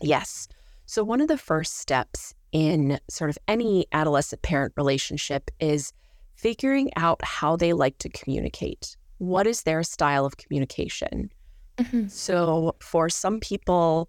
Yes. 0.00 0.48
So, 0.86 1.04
one 1.04 1.20
of 1.20 1.28
the 1.28 1.38
first 1.38 1.78
steps 1.78 2.34
in 2.56 2.98
sort 3.10 3.28
of 3.28 3.36
any 3.46 3.84
adolescent 3.92 4.40
parent 4.40 4.72
relationship 4.78 5.50
is 5.60 5.92
figuring 6.36 6.90
out 6.96 7.22
how 7.22 7.54
they 7.54 7.74
like 7.74 7.98
to 7.98 8.08
communicate. 8.08 8.96
What 9.18 9.46
is 9.46 9.64
their 9.64 9.82
style 9.82 10.24
of 10.24 10.38
communication? 10.38 11.30
Mm-hmm. 11.76 12.08
So, 12.08 12.74
for 12.80 13.10
some 13.10 13.40
people, 13.40 14.08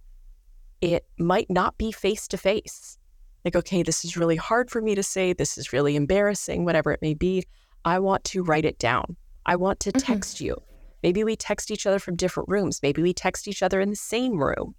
it 0.80 1.06
might 1.20 1.50
not 1.50 1.78
be 1.78 1.92
face 1.92 2.26
to 2.30 2.38
face. 2.38 2.98
Like, 3.44 3.58
okay, 3.58 3.84
this 3.84 4.06
is 4.06 4.16
really 4.16 4.38
hard 4.38 4.72
for 4.72 4.82
me 4.82 4.96
to 4.96 5.04
say. 5.04 5.34
This 5.34 5.58
is 5.58 5.74
really 5.74 5.98
embarrassing, 5.98 6.64
whatever 6.64 6.94
it 6.94 7.02
may 7.02 7.16
be. 7.16 7.44
I 7.84 8.00
want 8.00 8.24
to 8.26 8.44
write 8.44 8.64
it 8.64 8.80
down. 8.80 9.18
I 9.46 9.58
want 9.58 9.82
to 9.82 9.92
mm-hmm. 9.92 10.14
text 10.14 10.40
you. 10.40 10.56
Maybe 11.04 11.26
we 11.26 11.36
text 11.36 11.70
each 11.70 11.86
other 11.86 12.00
from 12.00 12.16
different 12.16 12.48
rooms. 12.48 12.80
Maybe 12.82 13.02
we 13.02 13.14
text 13.14 13.46
each 13.50 13.62
other 13.62 13.82
in 13.82 13.90
the 13.90 13.98
same 13.98 14.42
room. 14.42 14.74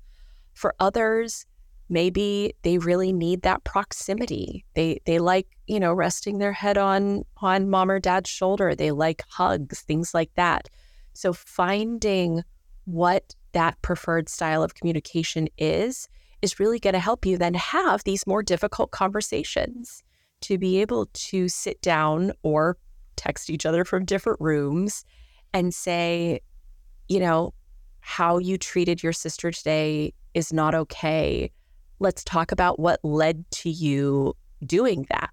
For 0.54 0.74
others, 0.80 1.44
maybe 1.88 2.54
they 2.62 2.78
really 2.78 3.12
need 3.12 3.42
that 3.42 3.64
proximity. 3.64 4.64
They 4.74 5.00
they 5.06 5.18
like, 5.18 5.46
you 5.66 5.80
know, 5.80 5.92
resting 5.92 6.38
their 6.38 6.52
head 6.52 6.78
on 6.78 7.24
on 7.38 7.70
mom 7.70 7.90
or 7.90 8.00
dad's 8.00 8.30
shoulder. 8.30 8.74
They 8.74 8.90
like 8.90 9.22
hugs, 9.28 9.80
things 9.80 10.14
like 10.14 10.30
that. 10.34 10.68
So 11.14 11.32
finding 11.32 12.42
what 12.84 13.34
that 13.52 13.80
preferred 13.82 14.28
style 14.28 14.62
of 14.62 14.74
communication 14.74 15.48
is, 15.58 16.08
is 16.42 16.60
really 16.60 16.78
going 16.78 16.94
to 16.94 17.00
help 17.00 17.26
you 17.26 17.36
then 17.36 17.54
have 17.54 18.04
these 18.04 18.26
more 18.26 18.42
difficult 18.42 18.90
conversations 18.92 20.02
to 20.42 20.58
be 20.58 20.80
able 20.80 21.06
to 21.12 21.48
sit 21.48 21.80
down 21.82 22.32
or 22.42 22.76
text 23.16 23.50
each 23.50 23.66
other 23.66 23.84
from 23.84 24.04
different 24.04 24.40
rooms 24.40 25.04
and 25.52 25.74
say, 25.74 26.40
you 27.08 27.18
know, 27.18 27.52
how 28.00 28.38
you 28.38 28.56
treated 28.56 29.02
your 29.02 29.12
sister 29.12 29.50
today 29.50 30.14
is 30.34 30.52
not 30.52 30.74
okay. 30.74 31.50
Let's 32.00 32.24
talk 32.24 32.52
about 32.52 32.78
what 32.78 33.00
led 33.02 33.44
to 33.50 33.70
you 33.70 34.34
doing 34.64 35.06
that. 35.10 35.30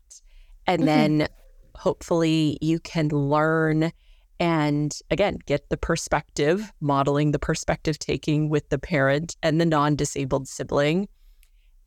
And 0.67 0.81
mm-hmm. 0.81 0.85
then 0.85 1.27
hopefully 1.75 2.57
you 2.61 2.79
can 2.79 3.09
learn 3.09 3.91
and 4.39 4.99
again 5.11 5.37
get 5.45 5.69
the 5.69 5.77
perspective 5.77 6.73
modeling 6.81 7.31
the 7.31 7.39
perspective 7.39 7.97
taking 7.97 8.49
with 8.49 8.67
the 8.69 8.77
parent 8.77 9.35
and 9.41 9.61
the 9.61 9.65
non-disabled 9.65 10.47
sibling 10.47 11.07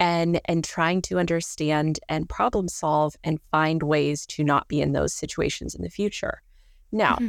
and 0.00 0.40
and 0.46 0.64
trying 0.64 1.02
to 1.02 1.18
understand 1.18 2.00
and 2.08 2.28
problem 2.28 2.68
solve 2.68 3.16
and 3.22 3.38
find 3.50 3.82
ways 3.82 4.24
to 4.24 4.42
not 4.42 4.66
be 4.68 4.80
in 4.80 4.92
those 4.92 5.12
situations 5.12 5.74
in 5.74 5.82
the 5.82 5.90
future 5.90 6.40
now 6.90 7.16
mm-hmm. 7.16 7.28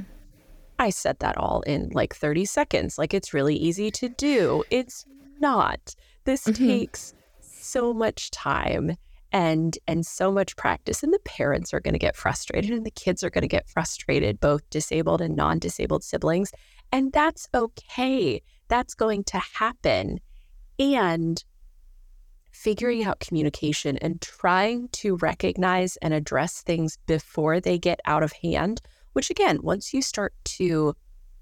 i 0.78 0.89
said 0.89 1.18
that 1.20 1.38
all 1.38 1.62
in 1.62 1.89
like 1.91 2.16
30 2.16 2.45
seconds 2.45 2.97
like 2.97 3.14
it's 3.14 3.34
really 3.34 3.56
easy 3.56 3.91
to 3.91 4.08
do 4.08 4.64
it's 4.70 5.06
not 5.41 5.95
this 6.24 6.45
mm-hmm. 6.45 6.66
takes 6.66 7.14
so 7.60 7.93
much 7.93 8.32
time 8.32 8.95
and 9.32 9.78
and 9.88 10.05
so 10.05 10.32
much 10.32 10.55
practice 10.55 11.03
and 11.03 11.14
the 11.14 11.20
parents 11.20 11.72
are 11.72 11.80
going 11.80 11.93
to 11.93 11.99
get 11.99 12.16
frustrated 12.16 12.72
and 12.72 12.86
the 12.86 12.91
kids 12.91 13.24
are 13.24 13.30
going 13.30 13.43
to 13.43 13.47
get 13.47 13.70
frustrated 13.70 14.39
both 14.39 14.68
disabled 14.72 15.22
and 15.22 15.36
non-disabled 15.36 16.03
siblings 16.03 16.51
and 16.91 17.12
that's 17.14 17.47
okay. 17.53 18.41
That's 18.68 18.93
going 18.93 19.24
to 19.26 19.38
happen. 19.38 20.20
And 20.80 21.43
figuring 22.51 23.03
out 23.03 23.20
communication 23.20 23.97
and 23.97 24.22
trying 24.22 24.89
to 24.89 25.16
recognize 25.18 25.97
and 25.97 26.14
address 26.14 26.62
things 26.62 26.97
before 27.05 27.60
they 27.60 27.78
get 27.78 27.99
out 28.05 28.24
of 28.24 28.34
hand 28.34 28.82
which 29.14 29.30
again 29.30 29.60
once 29.62 29.93
you 29.93 30.01
start 30.01 30.34
to 30.43 30.93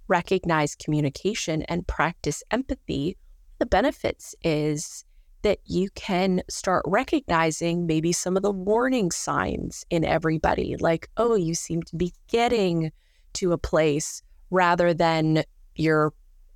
recognize 0.09 0.75
communication 0.75 1.63
and 1.63 1.87
practice 1.87 2.43
empathy 2.51 3.17
the 3.57 3.65
benefits 3.65 4.35
is 4.43 5.05
that 5.47 5.59
you 5.63 5.89
can 5.95 6.41
start 6.49 6.83
recognizing 6.85 7.87
maybe 7.87 8.11
some 8.11 8.35
of 8.35 8.43
the 8.43 8.51
warning 8.51 9.09
signs 9.11 9.85
in 9.89 10.03
everybody, 10.03 10.75
like, 10.81 11.09
oh, 11.15 11.35
you 11.35 11.55
seem 11.55 11.81
to 11.83 11.95
be 11.95 12.11
getting 12.27 12.91
to 13.31 13.53
a 13.53 13.57
place 13.57 14.21
rather 14.49 14.93
than 14.93 15.45
you're 15.75 16.13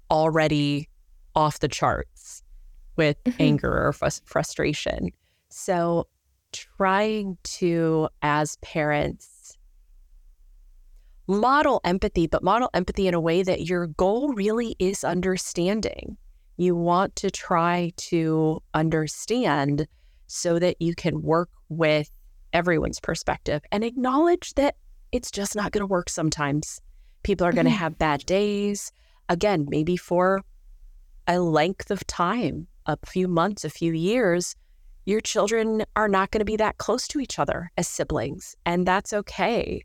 already 0.09 0.89
off 1.35 1.59
the 1.59 1.69
charts 1.69 2.43
with 2.97 3.15
mm-hmm. 3.23 3.41
anger 3.41 3.71
or 3.71 3.93
frustration. 3.93 5.07
So, 5.47 6.07
trying 6.51 7.37
to, 7.43 8.09
as 8.21 8.57
parents, 8.57 9.57
model 11.27 11.79
empathy, 11.85 12.27
but 12.27 12.43
model 12.43 12.69
empathy 12.73 13.07
in 13.07 13.13
a 13.13 13.21
way 13.21 13.41
that 13.41 13.61
your 13.61 13.87
goal 13.87 14.33
really 14.33 14.75
is 14.79 15.05
understanding 15.05 16.17
you 16.61 16.75
want 16.75 17.15
to 17.17 17.31
try 17.31 17.91
to 17.97 18.61
understand 18.73 19.87
so 20.27 20.59
that 20.59 20.75
you 20.79 20.93
can 20.93 21.21
work 21.21 21.49
with 21.69 22.09
everyone's 22.53 22.99
perspective 22.99 23.61
and 23.71 23.83
acknowledge 23.83 24.53
that 24.53 24.75
it's 25.11 25.31
just 25.31 25.55
not 25.55 25.71
going 25.71 25.81
to 25.81 25.87
work 25.87 26.09
sometimes. 26.09 26.79
People 27.23 27.47
are 27.47 27.51
going 27.51 27.65
to 27.65 27.71
mm-hmm. 27.71 27.79
have 27.79 27.97
bad 27.97 28.25
days. 28.25 28.91
Again, 29.27 29.65
maybe 29.69 29.97
for 29.97 30.41
a 31.27 31.39
length 31.39 31.91
of 31.91 32.05
time, 32.07 32.67
a 32.85 32.97
few 33.05 33.27
months, 33.27 33.65
a 33.65 33.69
few 33.69 33.93
years, 33.93 34.55
your 35.05 35.21
children 35.21 35.83
are 35.95 36.07
not 36.07 36.31
going 36.31 36.39
to 36.39 36.45
be 36.45 36.57
that 36.57 36.77
close 36.77 37.07
to 37.07 37.19
each 37.19 37.39
other 37.39 37.71
as 37.75 37.87
siblings, 37.87 38.55
and 38.65 38.85
that's 38.85 39.13
okay. 39.13 39.83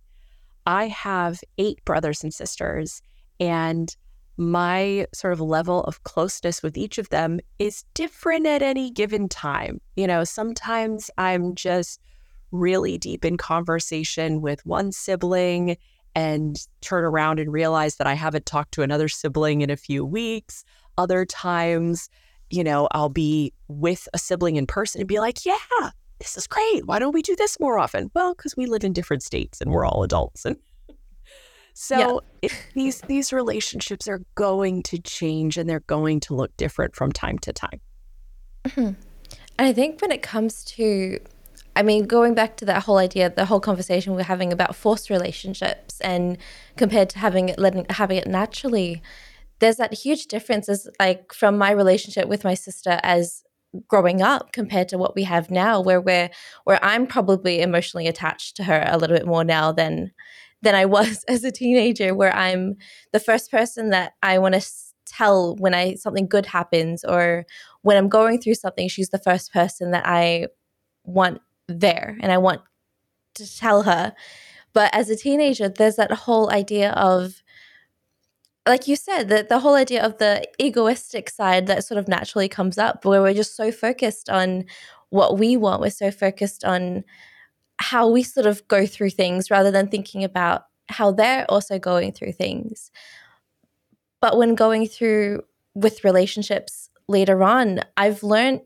I 0.66 0.88
have 0.88 1.40
eight 1.56 1.82
brothers 1.84 2.22
and 2.22 2.34
sisters, 2.34 3.00
and 3.40 3.94
my 4.37 5.07
sort 5.14 5.32
of 5.32 5.41
level 5.41 5.82
of 5.84 6.03
closeness 6.05 6.62
with 6.62 6.76
each 6.76 6.99
of 6.99 7.09
them 7.09 7.41
is 7.59 7.84
different 7.95 8.47
at 8.47 8.62
any 8.62 8.91
given 8.91 9.28
time. 9.28 9.80
You 9.97 10.07
know, 10.07 10.24
sometimes 10.24 11.11
I'm 11.16 11.55
just 11.55 12.01
really 12.53 12.99
deep 12.99 13.24
in 13.24 13.37
conversation 13.37 14.41
with 14.41 14.64
one 14.66 14.93
sibling 14.93 15.76
and 16.14 16.66
turn 16.80 17.05
around 17.05 17.39
and 17.39 17.53
realize 17.53 17.97
that 17.97 18.07
I 18.07 18.14
haven't 18.14 18.47
talked 18.47 18.72
to 18.72 18.82
another 18.82 19.09
sibling 19.09 19.61
in 19.61 19.70
a 19.70 19.76
few 19.76 20.05
weeks. 20.05 20.64
Other 20.97 21.24
times, 21.26 22.09
you 22.51 22.64
know, 22.64 22.89
I'll 22.93 23.11
be 23.11 23.53
with 23.68 24.09
a 24.14 24.18
sibling 24.18 24.57
in 24.57 24.66
person 24.66 25.01
and 25.01 25.09
be 25.09 25.20
like, 25.20 25.45
yeah, 25.45 25.91
this 26.18 26.37
is 26.37 26.47
great. 26.47 26.87
Why 26.87 26.99
don't 26.99 27.12
we 27.12 27.22
do 27.22 27.37
this 27.37 27.61
more 27.61 27.78
often? 27.78 28.11
Well, 28.14 28.34
because 28.34 28.57
we 28.57 28.66
live 28.66 28.84
in 28.84 28.93
different 28.93 29.22
states 29.22 29.61
and 29.61 29.70
we're 29.70 29.84
all 29.84 30.03
adults. 30.03 30.45
And 30.45 30.57
so 31.78 31.98
yeah. 31.98 32.48
it, 32.48 32.66
these 32.72 33.02
these 33.02 33.34
relationships 33.34 34.08
are 34.08 34.22
going 34.34 34.82
to 34.84 34.98
change 34.98 35.58
and 35.58 35.68
they're 35.68 35.80
going 35.80 36.20
to 36.20 36.34
look 36.34 36.56
different 36.56 36.96
from 36.96 37.12
time 37.12 37.38
to 37.40 37.52
time. 37.52 37.82
Mm-hmm. 38.64 38.80
And 39.58 39.68
I 39.68 39.74
think 39.74 40.00
when 40.00 40.10
it 40.10 40.22
comes 40.22 40.64
to 40.64 41.20
I 41.76 41.82
mean, 41.82 42.06
going 42.06 42.32
back 42.34 42.56
to 42.56 42.64
that 42.64 42.84
whole 42.84 42.96
idea, 42.96 43.28
the 43.28 43.44
whole 43.44 43.60
conversation 43.60 44.14
we're 44.14 44.22
having 44.22 44.54
about 44.54 44.74
forced 44.74 45.10
relationships 45.10 46.00
and 46.00 46.38
compared 46.76 47.10
to 47.10 47.18
having 47.18 47.50
it 47.50 47.58
letting 47.58 47.84
having 47.90 48.16
it 48.16 48.26
naturally, 48.26 49.02
there's 49.58 49.76
that 49.76 49.92
huge 49.92 50.28
difference 50.28 50.70
as 50.70 50.88
like 50.98 51.34
from 51.34 51.58
my 51.58 51.72
relationship 51.72 52.26
with 52.26 52.42
my 52.42 52.54
sister 52.54 52.98
as 53.02 53.42
growing 53.86 54.22
up 54.22 54.52
compared 54.52 54.88
to 54.88 54.96
what 54.96 55.14
we 55.14 55.24
have 55.24 55.50
now 55.50 55.78
where 55.78 56.00
we're 56.00 56.30
where 56.64 56.82
I'm 56.82 57.06
probably 57.06 57.60
emotionally 57.60 58.06
attached 58.06 58.56
to 58.56 58.64
her 58.64 58.82
a 58.86 58.96
little 58.96 59.14
bit 59.14 59.26
more 59.26 59.44
now 59.44 59.72
than 59.72 60.12
than 60.62 60.74
I 60.74 60.84
was 60.84 61.24
as 61.28 61.44
a 61.44 61.52
teenager 61.52 62.14
where 62.14 62.34
I'm 62.34 62.76
the 63.12 63.20
first 63.20 63.50
person 63.50 63.90
that 63.90 64.14
I 64.22 64.38
want 64.38 64.54
to 64.54 64.66
tell 65.07 65.54
when 65.57 65.74
I 65.74 65.94
something 65.94 66.26
good 66.26 66.46
happens 66.46 67.04
or 67.04 67.46
when 67.82 67.96
I'm 67.96 68.09
going 68.09 68.40
through 68.40 68.54
something 68.54 68.88
she's 68.88 69.11
the 69.11 69.18
first 69.18 69.52
person 69.52 69.92
that 69.92 70.04
I 70.07 70.48
want 71.04 71.40
there 71.68 72.18
and 72.20 72.32
I 72.32 72.38
want 72.38 72.62
to 73.34 73.57
tell 73.57 73.84
her. 73.84 74.14
But 74.72 74.94
as 74.94 75.09
a 75.09 75.16
teenager, 75.16 75.68
there's 75.68 75.96
that 75.96 76.12
whole 76.12 76.50
idea 76.50 76.90
of, 76.90 77.42
like 78.66 78.88
you 78.88 78.96
said, 78.96 79.28
that 79.28 79.48
the 79.48 79.61
whole 79.61 79.74
idea 79.74 80.04
of 80.04 80.18
the 80.18 80.46
egoistic 80.59 81.30
side 81.30 81.66
that 81.66 81.84
sort 81.84 81.98
of 81.98 82.09
naturally 82.09 82.48
comes 82.48 82.76
up 82.76 83.04
where 83.04 83.22
we're 83.22 83.32
just 83.32 83.57
so 83.57 83.70
focused 83.70 84.28
on 84.28 84.64
what 85.11 85.38
we 85.38 85.57
want. 85.57 85.80
We're 85.80 85.90
so 85.90 86.11
focused 86.11 86.64
on 86.64 87.04
how 87.78 88.08
we 88.08 88.22
sort 88.22 88.46
of 88.46 88.66
go 88.68 88.86
through 88.86 89.10
things 89.10 89.50
rather 89.50 89.70
than 89.70 89.88
thinking 89.88 90.24
about 90.24 90.66
how 90.88 91.10
they're 91.10 91.44
also 91.50 91.78
going 91.78 92.12
through 92.12 92.32
things. 92.32 92.90
But 94.20 94.38
when 94.38 94.54
going 94.54 94.86
through 94.86 95.42
with 95.74 96.04
relationships 96.04 96.88
later 97.08 97.42
on, 97.42 97.80
I've 97.96 98.22
learned 98.22 98.62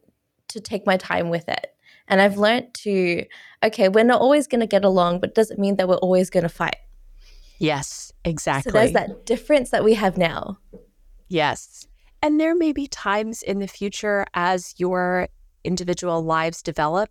to 0.48 0.60
take 0.60 0.86
my 0.86 0.96
time 0.96 1.28
with 1.28 1.48
it. 1.48 1.66
And 2.08 2.20
I've 2.20 2.38
learned 2.38 2.74
to, 2.74 3.24
okay, 3.62 3.88
we're 3.88 4.04
not 4.04 4.20
always 4.20 4.46
going 4.46 4.60
to 4.60 4.66
get 4.66 4.84
along, 4.84 5.20
but 5.20 5.34
doesn't 5.34 5.60
mean 5.60 5.76
that 5.76 5.88
we're 5.88 5.96
always 5.96 6.28
going 6.28 6.42
to 6.42 6.48
fight. 6.48 6.76
Yes, 7.58 8.12
exactly. 8.24 8.72
So 8.72 8.78
there's 8.78 8.92
that 8.92 9.26
difference 9.26 9.70
that 9.70 9.84
we 9.84 9.94
have 9.94 10.18
now. 10.18 10.58
Yes. 11.28 11.86
And 12.22 12.40
there 12.40 12.54
may 12.56 12.72
be 12.72 12.86
times 12.86 13.42
in 13.42 13.60
the 13.60 13.68
future 13.68 14.26
as 14.34 14.74
your 14.78 15.28
individual 15.62 16.22
lives 16.24 16.62
develop 16.62 17.10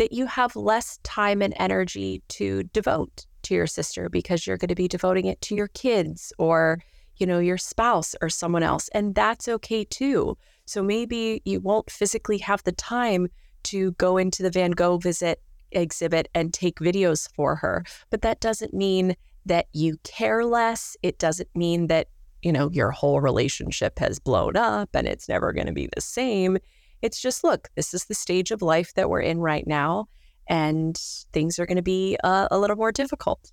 that 0.00 0.12
you 0.12 0.26
have 0.26 0.56
less 0.56 0.98
time 1.04 1.42
and 1.42 1.54
energy 1.58 2.22
to 2.28 2.64
devote 2.72 3.26
to 3.42 3.54
your 3.54 3.66
sister 3.66 4.08
because 4.08 4.46
you're 4.46 4.56
going 4.56 4.68
to 4.68 4.74
be 4.74 4.88
devoting 4.88 5.26
it 5.26 5.40
to 5.42 5.54
your 5.54 5.68
kids 5.68 6.32
or 6.38 6.82
you 7.18 7.26
know 7.26 7.38
your 7.38 7.58
spouse 7.58 8.14
or 8.20 8.28
someone 8.28 8.62
else 8.62 8.88
and 8.94 9.14
that's 9.14 9.46
okay 9.46 9.84
too 9.84 10.36
so 10.64 10.82
maybe 10.82 11.42
you 11.44 11.60
won't 11.60 11.90
physically 11.90 12.38
have 12.38 12.62
the 12.64 12.72
time 12.72 13.28
to 13.62 13.92
go 13.92 14.16
into 14.16 14.42
the 14.42 14.50
Van 14.50 14.70
Gogh 14.70 14.98
visit 14.98 15.42
exhibit 15.72 16.28
and 16.34 16.52
take 16.52 16.78
videos 16.78 17.28
for 17.34 17.56
her. 17.56 17.84
But 18.10 18.22
that 18.22 18.40
doesn't 18.40 18.74
mean 18.74 19.16
that 19.46 19.66
you 19.72 19.96
care 20.04 20.44
less. 20.44 20.96
It 21.02 21.18
doesn't 21.18 21.48
mean 21.54 21.86
that, 21.88 22.08
you 22.42 22.52
know, 22.52 22.70
your 22.70 22.90
whole 22.90 23.20
relationship 23.20 23.98
has 23.98 24.18
blown 24.18 24.56
up 24.56 24.90
and 24.94 25.06
it's 25.06 25.28
never 25.28 25.52
going 25.52 25.66
to 25.66 25.72
be 25.72 25.88
the 25.94 26.00
same. 26.00 26.58
It's 27.02 27.20
just, 27.20 27.44
look, 27.44 27.68
this 27.76 27.94
is 27.94 28.04
the 28.04 28.14
stage 28.14 28.50
of 28.50 28.62
life 28.62 28.94
that 28.94 29.08
we're 29.08 29.20
in 29.20 29.38
right 29.38 29.66
now, 29.66 30.06
and 30.48 30.96
things 31.32 31.58
are 31.58 31.66
going 31.66 31.76
to 31.76 31.82
be 31.82 32.16
uh, 32.22 32.48
a 32.50 32.58
little 32.58 32.76
more 32.76 32.92
difficult. 32.92 33.52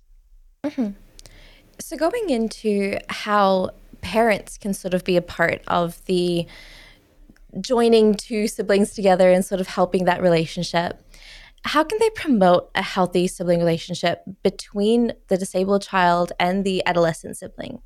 Mm-hmm. 0.64 0.90
So, 1.80 1.96
going 1.96 2.30
into 2.30 2.98
how 3.08 3.70
parents 4.00 4.58
can 4.58 4.74
sort 4.74 4.94
of 4.94 5.04
be 5.04 5.16
a 5.16 5.22
part 5.22 5.62
of 5.68 6.04
the 6.06 6.46
joining 7.60 8.14
two 8.14 8.46
siblings 8.46 8.94
together 8.94 9.30
and 9.30 9.44
sort 9.44 9.60
of 9.60 9.66
helping 9.66 10.04
that 10.04 10.22
relationship. 10.22 11.02
How 11.64 11.82
can 11.82 11.98
they 11.98 12.10
promote 12.10 12.70
a 12.74 12.82
healthy 12.82 13.26
sibling 13.26 13.58
relationship 13.58 14.22
between 14.42 15.12
the 15.28 15.36
disabled 15.36 15.82
child 15.82 16.32
and 16.38 16.64
the 16.64 16.84
adolescent 16.86 17.36
sibling? 17.36 17.80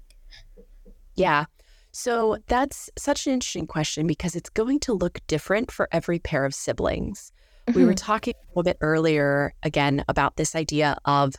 Yeah. 1.14 1.46
So 1.92 2.38
that's 2.46 2.90
such 2.96 3.26
an 3.26 3.34
interesting 3.34 3.66
question 3.66 4.06
because 4.06 4.34
it's 4.34 4.50
going 4.50 4.80
to 4.80 4.94
look 4.94 5.20
different 5.26 5.70
for 5.70 5.88
every 5.92 6.18
pair 6.18 6.44
of 6.44 6.54
siblings. 6.54 7.32
Mm-hmm. 7.66 7.78
We 7.78 7.84
were 7.84 7.92
mm-hmm. 7.92 7.96
talking 7.96 8.34
a 8.34 8.48
little 8.50 8.62
bit 8.64 8.78
earlier 8.80 9.54
again 9.62 10.04
about 10.08 10.36
this 10.36 10.54
idea 10.54 10.96
of 11.04 11.34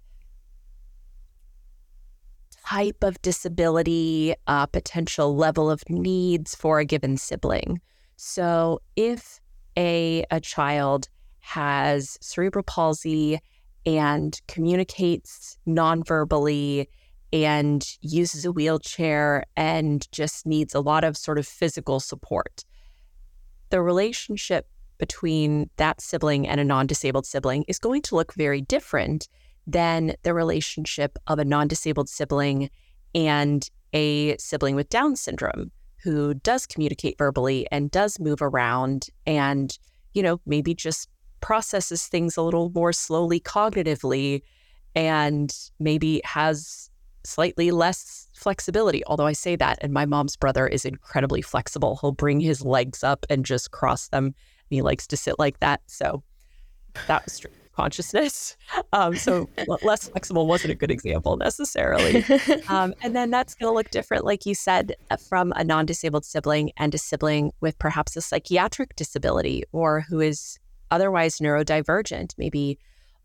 type 2.65 3.03
of 3.03 3.21
disability, 3.21 4.35
uh, 4.47 4.67
potential 4.67 5.35
level 5.35 5.69
of 5.69 5.83
needs 5.89 6.55
for 6.55 6.79
a 6.79 6.85
given 6.85 7.17
sibling. 7.17 7.81
So 8.15 8.79
if 8.95 9.41
a, 9.75 10.23
a 10.31 10.39
child 10.39 11.09
has 11.39 12.17
cerebral 12.21 12.63
palsy 12.63 13.39
and 13.85 14.39
communicates 14.47 15.57
nonverbally 15.67 16.87
and 17.33 17.97
uses 18.01 18.45
a 18.45 18.51
wheelchair 18.51 19.43
and 19.57 20.09
just 20.11 20.45
needs 20.45 20.75
a 20.75 20.79
lot 20.79 21.03
of 21.03 21.17
sort 21.17 21.39
of 21.39 21.47
physical 21.47 21.99
support, 21.99 22.63
the 23.71 23.81
relationship 23.81 24.67
between 24.99 25.69
that 25.77 25.99
sibling 25.99 26.47
and 26.47 26.61
a 26.61 26.63
non 26.63 26.85
disabled 26.85 27.25
sibling 27.25 27.65
is 27.67 27.79
going 27.79 28.03
to 28.03 28.15
look 28.15 28.35
very 28.35 28.61
different 28.61 29.27
than 29.65 30.13
the 30.21 30.33
relationship 30.33 31.17
of 31.25 31.39
a 31.39 31.45
non 31.45 31.67
disabled 31.67 32.07
sibling 32.07 32.69
and 33.15 33.67
a 33.93 34.37
sibling 34.37 34.75
with 34.75 34.89
Down 34.89 35.15
syndrome 35.15 35.71
who 36.03 36.35
does 36.35 36.67
communicate 36.67 37.17
verbally 37.17 37.67
and 37.71 37.89
does 37.89 38.19
move 38.19 38.41
around 38.41 39.07
and, 39.25 39.75
you 40.13 40.21
know, 40.21 40.39
maybe 40.45 40.75
just 40.75 41.09
processes 41.41 42.05
things 42.05 42.37
a 42.37 42.41
little 42.43 42.71
more 42.75 42.93
slowly 42.93 43.39
cognitively 43.39 44.41
and 44.95 45.55
maybe 45.79 46.21
has 46.25 46.91
slightly 47.25 47.71
less 47.71 48.27
flexibility. 48.33 49.03
Although 49.05 49.27
I 49.27 49.33
say 49.33 49.55
that, 49.55 49.79
and 49.81 49.93
my 49.93 50.05
mom's 50.05 50.35
brother 50.35 50.67
is 50.67 50.85
incredibly 50.85 51.41
flexible. 51.41 51.97
He'll 52.01 52.11
bring 52.11 52.39
his 52.39 52.63
legs 52.63 53.03
up 53.03 53.25
and 53.29 53.45
just 53.45 53.71
cross 53.71 54.09
them. 54.09 54.25
And 54.25 54.35
he 54.69 54.81
likes 54.81 55.07
to 55.07 55.17
sit 55.17 55.39
like 55.39 55.59
that. 55.59 55.81
So 55.87 56.23
that 57.07 57.25
was 57.25 57.39
true 57.39 57.51
consciousness. 57.75 58.55
Um, 58.91 59.15
so 59.15 59.49
less 59.83 60.09
flexible 60.09 60.45
wasn't 60.45 60.71
a 60.71 60.75
good 60.75 60.91
example 60.91 61.35
necessarily. 61.35 62.23
Um, 62.67 62.93
and 63.01 63.15
then 63.15 63.31
that's 63.31 63.55
going 63.55 63.71
to 63.71 63.73
look 63.73 63.89
different, 63.89 64.23
like 64.23 64.45
you 64.45 64.53
said, 64.53 64.95
uh, 65.09 65.17
from 65.17 65.51
a 65.55 65.63
non 65.63 65.87
disabled 65.87 66.25
sibling 66.25 66.71
and 66.77 66.93
a 66.93 66.97
sibling 66.99 67.51
with 67.59 67.77
perhaps 67.79 68.15
a 68.15 68.21
psychiatric 68.21 68.95
disability 68.95 69.63
or 69.71 70.01
who 70.01 70.19
is 70.19 70.59
otherwise 70.91 71.39
neurodivergent, 71.39 72.33
maybe 72.37 72.77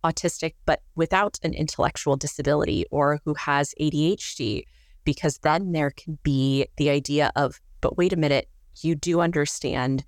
autistic, 0.05 0.55
but 0.67 0.83
without 0.95 1.39
an 1.43 1.55
intellectual 1.55 2.17
disability 2.17 2.85
or 2.91 3.21
who 3.25 3.35
has 3.35 3.75
ADHD, 3.81 4.65
because 5.05 5.39
then 5.39 5.73
there 5.73 5.91
can 5.91 6.19
be 6.23 6.67
the 6.77 6.91
idea 6.91 7.33
of, 7.37 7.61
but 7.81 7.97
wait 7.97 8.13
a 8.13 8.17
minute, 8.17 8.49
you 8.81 8.95
do 8.95 9.21
understand, 9.21 10.05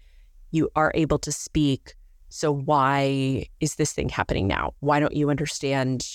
you 0.51 0.69
are 0.77 0.93
able 0.95 1.19
to 1.19 1.33
speak 1.33 1.95
so 2.31 2.53
why 2.53 3.47
is 3.59 3.75
this 3.75 3.93
thing 3.93 4.09
happening 4.09 4.47
now? 4.47 4.75
Why 4.79 5.01
don't 5.01 5.15
you 5.15 5.31
understand 5.31 6.07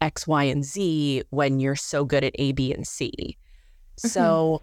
X, 0.00 0.26
Y, 0.28 0.44
and 0.44 0.64
Z 0.64 1.24
when 1.30 1.58
you're 1.58 1.76
so 1.76 2.04
good 2.04 2.22
at 2.22 2.34
A, 2.38 2.52
B, 2.52 2.72
and 2.72 2.86
C? 2.86 3.36
Mm-hmm. 3.96 4.08
So 4.08 4.62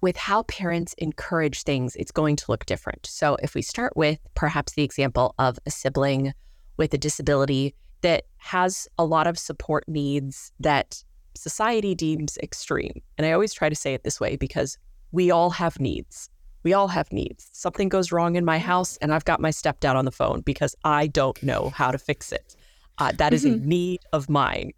with 0.00 0.16
how 0.16 0.44
parents 0.44 0.94
encourage 0.94 1.62
things, 1.62 1.94
it's 1.96 2.10
going 2.10 2.36
to 2.36 2.44
look 2.48 2.64
different. 2.64 3.06
So 3.06 3.36
if 3.42 3.54
we 3.54 3.60
start 3.60 3.94
with 3.96 4.18
perhaps 4.34 4.72
the 4.72 4.82
example 4.82 5.34
of 5.38 5.58
a 5.66 5.70
sibling 5.70 6.32
with 6.80 6.94
a 6.94 6.98
disability 6.98 7.74
that 8.00 8.24
has 8.38 8.88
a 8.96 9.04
lot 9.04 9.26
of 9.26 9.38
support 9.38 9.84
needs 9.86 10.50
that 10.58 11.04
society 11.36 11.94
deems 11.94 12.38
extreme. 12.38 13.02
And 13.18 13.26
I 13.26 13.32
always 13.32 13.52
try 13.52 13.68
to 13.68 13.74
say 13.74 13.92
it 13.92 14.02
this 14.02 14.18
way 14.18 14.36
because 14.36 14.78
we 15.12 15.30
all 15.30 15.50
have 15.50 15.78
needs. 15.78 16.30
We 16.62 16.72
all 16.72 16.88
have 16.88 17.12
needs. 17.12 17.50
Something 17.52 17.90
goes 17.90 18.10
wrong 18.12 18.34
in 18.34 18.46
my 18.46 18.58
house, 18.58 18.96
and 19.02 19.12
I've 19.12 19.26
got 19.26 19.40
my 19.40 19.50
stepdad 19.50 19.94
on 19.94 20.06
the 20.06 20.10
phone 20.10 20.40
because 20.40 20.74
I 20.82 21.06
don't 21.06 21.40
know 21.42 21.68
how 21.68 21.90
to 21.90 21.98
fix 21.98 22.32
it. 22.32 22.56
Uh, 22.96 23.12
that 23.18 23.34
is 23.34 23.44
mm-hmm. 23.44 23.62
a 23.62 23.66
need 23.66 24.00
of 24.14 24.30
mine. 24.30 24.72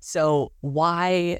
So 0.00 0.50
why 0.60 1.38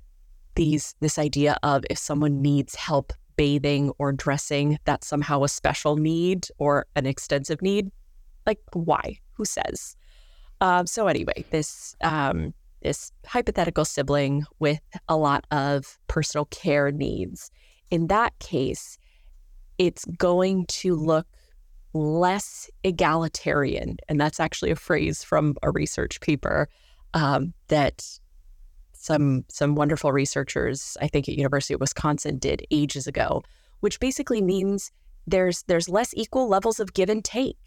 these 0.55 0.95
this 1.01 1.19
idea 1.19 1.57
of 1.65 1.85
if 1.91 1.99
someone 1.99 2.41
needs 2.41 2.77
help 2.77 3.13
bathing 3.37 3.91
or 3.99 4.13
dressing, 4.13 4.79
that's 4.85 5.09
somehow 5.09 5.43
a 5.43 5.49
special 5.49 5.97
need 5.97 6.47
or 6.59 6.87
an 6.95 7.05
extensive 7.05 7.61
need? 7.61 7.91
Like 8.47 8.61
why? 8.73 9.19
Who 9.35 9.45
says? 9.45 9.97
Um, 10.65 10.87
so 10.87 11.09
anyway, 11.09 11.45
this 11.51 11.95
um, 12.01 12.55
this 12.81 13.13
hypothetical 13.27 13.85
sibling 13.85 14.45
with 14.61 14.81
a 15.11 15.17
lot 15.17 15.47
of 15.51 15.99
personal 16.09 16.47
care 16.47 16.91
needs. 16.91 17.51
In 17.91 18.07
that 18.07 18.39
case, 18.39 18.97
it's 19.77 20.07
going 20.17 20.65
to 20.67 20.97
look 20.97 21.27
less 21.93 22.71
egalitarian, 22.83 23.99
and 24.09 24.19
that's 24.19 24.41
actually 24.41 24.71
a 24.71 24.77
phrase 24.77 25.23
from 25.23 25.55
a 25.63 25.71
research 25.71 26.19
paper 26.23 26.71
um, 27.13 27.53
that 27.69 28.03
some 28.95 29.45
some 29.51 29.75
wonderful 29.75 30.13
researchers, 30.13 30.97
I 31.03 31.09
think 31.09 31.29
at 31.29 31.35
University 31.35 31.75
of 31.75 31.81
Wisconsin, 31.81 32.39
did 32.39 32.67
ages 32.71 33.07
ago, 33.07 33.43
which 33.81 34.01
basically 34.01 34.41
means 34.41 34.93
there's 35.27 35.63
there's 35.65 35.91
less 35.91 36.15
equal 36.15 36.49
levels 36.49 36.81
of 36.81 36.95
give 36.95 37.11
and 37.11 37.23
take. 37.23 37.59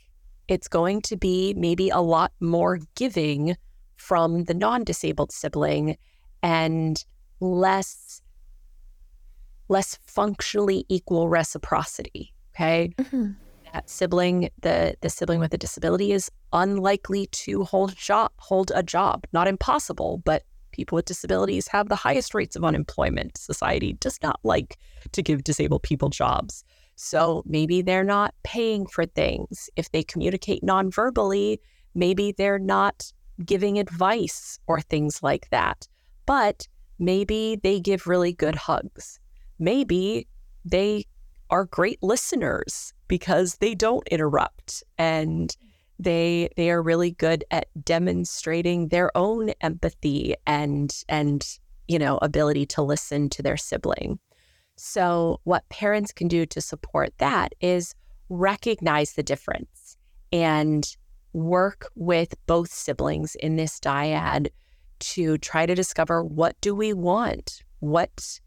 It's 0.48 0.68
going 0.68 1.02
to 1.04 1.18
be 1.18 1.54
maybe 1.56 1.90
a 1.90 2.00
lot 2.00 2.32
more 2.40 2.80
giving 2.96 3.58
from 3.98 4.46
the 4.46 4.54
non-disabled 4.54 5.32
sibling 5.32 5.98
and 6.44 7.04
less 7.40 8.22
less 9.70 10.00
functionally 10.06 10.86
equal 10.88 11.28
reciprocity. 11.28 12.34
Okay. 12.56 12.94
Mm-hmm. 12.98 13.32
That 13.74 13.90
sibling, 13.90 14.50
the 14.62 14.96
the 15.02 15.10
sibling 15.10 15.40
with 15.40 15.54
a 15.54 15.58
disability 15.58 16.14
is 16.14 16.32
unlikely 16.54 17.28
to 17.28 17.66
hold 17.66 17.96
job 17.96 18.32
hold 18.38 18.72
a 18.74 18.82
job. 18.82 19.28
Not 19.34 19.48
impossible, 19.48 20.22
but 20.24 20.44
people 20.72 20.96
with 20.96 21.06
disabilities 21.06 21.68
have 21.68 21.90
the 21.90 21.96
highest 21.96 22.34
rates 22.34 22.56
of 22.56 22.64
unemployment. 22.64 23.38
Society 23.38 23.94
does 23.94 24.20
not 24.24 24.40
like 24.44 24.78
to 25.12 25.22
give 25.22 25.44
disabled 25.44 25.84
people 25.84 26.10
jobs. 26.10 26.64
So 26.98 27.44
maybe 27.46 27.82
they're 27.84 28.04
not 28.04 28.34
paying 28.44 28.88
for 28.88 29.06
things. 29.06 29.70
If 29.76 29.92
they 29.92 30.04
communicate 30.04 30.64
non-verbally, 30.64 31.62
maybe 31.94 32.34
they're 32.36 32.60
not 32.60 33.12
giving 33.46 33.78
advice 33.78 34.60
or 34.66 34.82
things 34.82 35.22
like 35.22 35.48
that. 35.52 35.88
But 36.26 36.68
maybe 36.98 37.60
they 37.62 37.80
give 37.80 38.08
really 38.08 38.34
good 38.34 38.56
hugs. 38.56 39.20
Maybe 39.60 40.28
they 40.66 41.06
are 41.52 41.66
great 41.66 42.02
listeners 42.02 42.94
because 43.08 43.56
they 43.56 43.76
don't 43.76 44.08
interrupt 44.08 44.84
and 44.98 45.56
they 46.00 46.50
they 46.58 46.70
are 46.72 46.82
really 46.82 47.12
good 47.12 47.44
at 47.52 47.68
demonstrating 47.84 48.90
their 48.90 49.16
own 49.16 49.50
empathy 49.62 50.36
and 50.46 51.04
and 51.10 51.58
you 51.88 51.98
know 51.98 52.18
ability 52.22 52.66
to 52.66 52.82
listen 52.82 53.30
to 53.30 53.42
their 53.42 53.58
sibling 53.58 54.20
so 54.78 55.40
what 55.44 55.68
parents 55.70 56.12
can 56.12 56.28
do 56.28 56.46
to 56.46 56.62
support 56.62 57.14
that 57.18 57.54
is 57.62 57.96
recognize 58.30 59.14
the 59.14 59.24
difference 59.24 59.98
and 60.32 60.96
work 61.34 61.90
with 61.96 62.36
both 62.46 62.72
siblings 62.72 63.36
in 63.36 63.56
this 63.56 63.80
dyad 63.80 64.48
to 65.00 65.38
try 65.38 65.66
to 65.66 65.76
discover 65.76 66.24
what 66.24 66.60
do 66.62 66.74
we 66.74 66.94
want 66.94 67.64
what 67.80 68.40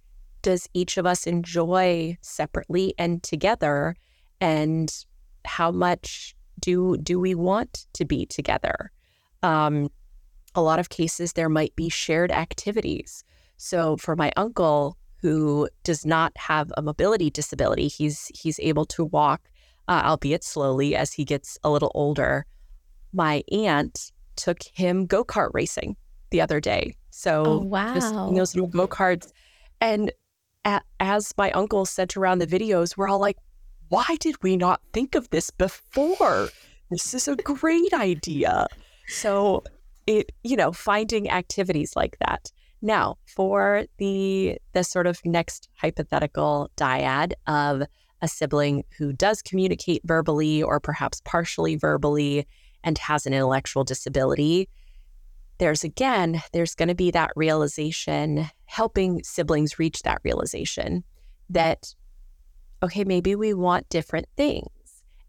does 0.42 0.68
each 0.74 0.96
of 0.96 1.06
us 1.06 1.26
enjoy 1.26 2.16
separately 2.20 2.94
and 2.98 3.22
together 3.22 3.94
and 4.40 5.04
how 5.44 5.70
much 5.70 6.34
do 6.58 6.96
do 6.98 7.18
we 7.18 7.34
want 7.34 7.86
to 7.94 8.04
be 8.04 8.26
together? 8.26 8.90
Um, 9.42 9.90
a 10.54 10.62
lot 10.62 10.78
of 10.78 10.88
cases 10.88 11.32
there 11.32 11.48
might 11.48 11.74
be 11.76 11.88
shared 11.88 12.32
activities. 12.32 13.24
So 13.56 13.96
for 13.96 14.16
my 14.16 14.32
uncle 14.36 14.96
who 15.20 15.68
does 15.84 16.06
not 16.06 16.32
have 16.36 16.72
a 16.76 16.82
mobility 16.82 17.30
disability, 17.30 17.88
he's 17.88 18.30
he's 18.34 18.58
able 18.60 18.84
to 18.86 19.04
walk, 19.04 19.50
uh, 19.88 20.02
albeit 20.04 20.44
slowly, 20.44 20.96
as 20.96 21.12
he 21.12 21.24
gets 21.24 21.58
a 21.62 21.70
little 21.70 21.92
older. 21.94 22.46
My 23.12 23.42
aunt 23.52 24.12
took 24.36 24.62
him 24.74 25.06
go 25.06 25.24
kart 25.24 25.50
racing 25.52 25.96
the 26.30 26.40
other 26.40 26.60
day. 26.60 26.96
So 27.10 27.44
oh, 27.46 27.58
wow, 27.58 27.94
just 27.94 28.14
those 28.14 28.54
little 28.54 28.68
go 28.68 28.86
karts, 28.86 29.32
and 29.80 30.12
as 30.64 31.34
my 31.36 31.50
uncle 31.52 31.84
sent 31.86 32.16
around 32.16 32.38
the 32.38 32.46
videos, 32.46 32.96
we're 32.96 33.08
all 33.08 33.18
like, 33.18 33.36
why 33.88 34.16
did 34.20 34.42
we 34.42 34.56
not 34.56 34.80
think 34.92 35.14
of 35.14 35.28
this 35.30 35.50
before? 35.50 36.48
This 36.90 37.14
is 37.14 37.28
a 37.28 37.36
great 37.36 37.92
idea. 37.92 38.66
So 39.08 39.64
it, 40.06 40.32
you 40.42 40.56
know, 40.56 40.72
finding 40.72 41.30
activities 41.30 41.96
like 41.96 42.16
that. 42.20 42.52
Now, 42.82 43.16
for 43.26 43.84
the 43.98 44.58
the 44.72 44.84
sort 44.84 45.06
of 45.06 45.20
next 45.24 45.68
hypothetical 45.76 46.70
dyad 46.76 47.32
of 47.46 47.82
a 48.22 48.28
sibling 48.28 48.84
who 48.96 49.12
does 49.12 49.42
communicate 49.42 50.02
verbally 50.04 50.62
or 50.62 50.80
perhaps 50.80 51.20
partially 51.24 51.76
verbally 51.76 52.46
and 52.82 52.96
has 52.98 53.26
an 53.26 53.34
intellectual 53.34 53.84
disability, 53.84 54.68
there's 55.58 55.84
again, 55.84 56.42
there's 56.52 56.74
going 56.74 56.88
to 56.88 56.94
be 56.94 57.10
that 57.10 57.32
realization, 57.36 58.46
helping 58.64 59.22
siblings 59.22 59.78
reach 59.78 60.02
that 60.02 60.20
realization 60.24 61.04
that 61.50 61.94
okay, 62.82 63.04
maybe 63.04 63.34
we 63.34 63.52
want 63.52 63.88
different 63.90 64.26
things. 64.38 64.68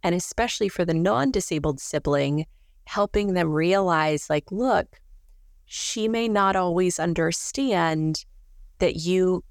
And 0.03 0.15
especially 0.15 0.69
for 0.69 0.85
the 0.85 0.93
non 0.93 1.31
disabled 1.31 1.81
sibling, 1.81 2.45
helping 2.85 3.33
them 3.33 3.49
realize, 3.49 4.29
like, 4.29 4.49
look, 4.51 5.00
she 5.73 6.09
may 6.09 6.27
not 6.27 6.57
always 6.57 6.99
understand 6.99 8.25
that 8.79 8.97
you 8.97 9.41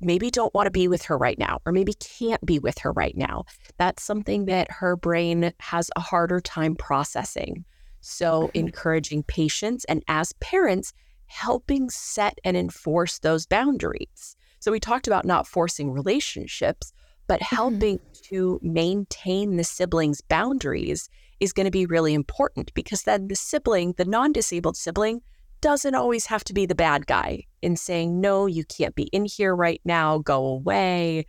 maybe 0.00 0.30
don't 0.30 0.54
want 0.54 0.66
to 0.66 0.70
be 0.70 0.86
with 0.86 1.02
her 1.02 1.18
right 1.18 1.40
now, 1.40 1.58
or 1.66 1.72
maybe 1.72 1.92
can't 1.94 2.46
be 2.46 2.60
with 2.60 2.78
her 2.78 2.92
right 2.92 3.16
now. 3.16 3.42
That's 3.76 4.00
something 4.00 4.44
that 4.44 4.70
her 4.70 4.94
brain 4.94 5.52
has 5.58 5.90
a 5.96 6.00
harder 6.00 6.40
time 6.40 6.76
processing. 6.76 7.64
So, 8.00 8.52
encouraging 8.54 9.24
patience 9.24 9.84
and 9.86 10.04
as 10.06 10.32
parents, 10.34 10.92
helping 11.26 11.90
set 11.90 12.38
and 12.44 12.56
enforce 12.56 13.18
those 13.18 13.44
boundaries. 13.44 14.36
So, 14.60 14.70
we 14.70 14.78
talked 14.78 15.08
about 15.08 15.24
not 15.24 15.48
forcing 15.48 15.90
relationships, 15.90 16.92
but 17.26 17.40
mm-hmm. 17.40 17.56
helping 17.56 17.98
mm-hmm. 17.98 18.34
to 18.36 18.60
maintain 18.62 19.56
the 19.56 19.64
siblings' 19.64 20.20
boundaries 20.20 21.08
is 21.40 21.52
going 21.52 21.64
to 21.64 21.72
be 21.72 21.86
really 21.86 22.14
important 22.14 22.72
because 22.72 23.02
then 23.02 23.26
the 23.26 23.34
sibling, 23.34 23.94
the 23.96 24.04
non 24.04 24.32
disabled 24.32 24.76
sibling, 24.76 25.22
doesn't 25.60 25.94
always 25.94 26.26
have 26.26 26.44
to 26.44 26.54
be 26.54 26.66
the 26.66 26.74
bad 26.74 27.06
guy 27.06 27.44
in 27.62 27.76
saying, 27.76 28.20
no, 28.20 28.46
you 28.46 28.64
can't 28.64 28.94
be 28.94 29.04
in 29.04 29.24
here 29.24 29.54
right 29.54 29.80
now, 29.84 30.18
go 30.18 30.46
away, 30.46 31.26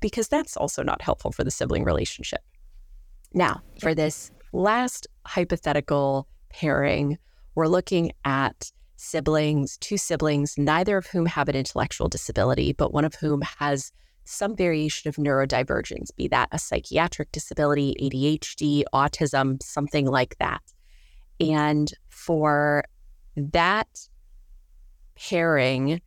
because 0.00 0.28
that's 0.28 0.56
also 0.56 0.82
not 0.82 1.02
helpful 1.02 1.32
for 1.32 1.44
the 1.44 1.50
sibling 1.50 1.84
relationship. 1.84 2.40
Now, 3.32 3.62
for 3.80 3.94
this 3.94 4.30
last 4.52 5.06
hypothetical 5.26 6.28
pairing, 6.50 7.18
we're 7.54 7.66
looking 7.66 8.12
at 8.24 8.70
siblings, 8.96 9.76
two 9.78 9.96
siblings, 9.96 10.56
neither 10.56 10.96
of 10.96 11.06
whom 11.06 11.26
have 11.26 11.48
an 11.48 11.56
intellectual 11.56 12.08
disability, 12.08 12.72
but 12.72 12.92
one 12.92 13.04
of 13.04 13.14
whom 13.14 13.42
has 13.42 13.92
some 14.24 14.56
variation 14.56 15.08
of 15.08 15.16
neurodivergence, 15.16 16.14
be 16.16 16.28
that 16.28 16.48
a 16.52 16.58
psychiatric 16.58 17.30
disability, 17.32 17.94
ADHD, 18.00 18.84
autism, 18.92 19.62
something 19.62 20.06
like 20.06 20.36
that. 20.38 20.62
And 21.38 21.92
for 22.08 22.84
that 23.36 24.08
pairing, 25.14 26.00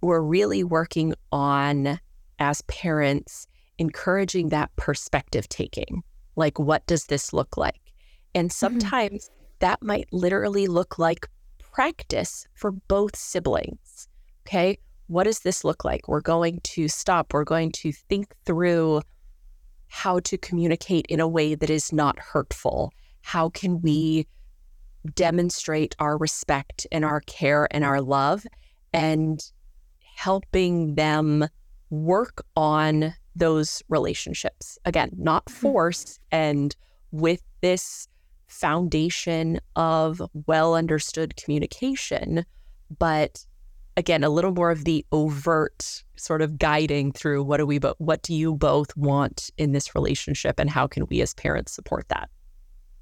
we're 0.00 0.20
really 0.20 0.64
working 0.64 1.14
on, 1.32 1.98
as 2.38 2.62
parents, 2.62 3.46
encouraging 3.78 4.50
that 4.50 4.74
perspective 4.76 5.48
taking. 5.48 6.02
Like, 6.36 6.58
what 6.58 6.86
does 6.86 7.06
this 7.06 7.32
look 7.32 7.56
like? 7.56 7.92
And 8.34 8.50
mm-hmm. 8.50 8.54
sometimes 8.54 9.24
mm-hmm. 9.24 9.44
that 9.60 9.82
might 9.82 10.08
literally 10.12 10.66
look 10.66 10.98
like 10.98 11.28
practice 11.58 12.46
for 12.54 12.70
both 12.70 13.16
siblings. 13.16 14.08
Okay 14.46 14.78
what 15.06 15.24
does 15.24 15.40
this 15.40 15.64
look 15.64 15.84
like? 15.84 16.08
We're 16.08 16.20
going 16.20 16.60
to 16.62 16.88
stop. 16.88 17.32
We're 17.32 17.44
going 17.44 17.72
to 17.72 17.92
think 17.92 18.34
through 18.44 19.02
how 19.88 20.20
to 20.20 20.38
communicate 20.38 21.06
in 21.08 21.20
a 21.20 21.28
way 21.28 21.54
that 21.54 21.70
is 21.70 21.92
not 21.92 22.18
hurtful. 22.18 22.92
How 23.22 23.50
can 23.50 23.80
we 23.80 24.26
demonstrate 25.14 25.94
our 25.98 26.16
respect 26.16 26.86
and 26.92 27.04
our 27.04 27.20
care 27.22 27.68
and 27.70 27.84
our 27.84 28.00
love 28.00 28.46
and 28.92 29.40
helping 30.16 30.94
them 30.94 31.46
work 31.90 32.44
on 32.56 33.14
those 33.36 33.82
relationships? 33.88 34.78
Again, 34.84 35.10
not 35.16 35.44
mm-hmm. 35.46 35.60
force 35.60 36.18
and 36.30 36.74
with 37.10 37.42
this 37.60 38.08
foundation 38.46 39.60
of 39.76 40.22
well 40.46 40.74
understood 40.74 41.36
communication, 41.36 42.44
but 42.98 43.44
again 43.96 44.24
a 44.24 44.28
little 44.28 44.52
more 44.52 44.70
of 44.70 44.84
the 44.84 45.04
overt 45.12 46.04
sort 46.16 46.42
of 46.42 46.58
guiding 46.58 47.12
through 47.12 47.42
what 47.42 47.58
do 47.58 47.66
we 47.66 47.78
bo- 47.78 47.94
what 47.98 48.22
do 48.22 48.34
you 48.34 48.54
both 48.54 48.96
want 48.96 49.50
in 49.56 49.72
this 49.72 49.94
relationship 49.94 50.58
and 50.58 50.70
how 50.70 50.86
can 50.86 51.06
we 51.06 51.20
as 51.20 51.34
parents 51.34 51.72
support 51.72 52.08
that 52.08 52.28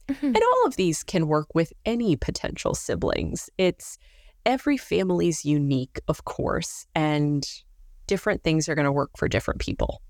mm-hmm. 0.09 0.27
and 0.27 0.37
all 0.37 0.67
of 0.67 0.77
these 0.77 1.03
can 1.03 1.27
work 1.27 1.55
with 1.55 1.73
any 1.85 2.17
potential 2.17 2.75
siblings 2.75 3.51
it's 3.59 3.99
every 4.45 4.77
family's 4.77 5.45
unique 5.45 6.01
of 6.09 6.25
course 6.25 6.87
and 6.95 7.47
different 8.07 8.43
things 8.43 8.69
are 8.69 8.75
going 8.75 8.85
to 8.85 8.93
work 8.93 9.11
for 9.17 9.29
different 9.29 9.61
people 9.61 10.03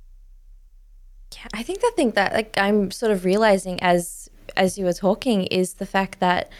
yeah 1.34 1.48
i 1.54 1.62
think 1.62 1.80
the 1.80 1.92
thing 1.96 2.10
that 2.12 2.32
like 2.32 2.56
i'm 2.58 2.90
sort 2.90 3.12
of 3.12 3.24
realizing 3.24 3.82
as 3.82 4.28
as 4.56 4.78
you 4.78 4.84
were 4.84 4.92
talking 4.92 5.44
is 5.44 5.74
the 5.74 5.86
fact 5.86 6.20
that 6.20 6.50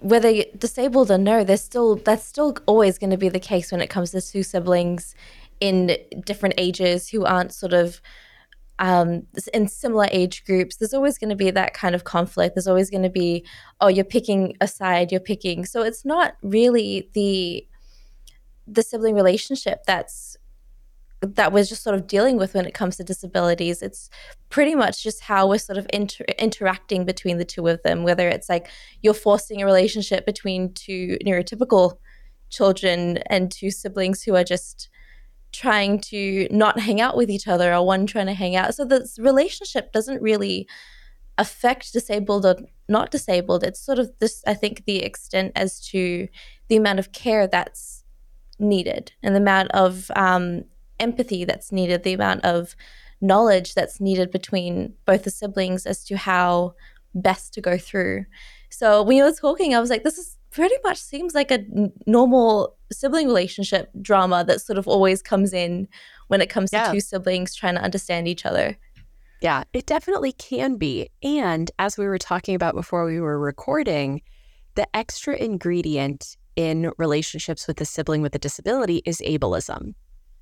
whether 0.00 0.30
you're 0.30 0.44
disabled 0.56 1.10
or 1.10 1.18
no, 1.18 1.44
there's 1.44 1.62
still 1.62 1.96
that's 1.96 2.24
still 2.24 2.56
always 2.66 2.98
going 2.98 3.10
to 3.10 3.16
be 3.16 3.28
the 3.28 3.40
case 3.40 3.72
when 3.72 3.80
it 3.80 3.88
comes 3.88 4.10
to 4.12 4.20
two 4.20 4.42
siblings 4.42 5.14
in 5.60 5.96
different 6.24 6.54
ages 6.58 7.08
who 7.08 7.24
aren't 7.24 7.52
sort 7.52 7.72
of 7.72 8.00
um, 8.78 9.26
in 9.52 9.68
similar 9.68 10.08
age 10.10 10.44
groups. 10.44 10.76
There's 10.76 10.94
always 10.94 11.18
going 11.18 11.30
to 11.30 11.36
be 11.36 11.50
that 11.50 11.74
kind 11.74 11.94
of 11.94 12.04
conflict. 12.04 12.54
There's 12.54 12.68
always 12.68 12.90
going 12.90 13.02
to 13.02 13.10
be, 13.10 13.44
oh, 13.80 13.88
you're 13.88 14.04
picking 14.04 14.56
a 14.60 14.68
side, 14.68 15.10
you're 15.10 15.20
picking. 15.20 15.64
So 15.64 15.82
it's 15.82 16.04
not 16.04 16.34
really 16.42 17.10
the 17.14 17.66
the 18.70 18.82
sibling 18.82 19.14
relationship 19.14 19.82
that's 19.86 20.36
that 21.20 21.52
we're 21.52 21.64
just 21.64 21.82
sort 21.82 21.96
of 21.96 22.06
dealing 22.06 22.36
with 22.36 22.54
when 22.54 22.66
it 22.66 22.74
comes 22.74 22.96
to 22.96 23.02
disabilities. 23.02 23.82
It's 23.82 24.08
pretty 24.50 24.74
much 24.74 25.02
just 25.02 25.22
how 25.22 25.48
we're 25.48 25.58
sort 25.58 25.78
of 25.78 25.86
inter- 25.92 26.24
interacting 26.38 27.04
between 27.04 27.38
the 27.38 27.44
two 27.44 27.66
of 27.66 27.82
them, 27.82 28.04
whether 28.04 28.28
it's 28.28 28.48
like 28.48 28.68
you're 29.02 29.14
forcing 29.14 29.60
a 29.60 29.66
relationship 29.66 30.24
between 30.24 30.72
two 30.74 31.18
neurotypical 31.24 31.98
children 32.50 33.18
and 33.26 33.50
two 33.50 33.70
siblings 33.70 34.22
who 34.22 34.36
are 34.36 34.44
just 34.44 34.88
trying 35.52 36.00
to 36.00 36.46
not 36.50 36.78
hang 36.78 37.00
out 37.00 37.16
with 37.16 37.30
each 37.30 37.48
other 37.48 37.72
or 37.72 37.86
one 37.86 38.06
trying 38.06 38.26
to 38.26 38.34
hang 38.34 38.56
out. 38.56 38.74
So 38.74 38.84
this 38.84 39.18
relationship 39.18 39.92
doesn't 39.92 40.22
really 40.22 40.68
affect 41.38 41.92
disabled 41.92 42.44
or 42.44 42.56
not 42.88 43.10
disabled. 43.10 43.64
It's 43.64 43.80
sort 43.80 43.98
of 43.98 44.10
this, 44.18 44.42
I 44.46 44.54
think, 44.54 44.84
the 44.84 45.02
extent 45.02 45.52
as 45.54 45.80
to 45.88 46.28
the 46.68 46.76
amount 46.76 46.98
of 46.98 47.12
care 47.12 47.46
that's 47.46 48.04
needed 48.58 49.12
and 49.22 49.34
the 49.34 49.40
amount 49.40 49.70
of 49.70 50.10
um, 50.16 50.64
empathy 50.98 51.44
that's 51.44 51.72
needed, 51.72 52.02
the 52.02 52.14
amount 52.14 52.44
of 52.44 52.74
knowledge 53.20 53.74
that's 53.74 54.00
needed 54.00 54.30
between 54.30 54.94
both 55.06 55.24
the 55.24 55.30
siblings 55.30 55.86
as 55.86 56.04
to 56.04 56.16
how 56.16 56.74
best 57.14 57.54
to 57.54 57.60
go 57.60 57.78
through. 57.78 58.24
So 58.70 59.02
when 59.02 59.16
you 59.16 59.24
were 59.24 59.32
talking, 59.32 59.74
I 59.74 59.80
was 59.80 59.90
like, 59.90 60.04
this 60.04 60.18
is 60.18 60.37
pretty 60.58 60.74
much 60.82 60.98
seems 60.98 61.36
like 61.36 61.52
a 61.52 61.60
n- 61.60 61.92
normal 62.04 62.76
sibling 62.90 63.28
relationship 63.28 63.88
drama 64.02 64.42
that 64.44 64.60
sort 64.60 64.76
of 64.76 64.88
always 64.88 65.22
comes 65.22 65.52
in 65.52 65.86
when 66.26 66.40
it 66.40 66.50
comes 66.50 66.70
yeah. 66.72 66.86
to 66.86 66.92
two 66.94 67.00
siblings 67.00 67.54
trying 67.54 67.76
to 67.76 67.80
understand 67.80 68.26
each 68.26 68.44
other. 68.44 68.76
Yeah, 69.40 69.62
it 69.72 69.86
definitely 69.86 70.32
can 70.32 70.74
be. 70.74 71.10
And 71.22 71.70
as 71.78 71.96
we 71.96 72.08
were 72.08 72.18
talking 72.18 72.56
about 72.56 72.74
before 72.74 73.04
we 73.04 73.20
were 73.20 73.38
recording, 73.38 74.20
the 74.74 74.84
extra 74.96 75.36
ingredient 75.36 76.36
in 76.56 76.90
relationships 76.98 77.68
with 77.68 77.80
a 77.80 77.84
sibling 77.84 78.20
with 78.20 78.34
a 78.34 78.38
disability 78.40 79.00
is 79.06 79.22
ableism. 79.24 79.94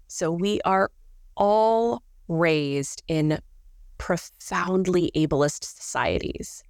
So 0.06 0.32
we 0.32 0.62
are 0.62 0.90
all 1.36 2.02
raised 2.26 3.02
in 3.06 3.38
profoundly 3.98 5.10
ableist 5.14 5.64
societies. 5.64 6.62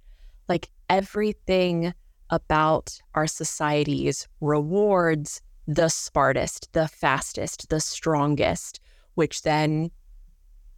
Like 0.49 0.69
everything 0.89 1.93
about 2.29 2.99
our 3.15 3.27
society's 3.27 4.27
rewards 4.41 5.41
the 5.67 5.89
smartest, 5.89 6.69
the 6.73 6.87
fastest, 6.87 7.69
the 7.69 7.79
strongest, 7.79 8.79
which 9.15 9.41
then 9.41 9.91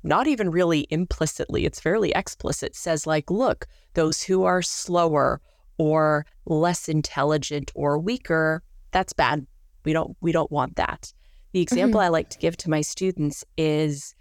not 0.03 0.27
even 0.27 0.49
really 0.49 0.87
implicitly, 0.89 1.65
it's 1.65 1.79
fairly 1.79 2.11
explicit, 2.11 2.75
says, 2.75 3.05
like, 3.05 3.29
look, 3.29 3.67
those 3.93 4.23
who 4.23 4.43
are 4.43 4.61
slower 4.61 5.41
or 5.77 6.25
less 6.45 6.89
intelligent 6.89 7.71
or 7.75 7.99
weaker, 7.99 8.63
that's 8.91 9.13
bad. 9.13 9.45
We 9.85 9.93
don't 9.93 10.15
we 10.21 10.31
don't 10.31 10.51
want 10.51 10.75
that. 10.75 11.13
The 11.53 11.61
example 11.61 11.99
mm-hmm. 11.99 12.05
I 12.05 12.09
like 12.09 12.29
to 12.29 12.37
give 12.37 12.57
to 12.57 12.69
my 12.69 12.81
students 12.81 13.43
is 13.57 14.13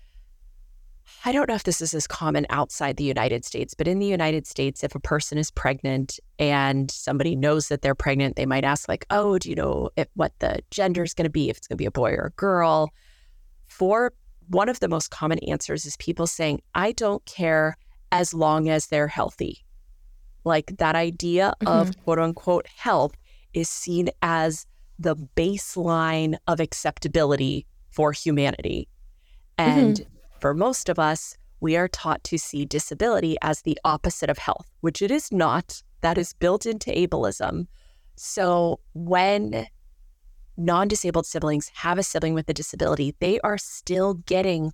I 1.24 1.32
don't 1.32 1.48
know 1.48 1.54
if 1.54 1.64
this 1.64 1.80
is 1.80 1.94
as 1.94 2.06
common 2.06 2.46
outside 2.50 2.96
the 2.96 3.04
United 3.04 3.44
States, 3.44 3.74
but 3.74 3.88
in 3.88 3.98
the 3.98 4.06
United 4.06 4.46
States, 4.46 4.84
if 4.84 4.94
a 4.94 5.00
person 5.00 5.38
is 5.38 5.50
pregnant 5.50 6.20
and 6.38 6.90
somebody 6.90 7.34
knows 7.34 7.68
that 7.68 7.82
they're 7.82 7.94
pregnant, 7.94 8.36
they 8.36 8.46
might 8.46 8.64
ask, 8.64 8.88
like, 8.88 9.04
oh, 9.10 9.38
do 9.38 9.48
you 9.48 9.54
know 9.54 9.90
if, 9.96 10.08
what 10.14 10.32
the 10.38 10.60
gender 10.70 11.02
is 11.02 11.14
going 11.14 11.24
to 11.24 11.30
be, 11.30 11.50
if 11.50 11.56
it's 11.56 11.66
going 11.66 11.76
to 11.76 11.82
be 11.82 11.86
a 11.86 11.90
boy 11.90 12.12
or 12.12 12.26
a 12.26 12.30
girl? 12.30 12.92
For 13.66 14.12
one 14.48 14.68
of 14.68 14.80
the 14.80 14.88
most 14.88 15.10
common 15.10 15.38
answers 15.40 15.84
is 15.84 15.96
people 15.96 16.26
saying, 16.26 16.62
I 16.74 16.92
don't 16.92 17.24
care 17.26 17.76
as 18.12 18.32
long 18.32 18.68
as 18.68 18.86
they're 18.86 19.08
healthy. 19.08 19.64
Like 20.44 20.76
that 20.78 20.94
idea 20.94 21.54
mm-hmm. 21.60 21.68
of 21.68 22.04
quote 22.04 22.18
unquote 22.18 22.66
health 22.66 23.12
is 23.52 23.68
seen 23.68 24.08
as 24.22 24.66
the 24.98 25.16
baseline 25.36 26.36
of 26.46 26.60
acceptability 26.60 27.66
for 27.90 28.12
humanity. 28.12 28.88
And 29.56 29.96
mm-hmm. 29.96 30.17
For 30.40 30.54
most 30.54 30.88
of 30.88 30.98
us, 30.98 31.36
we 31.60 31.76
are 31.76 31.88
taught 31.88 32.22
to 32.24 32.38
see 32.38 32.64
disability 32.64 33.36
as 33.42 33.62
the 33.62 33.78
opposite 33.84 34.30
of 34.30 34.38
health, 34.38 34.70
which 34.80 35.02
it 35.02 35.10
is 35.10 35.32
not. 35.32 35.82
That 36.00 36.18
is 36.18 36.32
built 36.32 36.64
into 36.64 36.90
ableism. 36.90 37.66
So 38.14 38.80
when 38.94 39.66
non 40.56 40.88
disabled 40.88 41.26
siblings 41.26 41.70
have 41.74 41.98
a 41.98 42.02
sibling 42.02 42.34
with 42.34 42.48
a 42.48 42.54
disability, 42.54 43.16
they 43.18 43.40
are 43.40 43.58
still 43.58 44.14
getting 44.14 44.72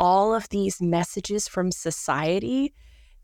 all 0.00 0.34
of 0.34 0.48
these 0.48 0.82
messages 0.82 1.46
from 1.46 1.70
society 1.70 2.74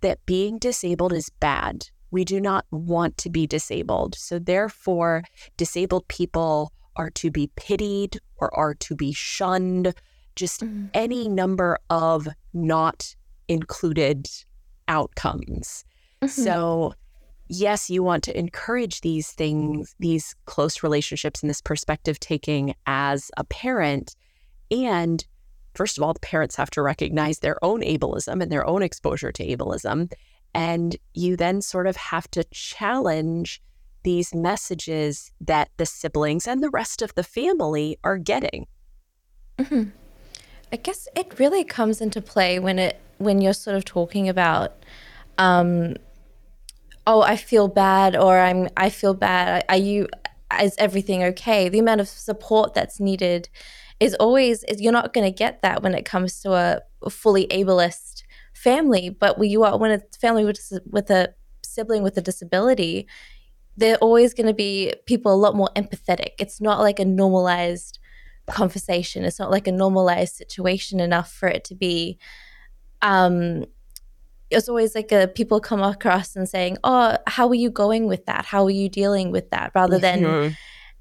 that 0.01 0.25
being 0.27 0.59
disabled 0.59 1.13
is 1.13 1.31
bad, 1.41 1.89
we 2.11 2.25
do 2.25 2.41
not 2.41 2.65
want 2.71 3.17
to 3.19 3.31
be 3.31 3.47
disabled. 3.47 4.15
So, 4.15 4.39
therefore, 4.39 5.23
disabled 5.57 6.09
people 6.09 6.73
are 6.97 7.11
to 7.11 7.31
be 7.31 7.51
pitied 7.57 8.19
or 8.37 8.55
are 8.57 8.75
to 8.75 8.97
be 8.97 9.13
shunned, 9.13 9.95
just 10.37 10.63
mm-hmm. 10.63 10.87
any 10.95 11.29
number 11.29 11.79
of 11.91 12.29
not 12.53 13.15
included 13.49 14.29
outcomes. 14.89 15.85
Mm-hmm. 16.23 16.43
So, 16.43 16.95
yes, 17.49 17.91
you 17.91 18.03
want 18.03 18.25
to 18.25 18.39
encourage 18.39 19.01
these 19.01 19.33
things, 19.33 19.95
these 19.99 20.35
close 20.47 20.83
relationships 20.83 21.43
and 21.43 21.51
this 21.51 21.63
perspective 21.63 22.21
taking 22.21 22.75
as 22.87 23.31
a 23.37 23.45
parent. 23.45 24.17
And 24.71 25.25
first 25.75 25.99
of 25.99 26.05
all, 26.05 26.13
the 26.13 26.21
parents 26.21 26.57
have 26.57 26.71
to 26.71 26.83
recognize 26.83 27.39
their 27.39 27.63
own 27.65 27.83
ableism 27.83 28.43
and 28.43 28.53
their 28.53 28.67
own 28.67 28.83
exposure 28.83 29.33
to 29.33 29.45
ableism. 29.45 30.13
And 30.55 30.97
you 31.15 31.37
then 31.37 31.63
sort 31.63 31.87
of 31.87 31.97
have 31.97 32.31
to 32.33 32.45
challenge 32.51 33.63
these 34.03 34.35
messages 34.35 35.31
that 35.41 35.71
the 35.77 35.87
siblings 35.87 36.47
and 36.49 36.63
the 36.63 36.71
rest 36.71 37.03
of 37.03 37.15
the 37.15 37.23
family 37.23 37.99
are 38.03 38.19
getting. 38.19 38.67
Mm-hmm. 39.59 39.91
I 40.73 40.77
guess 40.77 41.09
it 41.17 41.39
really 41.39 41.65
comes 41.65 42.01
into 42.01 42.21
play 42.21 42.59
when 42.59 42.79
it 42.79 43.01
when 43.19 43.41
you're 43.41 43.53
sort 43.53 43.77
of 43.77 43.85
talking 43.85 44.29
about, 44.29 44.85
um, 45.37 45.97
oh, 47.07 47.23
I 47.23 47.37
feel 47.37 47.69
bad, 47.69 48.17
or 48.17 48.39
I'm 48.39 48.69
I 48.77 48.91
feel 48.91 49.15
bad. 49.15 49.65
Are 49.69 49.77
you? 49.77 50.09
Is 50.61 50.75
everything 50.79 51.23
okay? 51.25 51.69
The 51.69 51.79
amount 51.79 52.01
of 52.01 52.09
support 52.09 52.75
that's 52.75 52.99
needed 52.99 53.49
is 54.01 54.15
always 54.15 54.65
you're 54.79 54.93
not 54.93 55.13
going 55.13 55.25
to 55.31 55.37
get 55.37 55.63
that 55.63 55.83
when 55.83 55.95
it 55.95 56.05
comes 56.05 56.41
to 56.41 56.53
a, 56.53 56.81
a 57.03 57.11
fully 57.11 57.47
ableist 57.49 58.23
family, 58.55 59.11
but 59.11 59.39
when 59.39 59.51
you 59.51 59.63
are 59.65 59.79
when 59.79 59.91
it's 59.93 60.17
family 60.17 60.45
with 60.45 60.61
with 60.87 61.11
a 61.11 61.35
sibling 61.65 62.03
with 62.03 62.17
a 62.17 62.21
disability, 62.21 63.07
they're 63.77 63.97
always 63.99 64.35
going 64.35 64.47
to 64.47 64.55
be 64.55 64.93
people 65.07 65.33
a 65.33 65.37
lot 65.37 65.55
more 65.55 65.71
empathetic. 65.77 66.31
It's 66.39 66.61
not 66.61 66.81
like 66.81 66.99
a 66.99 67.05
normalized 67.05 68.00
conversation. 68.47 69.25
It's 69.25 69.39
not 69.39 69.51
like 69.51 69.67
a 69.67 69.73
normalized 69.73 70.37
situation 70.37 71.01
enough 71.01 71.33
for 71.33 71.49
it 71.49 71.65
to 71.65 71.75
be. 71.75 72.19
Um, 73.03 73.65
it's 74.51 74.69
always 74.69 74.95
like 74.95 75.13
a 75.13 75.29
people 75.29 75.61
come 75.61 75.83
across 75.83 76.35
and 76.35 76.49
saying, 76.49 76.79
"Oh, 76.83 77.17
how 77.27 77.49
are 77.49 77.55
you 77.55 77.71
going 77.71 78.07
with 78.07 78.27
that? 78.27 78.45
How 78.47 78.65
are 78.65 78.71
you 78.71 78.89
dealing 78.89 79.31
with 79.31 79.51
that?" 79.51 79.73
Rather 79.75 79.99
than. 79.99 80.21
Mm-hmm. 80.23 80.55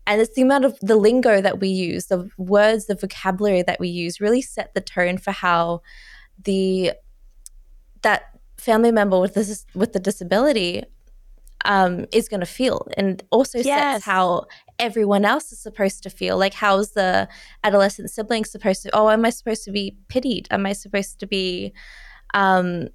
And 0.07 0.21
it's 0.21 0.33
the 0.33 0.41
amount 0.41 0.65
of 0.65 0.79
the 0.79 0.95
lingo 0.95 1.39
that 1.39 1.59
we 1.59 1.67
use, 1.67 2.07
the 2.07 2.27
words, 2.35 2.87
the 2.87 2.95
vocabulary 2.95 3.61
that 3.61 3.79
we 3.79 3.89
use 3.89 4.19
really 4.19 4.41
set 4.41 4.73
the 4.73 4.81
tone 4.81 5.19
for 5.19 5.29
how 5.29 5.81
the 6.43 6.93
that 8.01 8.23
family 8.57 8.91
member 8.91 9.19
with 9.19 9.35
this 9.35 9.65
with 9.75 9.93
the 9.93 9.99
disability 9.99 10.83
um, 11.65 12.05
is 12.11 12.27
going 12.29 12.39
to 12.39 12.45
feel, 12.45 12.87
and 12.97 13.23
also 13.31 13.59
yes. 13.59 13.65
sets 13.65 14.05
how 14.05 14.45
everyone 14.77 15.25
else 15.25 15.51
is 15.51 15.59
supposed 15.59 16.03
to 16.03 16.09
feel. 16.09 16.37
Like, 16.37 16.53
how's 16.53 16.91
the 16.91 17.27
adolescent 17.63 18.09
sibling 18.09 18.45
supposed 18.45 18.83
to? 18.83 18.95
Oh, 18.95 19.09
am 19.09 19.25
I 19.25 19.29
supposed 19.29 19.63
to 19.65 19.71
be 19.71 19.97
pitied? 20.07 20.47
Am 20.51 20.65
I 20.65 20.73
supposed 20.73 21.19
to 21.19 21.27
be? 21.27 21.73
Um, 22.33 22.89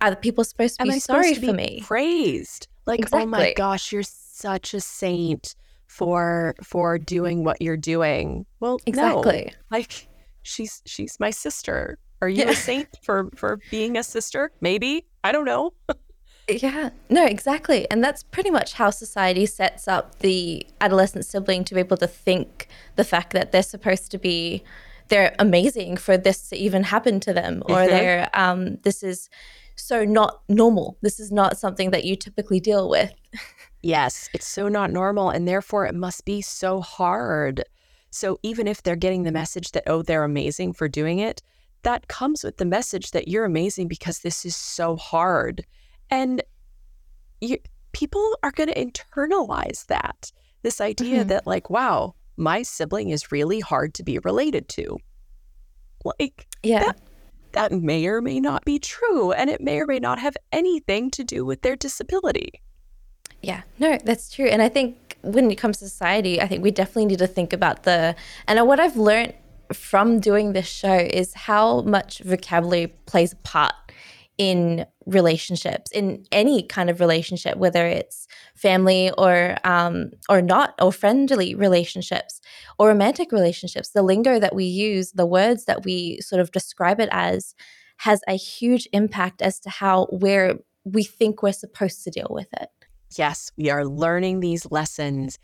are 0.00 0.10
the 0.10 0.16
people 0.16 0.44
supposed 0.44 0.78
to 0.80 0.86
be 0.86 0.98
sorry 0.98 1.34
to 1.34 1.40
for 1.40 1.46
be 1.46 1.52
me? 1.52 1.82
Praised, 1.84 2.68
like, 2.86 3.00
exactly. 3.00 3.22
oh 3.22 3.26
my 3.26 3.52
gosh, 3.54 3.92
you're 3.92 4.02
such 4.02 4.74
a 4.74 4.80
saint 4.80 5.54
for 5.86 6.54
for 6.62 6.98
doing 6.98 7.44
what 7.44 7.60
you're 7.60 7.76
doing. 7.76 8.46
Well, 8.60 8.78
exactly. 8.86 9.52
No. 9.52 9.76
Like, 9.76 10.08
she's 10.42 10.82
she's 10.86 11.18
my 11.20 11.30
sister. 11.30 11.98
Are 12.22 12.28
you 12.28 12.44
yeah. 12.44 12.50
a 12.50 12.54
saint 12.54 12.88
for 13.02 13.30
for 13.34 13.60
being 13.70 13.96
a 13.96 14.02
sister? 14.02 14.52
Maybe. 14.60 15.06
I 15.24 15.32
don't 15.32 15.44
know. 15.44 15.72
yeah. 16.58 16.90
No, 17.08 17.26
exactly. 17.26 17.90
And 17.90 18.02
that's 18.02 18.22
pretty 18.22 18.50
much 18.50 18.74
how 18.74 18.90
society 18.90 19.46
sets 19.46 19.88
up 19.88 20.18
the 20.20 20.66
adolescent 20.80 21.24
sibling 21.24 21.64
to 21.64 21.74
be 21.74 21.80
able 21.80 21.96
to 21.98 22.06
think 22.06 22.68
the 22.96 23.04
fact 23.04 23.32
that 23.32 23.52
they're 23.52 23.62
supposed 23.62 24.10
to 24.10 24.18
be 24.18 24.62
they're 25.08 25.34
amazing 25.40 25.96
for 25.96 26.16
this 26.16 26.48
to 26.50 26.56
even 26.56 26.84
happen 26.84 27.18
to 27.18 27.32
them 27.32 27.64
or 27.66 27.78
mm-hmm. 27.78 27.88
they're 27.88 28.30
um 28.32 28.76
this 28.82 29.02
is 29.02 29.28
so 29.80 30.04
not 30.04 30.42
normal. 30.48 30.98
This 31.00 31.18
is 31.18 31.32
not 31.32 31.58
something 31.58 31.90
that 31.90 32.04
you 32.04 32.16
typically 32.16 32.60
deal 32.60 32.88
with. 32.88 33.12
yes, 33.82 34.28
it's 34.32 34.46
so 34.46 34.68
not 34.68 34.92
normal. 34.92 35.30
And 35.30 35.48
therefore, 35.48 35.86
it 35.86 35.94
must 35.94 36.24
be 36.24 36.40
so 36.42 36.80
hard. 36.80 37.64
So 38.10 38.38
even 38.42 38.66
if 38.66 38.82
they're 38.82 38.96
getting 38.96 39.22
the 39.22 39.32
message 39.32 39.72
that, 39.72 39.84
oh, 39.86 40.02
they're 40.02 40.24
amazing 40.24 40.74
for 40.74 40.88
doing 40.88 41.18
it, 41.18 41.42
that 41.82 42.08
comes 42.08 42.44
with 42.44 42.58
the 42.58 42.64
message 42.64 43.12
that 43.12 43.28
you're 43.28 43.44
amazing 43.44 43.88
because 43.88 44.20
this 44.20 44.44
is 44.44 44.54
so 44.54 44.96
hard. 44.96 45.64
And 46.10 46.42
you, 47.40 47.58
people 47.92 48.36
are 48.42 48.50
going 48.50 48.68
to 48.68 48.74
internalize 48.74 49.86
that 49.86 50.32
this 50.62 50.80
idea 50.80 51.20
mm-hmm. 51.20 51.28
that, 51.28 51.46
like, 51.46 51.70
wow, 51.70 52.14
my 52.36 52.62
sibling 52.62 53.10
is 53.10 53.32
really 53.32 53.60
hard 53.60 53.94
to 53.94 54.02
be 54.02 54.18
related 54.18 54.68
to. 54.70 54.98
Like, 56.04 56.46
yeah. 56.62 56.84
That, 56.84 57.00
that 57.52 57.72
may 57.72 58.06
or 58.06 58.20
may 58.20 58.38
not 58.38 58.64
be 58.64 58.78
true, 58.78 59.32
and 59.32 59.50
it 59.50 59.60
may 59.60 59.80
or 59.80 59.86
may 59.86 59.98
not 59.98 60.18
have 60.18 60.36
anything 60.52 61.10
to 61.10 61.24
do 61.24 61.44
with 61.44 61.62
their 61.62 61.74
disability. 61.76 62.60
Yeah, 63.42 63.62
no, 63.78 63.98
that's 64.04 64.30
true. 64.30 64.46
And 64.46 64.62
I 64.62 64.68
think 64.68 65.16
when 65.22 65.50
it 65.50 65.56
comes 65.56 65.78
to 65.78 65.88
society, 65.88 66.40
I 66.40 66.46
think 66.46 66.62
we 66.62 66.70
definitely 66.70 67.06
need 67.06 67.18
to 67.18 67.26
think 67.26 67.52
about 67.52 67.82
the, 67.82 68.14
and 68.46 68.66
what 68.68 68.78
I've 68.78 68.96
learned 68.96 69.34
from 69.72 70.20
doing 70.20 70.52
this 70.52 70.68
show 70.68 70.94
is 70.94 71.34
how 71.34 71.82
much 71.82 72.20
vocabulary 72.20 72.88
plays 73.06 73.32
a 73.32 73.36
part 73.36 73.74
in 74.40 74.86
relationships, 75.04 75.90
in 75.92 76.24
any 76.32 76.62
kind 76.62 76.88
of 76.88 76.98
relationship, 76.98 77.58
whether 77.58 77.86
it's 77.86 78.26
family 78.56 79.10
or 79.18 79.54
um, 79.64 80.12
or 80.30 80.40
not, 80.40 80.72
or 80.80 80.90
friendly 80.90 81.54
relationships, 81.54 82.40
or 82.78 82.88
romantic 82.88 83.32
relationships. 83.32 83.90
The 83.90 84.02
lingo 84.02 84.40
that 84.40 84.54
we 84.54 84.64
use, 84.64 85.12
the 85.12 85.26
words 85.26 85.66
that 85.66 85.84
we 85.84 86.22
sort 86.22 86.40
of 86.40 86.52
describe 86.52 87.00
it 87.00 87.10
as, 87.12 87.54
has 87.98 88.22
a 88.26 88.32
huge 88.32 88.88
impact 88.94 89.42
as 89.42 89.60
to 89.60 89.68
how 89.68 90.08
we're 90.10 90.54
we 90.84 91.04
think 91.04 91.42
we're 91.42 91.52
supposed 91.52 92.02
to 92.04 92.10
deal 92.10 92.28
with 92.30 92.48
it. 92.58 92.70
Yes, 93.18 93.52
we 93.58 93.68
are 93.68 93.84
learning 93.84 94.40
these 94.40 94.66
lessons 94.70 95.38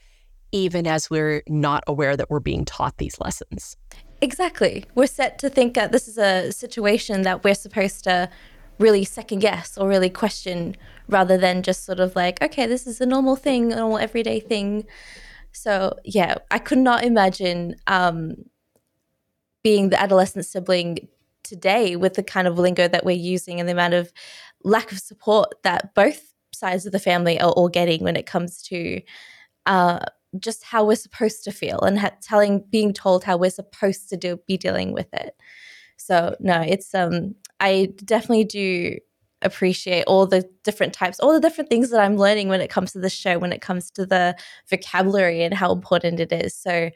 even 0.53 0.87
as 0.87 1.11
we're 1.11 1.43
not 1.49 1.85
aware 1.87 2.17
that 2.17 2.31
we're 2.31 2.41
being 2.41 2.65
taught 2.65 2.97
these 2.97 3.21
lessons. 3.21 3.77
Exactly. 4.23 4.87
We're 4.95 5.07
set 5.07 5.39
to 5.41 5.51
think 5.51 5.75
that 5.75 5.93
this 5.93 6.09
is 6.09 6.17
a 6.17 6.51
situation 6.51 7.23
that 7.23 7.45
we're 7.45 7.55
supposed 7.55 8.05
to 8.05 8.31
really 8.79 9.05
second 9.05 9.41
guess 9.41 9.79
or 9.79 9.89
really 9.89 10.11
question 10.11 10.77
rather 11.09 11.39
than 11.39 11.63
just 11.63 11.85
sort 11.85 12.01
of 12.01 12.15
like, 12.17 12.43
okay, 12.43 12.67
this 12.67 12.87
is 12.87 13.01
a 13.01 13.07
normal 13.07 13.37
thing, 13.37 13.73
a 13.73 13.77
normal 13.77 13.99
everyday 13.99 14.41
thing. 14.41 14.85
So 15.53 15.95
yeah, 16.05 16.37
I 16.51 16.59
could 16.59 16.79
not 16.79 17.05
imagine 17.05 17.77
um, 17.87 18.37
being 19.63 19.91
the 19.91 20.01
adolescent 20.01 20.45
sibling 20.47 21.09
today 21.43 21.97
with 21.97 22.15
the 22.15 22.23
kind 22.23 22.47
of 22.47 22.59
lingo 22.59 22.89
that 22.89 23.05
we're 23.05 23.17
using 23.17 23.61
and 23.61 23.69
the 23.69 23.73
amount 23.73 23.95
of 23.95 24.13
lack 24.65 24.93
of 24.93 24.99
support 24.99 25.55
that 25.63 25.95
both 25.95 26.33
sides 26.53 26.87
of 26.87 26.93
the 26.93 26.99
family 26.99 27.41
are 27.41 27.53
all 27.53 27.69
getting 27.69 28.03
when 28.03 28.17
it 28.17 28.27
comes 28.27 28.63
to 28.63 29.01
uh, 29.67 30.01
just 30.39 30.65
how 30.65 30.85
we're 30.85 30.97
supposed 30.97 31.45
to 31.45 31.53
feel 31.53 31.81
and 31.81 31.99
ha- 31.99 32.11
telling, 32.21 32.65
being 32.71 32.93
told 32.93 33.25
how 33.25 33.37
we're 33.37 33.51
supposed 33.51 34.09
to 34.09 34.17
do, 34.17 34.39
be 34.47 34.57
dealing 34.57 34.93
with 34.93 35.13
it. 35.15 35.37
So 35.97 36.37
no, 36.41 36.61
it's 36.61 36.95
um 36.95 37.35
I 37.61 37.93
definitely 38.05 38.45
do 38.45 38.99
appreciate 39.43 40.05
all 40.07 40.27
the 40.27 40.49
different 40.65 40.93
types, 40.93 41.21
all 41.21 41.33
the 41.33 41.41
different 41.41 41.71
things 41.71 41.91
that 41.91 42.01
I'm 42.01 42.17
learning 42.17 42.49
when 42.49 42.61
it 42.61 42.71
comes 42.71 42.93
to 42.93 42.99
the 42.99 43.11
show, 43.11 43.39
when 43.39 43.53
it 43.53 43.61
comes 43.61 43.91
to 43.93 44.07
the 44.07 44.37
vocabulary 44.69 45.43
and 45.43 45.55
how 45.55 45.73
important 45.73 46.21
it 46.21 46.33
is. 46.33 46.55
So, 46.55 46.91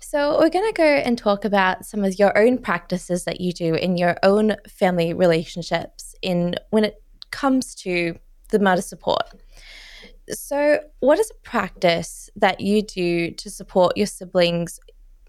so 0.00 0.38
we're 0.38 0.50
going 0.50 0.68
to 0.68 0.76
go 0.76 0.84
and 0.84 1.16
talk 1.16 1.44
about 1.44 1.84
some 1.84 2.04
of 2.04 2.18
your 2.18 2.36
own 2.38 2.58
practices 2.58 3.24
that 3.24 3.40
you 3.40 3.52
do 3.52 3.74
in 3.74 3.96
your 3.96 4.16
own 4.22 4.56
family 4.68 5.14
relationships 5.14 6.14
in 6.22 6.54
when 6.70 6.84
it 6.84 7.02
comes 7.30 7.74
to 7.76 8.18
the 8.50 8.58
matter 8.58 8.82
support. 8.82 9.24
So, 10.30 10.80
what 11.00 11.18
is 11.18 11.30
a 11.30 11.48
practice 11.48 12.28
that 12.36 12.60
you 12.60 12.82
do 12.82 13.30
to 13.30 13.50
support 13.50 13.96
your 13.96 14.06
siblings, 14.06 14.80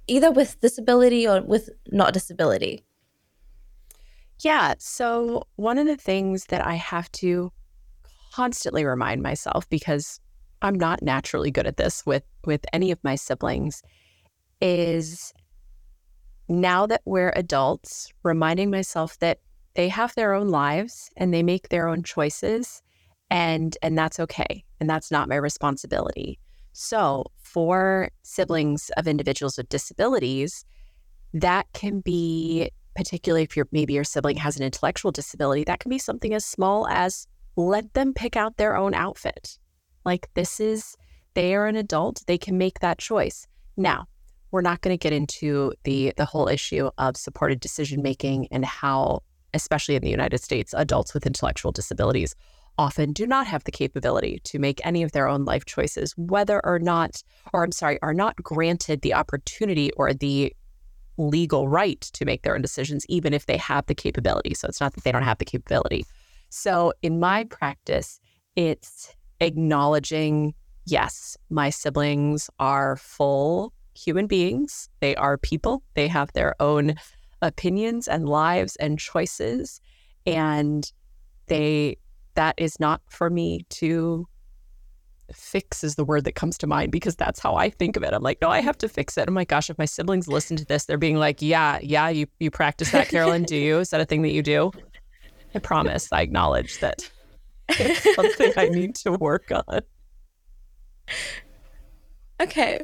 either 0.07 0.31
with 0.31 0.59
disability 0.59 1.27
or 1.27 1.41
with 1.41 1.69
not 1.91 2.13
disability? 2.13 2.86
Yeah. 4.39 4.75
So, 4.79 5.47
one 5.55 5.77
of 5.77 5.87
the 5.87 5.97
things 5.97 6.45
that 6.45 6.65
I 6.65 6.75
have 6.75 7.11
to 7.13 7.51
constantly 8.33 8.85
remind 8.85 9.23
myself 9.23 9.67
because 9.69 10.19
I'm 10.61 10.75
not 10.75 11.01
naturally 11.01 11.51
good 11.51 11.67
at 11.67 11.77
this 11.77 12.05
with 12.05 12.23
with 12.45 12.65
any 12.73 12.91
of 12.91 13.03
my 13.03 13.15
siblings 13.15 13.81
is 14.61 15.33
now 16.49 16.85
that 16.87 17.01
we're 17.05 17.33
adults, 17.35 18.11
reminding 18.23 18.71
myself 18.71 19.19
that 19.19 19.39
they 19.75 19.89
have 19.89 20.15
their 20.15 20.33
own 20.33 20.49
lives 20.49 21.09
and 21.17 21.33
they 21.33 21.43
make 21.43 21.69
their 21.69 21.87
own 21.87 22.03
choices 22.03 22.81
and 23.29 23.77
and 23.81 23.97
that's 23.97 24.19
okay 24.19 24.63
and 24.79 24.89
that's 24.89 25.11
not 25.11 25.29
my 25.29 25.35
responsibility. 25.35 26.39
So, 26.73 27.25
for 27.41 28.09
siblings 28.23 28.91
of 28.97 29.07
individuals 29.07 29.57
with 29.57 29.69
disabilities, 29.69 30.63
that 31.33 31.65
can 31.73 32.01
be 32.01 32.69
particularly 32.97 33.43
if 33.43 33.55
your 33.55 33.67
maybe 33.71 33.93
your 33.93 34.03
sibling 34.03 34.37
has 34.37 34.57
an 34.57 34.63
intellectual 34.63 35.11
disability, 35.11 35.63
that 35.63 35.79
can 35.79 35.89
be 35.89 35.99
something 35.99 36.33
as 36.33 36.43
small 36.43 36.87
as 36.87 37.27
let 37.55 37.93
them 37.93 38.11
pick 38.11 38.35
out 38.35 38.57
their 38.57 38.75
own 38.75 38.95
outfit. 38.95 39.59
Like 40.03 40.27
this 40.33 40.59
is 40.59 40.97
they 41.35 41.53
are 41.53 41.67
an 41.67 41.75
adult, 41.75 42.23
they 42.25 42.39
can 42.39 42.57
make 42.57 42.79
that 42.79 42.97
choice. 42.97 43.47
Now, 43.77 44.07
we're 44.49 44.61
not 44.61 44.81
going 44.81 44.97
to 44.97 45.01
get 45.01 45.13
into 45.13 45.73
the 45.83 46.11
the 46.17 46.25
whole 46.25 46.47
issue 46.47 46.89
of 46.97 47.15
supported 47.15 47.59
decision 47.59 48.01
making 48.01 48.47
and 48.49 48.65
how 48.65 49.21
especially 49.53 49.95
in 49.95 50.01
the 50.01 50.09
United 50.09 50.39
States, 50.39 50.73
adults 50.75 51.13
with 51.13 51.25
intellectual 51.25 51.71
disabilities 51.71 52.35
often 52.79 53.13
do 53.13 53.25
not 53.25 53.47
have 53.47 53.63
the 53.63 53.71
capability 53.71 54.39
to 54.43 54.59
make 54.59 54.79
any 54.85 55.03
of 55.03 55.11
their 55.11 55.27
own 55.27 55.45
life 55.45 55.65
choices, 55.65 56.13
whether 56.17 56.63
or 56.65 56.79
not, 56.79 57.23
or 57.53 57.63
I'm 57.63 57.71
sorry, 57.71 57.99
are 58.01 58.13
not 58.13 58.35
granted 58.37 59.01
the 59.01 59.13
opportunity 59.13 59.91
or 59.93 60.13
the 60.13 60.53
legal 61.17 61.67
right 61.67 62.01
to 62.01 62.25
make 62.25 62.43
their 62.43 62.55
own 62.55 62.61
decisions, 62.61 63.05
even 63.09 63.33
if 63.33 63.45
they 63.45 63.57
have 63.57 63.85
the 63.87 63.95
capability. 63.95 64.53
So 64.53 64.67
it's 64.67 64.79
not 64.79 64.93
that 64.93 65.03
they 65.03 65.11
don't 65.11 65.23
have 65.23 65.39
the 65.39 65.45
capability. 65.45 66.05
So 66.49 66.93
in 67.01 67.19
my 67.19 67.43
practice, 67.45 68.19
it's 68.55 69.13
acknowledging 69.39 70.53
yes, 70.85 71.37
my 71.49 71.69
siblings 71.69 72.49
are 72.59 72.95
full 72.95 73.73
human 73.93 74.27
beings. 74.27 74.89
They 75.01 75.15
are 75.15 75.37
people, 75.37 75.83
they 75.95 76.07
have 76.07 76.31
their 76.33 76.55
own 76.61 76.95
opinions 77.41 78.07
and 78.07 78.27
lives 78.27 78.75
and 78.77 78.97
choices. 78.97 79.81
And 80.25 80.89
they, 81.47 81.97
that 82.35 82.55
is 82.57 82.79
not 82.79 83.01
for 83.09 83.29
me 83.29 83.65
to 83.69 84.27
fix 85.33 85.83
is 85.83 85.95
the 85.95 86.05
word 86.05 86.23
that 86.23 86.33
comes 86.35 86.57
to 86.59 86.67
mind 86.67 86.91
because 86.91 87.15
that's 87.15 87.39
how 87.39 87.55
I 87.55 87.69
think 87.69 87.97
of 87.97 88.03
it. 88.03 88.13
I'm 88.13 88.23
like, 88.23 88.39
no, 88.41 88.49
I 88.49 88.61
have 88.61 88.77
to 88.79 88.89
fix 88.89 89.17
it. 89.17 89.27
Oh 89.27 89.31
my 89.31 89.45
gosh, 89.45 89.69
if 89.69 89.77
my 89.77 89.85
siblings 89.85 90.27
listen 90.27 90.57
to 90.57 90.65
this, 90.65 90.85
they're 90.85 90.97
being 90.97 91.17
like, 91.17 91.41
yeah, 91.41 91.79
yeah, 91.81 92.09
you 92.09 92.27
you 92.39 92.51
practice 92.51 92.91
that, 92.91 93.09
Carolyn. 93.09 93.43
do 93.43 93.55
you? 93.55 93.79
Is 93.79 93.89
that 93.89 94.01
a 94.01 94.05
thing 94.05 94.21
that 94.23 94.31
you 94.31 94.41
do? 94.41 94.71
I 95.55 95.59
promise. 95.59 96.09
I 96.11 96.21
acknowledge 96.21 96.79
that 96.79 97.09
it's 97.69 98.15
something 98.15 98.53
I 98.57 98.69
need 98.69 98.95
to 98.95 99.13
work 99.13 99.51
on. 99.51 99.81
Okay. 102.39 102.81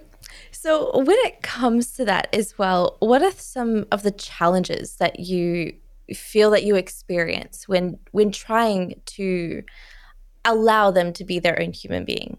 So 0.51 0.97
when 0.97 1.17
it 1.19 1.41
comes 1.41 1.91
to 1.93 2.05
that 2.05 2.33
as 2.33 2.57
well, 2.57 2.97
what 2.99 3.21
are 3.21 3.31
some 3.31 3.85
of 3.91 4.03
the 4.03 4.11
challenges 4.11 4.95
that 4.95 5.19
you 5.19 5.73
feel 6.13 6.51
that 6.51 6.63
you 6.63 6.75
experience 6.75 7.67
when 7.67 7.97
when 8.11 8.31
trying 8.31 9.01
to 9.05 9.63
allow 10.45 10.91
them 10.91 11.13
to 11.13 11.23
be 11.23 11.39
their 11.39 11.59
own 11.61 11.73
human 11.73 12.05
being. 12.05 12.37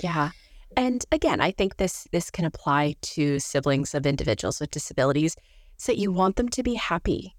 Yeah. 0.00 0.30
And 0.76 1.04
again, 1.12 1.40
I 1.40 1.52
think 1.52 1.76
this 1.76 2.06
this 2.10 2.30
can 2.30 2.44
apply 2.44 2.96
to 3.00 3.38
siblings 3.38 3.94
of 3.94 4.06
individuals 4.06 4.60
with 4.60 4.70
disabilities. 4.70 5.36
So 5.76 5.92
you 5.92 6.12
want 6.12 6.36
them 6.36 6.48
to 6.50 6.62
be 6.62 6.74
happy. 6.74 7.34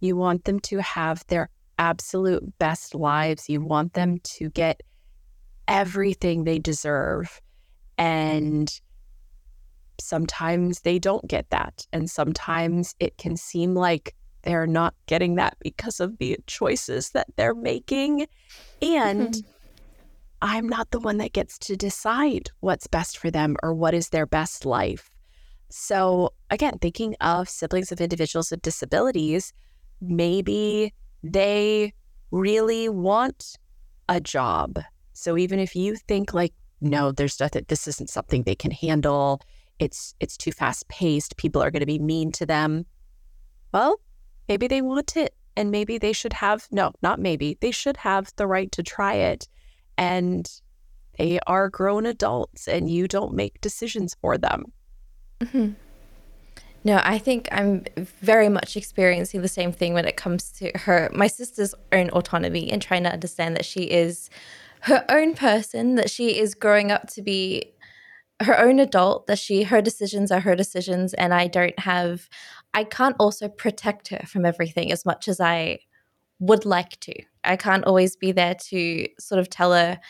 You 0.00 0.16
want 0.16 0.44
them 0.44 0.58
to 0.60 0.82
have 0.82 1.24
their 1.28 1.48
absolute 1.78 2.58
best 2.58 2.94
lives. 2.94 3.48
You 3.48 3.60
want 3.60 3.94
them 3.94 4.18
to 4.24 4.50
get 4.50 4.82
everything 5.68 6.44
they 6.44 6.58
deserve. 6.58 7.40
And 7.98 8.72
sometimes 10.00 10.80
they 10.80 10.98
don't 10.98 11.26
get 11.28 11.50
that. 11.50 11.86
And 11.92 12.10
sometimes 12.10 12.94
it 12.98 13.16
can 13.16 13.36
seem 13.36 13.74
like 13.74 14.14
they're 14.42 14.66
not 14.66 14.94
getting 15.06 15.36
that 15.36 15.56
because 15.60 16.00
of 16.00 16.18
the 16.18 16.38
choices 16.46 17.10
that 17.10 17.26
they're 17.36 17.54
making. 17.54 18.26
And 18.80 19.34
mm-hmm. 19.34 19.50
I'm 20.42 20.68
not 20.68 20.90
the 20.90 21.00
one 21.00 21.18
that 21.18 21.32
gets 21.32 21.58
to 21.60 21.76
decide 21.76 22.50
what's 22.60 22.86
best 22.86 23.16
for 23.16 23.30
them 23.30 23.56
or 23.62 23.72
what 23.72 23.94
is 23.94 24.08
their 24.08 24.26
best 24.26 24.66
life. 24.66 25.08
So, 25.70 26.34
again, 26.50 26.78
thinking 26.80 27.14
of 27.20 27.48
siblings 27.48 27.92
of 27.92 28.00
individuals 28.00 28.50
with 28.50 28.60
disabilities, 28.60 29.52
maybe 30.00 30.92
they 31.22 31.94
really 32.30 32.88
want 32.88 33.56
a 34.08 34.20
job. 34.20 34.80
So, 35.14 35.38
even 35.38 35.58
if 35.58 35.74
you 35.74 35.96
think 35.96 36.34
like, 36.34 36.52
no, 36.80 37.12
there's 37.12 37.38
nothing, 37.40 37.64
this 37.68 37.86
isn't 37.88 38.10
something 38.10 38.42
they 38.42 38.54
can 38.54 38.72
handle, 38.72 39.40
it's 39.78 40.14
it's 40.20 40.36
too 40.36 40.52
fast 40.52 40.88
paced, 40.88 41.36
people 41.36 41.62
are 41.62 41.70
going 41.70 41.80
to 41.80 41.86
be 41.86 41.98
mean 41.98 42.32
to 42.32 42.44
them. 42.44 42.84
Well, 43.72 43.98
maybe 44.52 44.68
they 44.68 44.82
want 44.82 45.16
it 45.16 45.34
and 45.56 45.70
maybe 45.70 45.96
they 45.96 46.12
should 46.12 46.34
have 46.34 46.68
no, 46.70 46.92
not 47.00 47.18
maybe. 47.18 47.56
They 47.62 47.70
should 47.70 47.96
have 47.96 48.30
the 48.36 48.46
right 48.46 48.70
to 48.72 48.82
try 48.82 49.14
it. 49.14 49.48
And 49.96 50.46
they 51.16 51.40
are 51.46 51.70
grown 51.70 52.04
adults 52.04 52.68
and 52.68 52.90
you 52.90 53.08
don't 53.08 53.32
make 53.32 53.62
decisions 53.62 54.14
for 54.20 54.36
them. 54.36 54.72
Mm-hmm. 55.40 55.70
No, 56.84 57.00
I 57.02 57.16
think 57.16 57.48
I'm 57.50 57.84
very 57.96 58.50
much 58.50 58.76
experiencing 58.76 59.40
the 59.40 59.48
same 59.48 59.72
thing 59.72 59.94
when 59.94 60.04
it 60.04 60.18
comes 60.18 60.50
to 60.58 60.70
her, 60.74 61.10
my 61.14 61.28
sister's 61.28 61.74
own 61.92 62.10
autonomy 62.10 62.70
and 62.70 62.82
trying 62.82 63.04
to 63.04 63.12
understand 63.12 63.56
that 63.56 63.64
she 63.64 63.84
is 63.84 64.28
her 64.80 65.02
own 65.08 65.34
person, 65.34 65.94
that 65.94 66.10
she 66.10 66.38
is 66.38 66.54
growing 66.54 66.92
up 66.92 67.08
to 67.14 67.22
be 67.22 67.72
her 68.40 68.58
own 68.58 68.80
adult, 68.80 69.28
that 69.28 69.38
she, 69.38 69.62
her 69.62 69.80
decisions 69.80 70.30
are 70.30 70.40
her 70.40 70.56
decisions. 70.56 71.14
And 71.14 71.32
I 71.32 71.46
don't 71.46 71.78
have, 71.78 72.28
I 72.74 72.84
can't 72.84 73.16
also 73.18 73.48
protect 73.48 74.08
her 74.08 74.24
from 74.26 74.44
everything 74.44 74.92
as 74.92 75.04
much 75.04 75.28
as 75.28 75.40
I 75.40 75.80
would 76.38 76.64
like 76.64 76.98
to. 77.00 77.14
I 77.44 77.56
can't 77.56 77.84
always 77.84 78.16
be 78.16 78.32
there 78.32 78.54
to 78.54 79.06
sort 79.18 79.38
of 79.38 79.48
tell 79.50 79.72
her, 79.72 80.00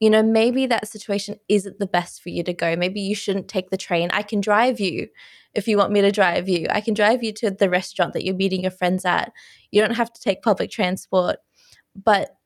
you 0.00 0.08
know, 0.10 0.22
maybe 0.22 0.66
that 0.66 0.88
situation 0.88 1.36
isn't 1.48 1.78
the 1.78 1.86
best 1.86 2.22
for 2.22 2.28
you 2.28 2.42
to 2.44 2.52
go. 2.52 2.76
Maybe 2.76 3.00
you 3.00 3.14
shouldn't 3.14 3.48
take 3.48 3.70
the 3.70 3.76
train. 3.76 4.10
I 4.12 4.22
can 4.22 4.40
drive 4.40 4.80
you 4.80 5.08
if 5.54 5.68
you 5.68 5.76
want 5.76 5.92
me 5.92 6.00
to 6.00 6.10
drive 6.10 6.48
you. 6.48 6.66
I 6.70 6.80
can 6.80 6.94
drive 6.94 7.22
you 7.22 7.32
to 7.34 7.50
the 7.50 7.68
restaurant 7.68 8.12
that 8.14 8.24
you're 8.24 8.34
meeting 8.34 8.62
your 8.62 8.70
friends 8.70 9.04
at. 9.04 9.32
You 9.70 9.80
don't 9.80 9.96
have 9.96 10.12
to 10.12 10.20
take 10.20 10.42
public 10.42 10.70
transport. 10.70 11.36
But 11.94 12.36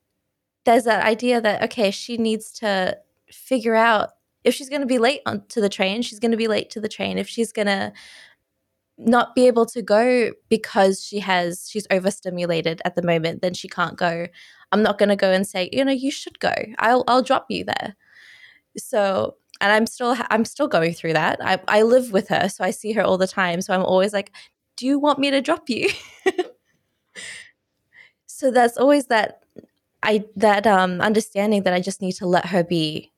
there's 0.64 0.84
that 0.84 1.04
idea 1.04 1.40
that, 1.40 1.62
okay, 1.64 1.90
she 1.90 2.16
needs 2.16 2.50
to 2.54 2.98
figure 3.30 3.74
out 3.74 4.10
if 4.42 4.54
she's 4.54 4.68
going 4.68 4.80
to 4.80 4.86
be 4.86 4.98
late 4.98 5.20
on 5.26 5.44
to 5.48 5.60
the 5.60 5.68
train, 5.68 6.02
she's 6.02 6.20
going 6.20 6.30
to 6.30 6.36
be 6.36 6.48
late 6.48 6.70
to 6.70 6.80
the 6.80 6.88
train. 6.88 7.18
If 7.18 7.28
she's 7.28 7.52
going 7.52 7.66
to 7.66 7.92
not 8.98 9.34
be 9.34 9.46
able 9.46 9.66
to 9.66 9.82
go 9.82 10.32
because 10.48 11.04
she 11.04 11.18
has 11.20 11.68
she's 11.70 11.86
overstimulated 11.90 12.80
at 12.84 12.94
the 12.94 13.02
moment 13.02 13.42
then 13.42 13.54
she 13.54 13.68
can't 13.68 13.96
go. 13.96 14.26
I'm 14.72 14.82
not 14.82 14.98
going 14.98 15.10
to 15.10 15.16
go 15.16 15.30
and 15.30 15.46
say 15.46 15.68
you 15.72 15.84
know 15.84 15.92
you 15.92 16.10
should 16.10 16.38
go. 16.40 16.54
I'll 16.78 17.04
i'll 17.08 17.22
drop 17.22 17.46
you 17.50 17.64
there. 17.64 17.96
So 18.78 19.36
and 19.60 19.72
i'm 19.72 19.86
still 19.86 20.16
i'm 20.30 20.44
still 20.44 20.68
going 20.68 20.94
through 20.94 21.14
that. 21.14 21.38
I 21.42 21.60
i 21.68 21.82
live 21.82 22.12
with 22.12 22.28
her 22.28 22.48
so 22.48 22.64
i 22.64 22.70
see 22.70 22.92
her 22.92 23.02
all 23.02 23.18
the 23.18 23.26
time. 23.26 23.60
So 23.62 23.74
i'm 23.74 23.84
always 23.84 24.12
like 24.12 24.32
do 24.76 24.86
you 24.86 24.98
want 24.98 25.18
me 25.18 25.30
to 25.30 25.40
drop 25.40 25.68
you? 25.70 25.88
So 28.26 28.50
that's 28.50 28.76
always 28.76 29.06
that 29.06 29.42
i 30.02 30.22
that 30.36 30.66
um 30.66 31.00
understanding 31.00 31.62
that 31.62 31.72
i 31.72 31.80
just 31.80 32.02
need 32.02 32.12
to 32.12 32.26
let 32.26 32.44
her 32.46 32.62
be 32.62 33.10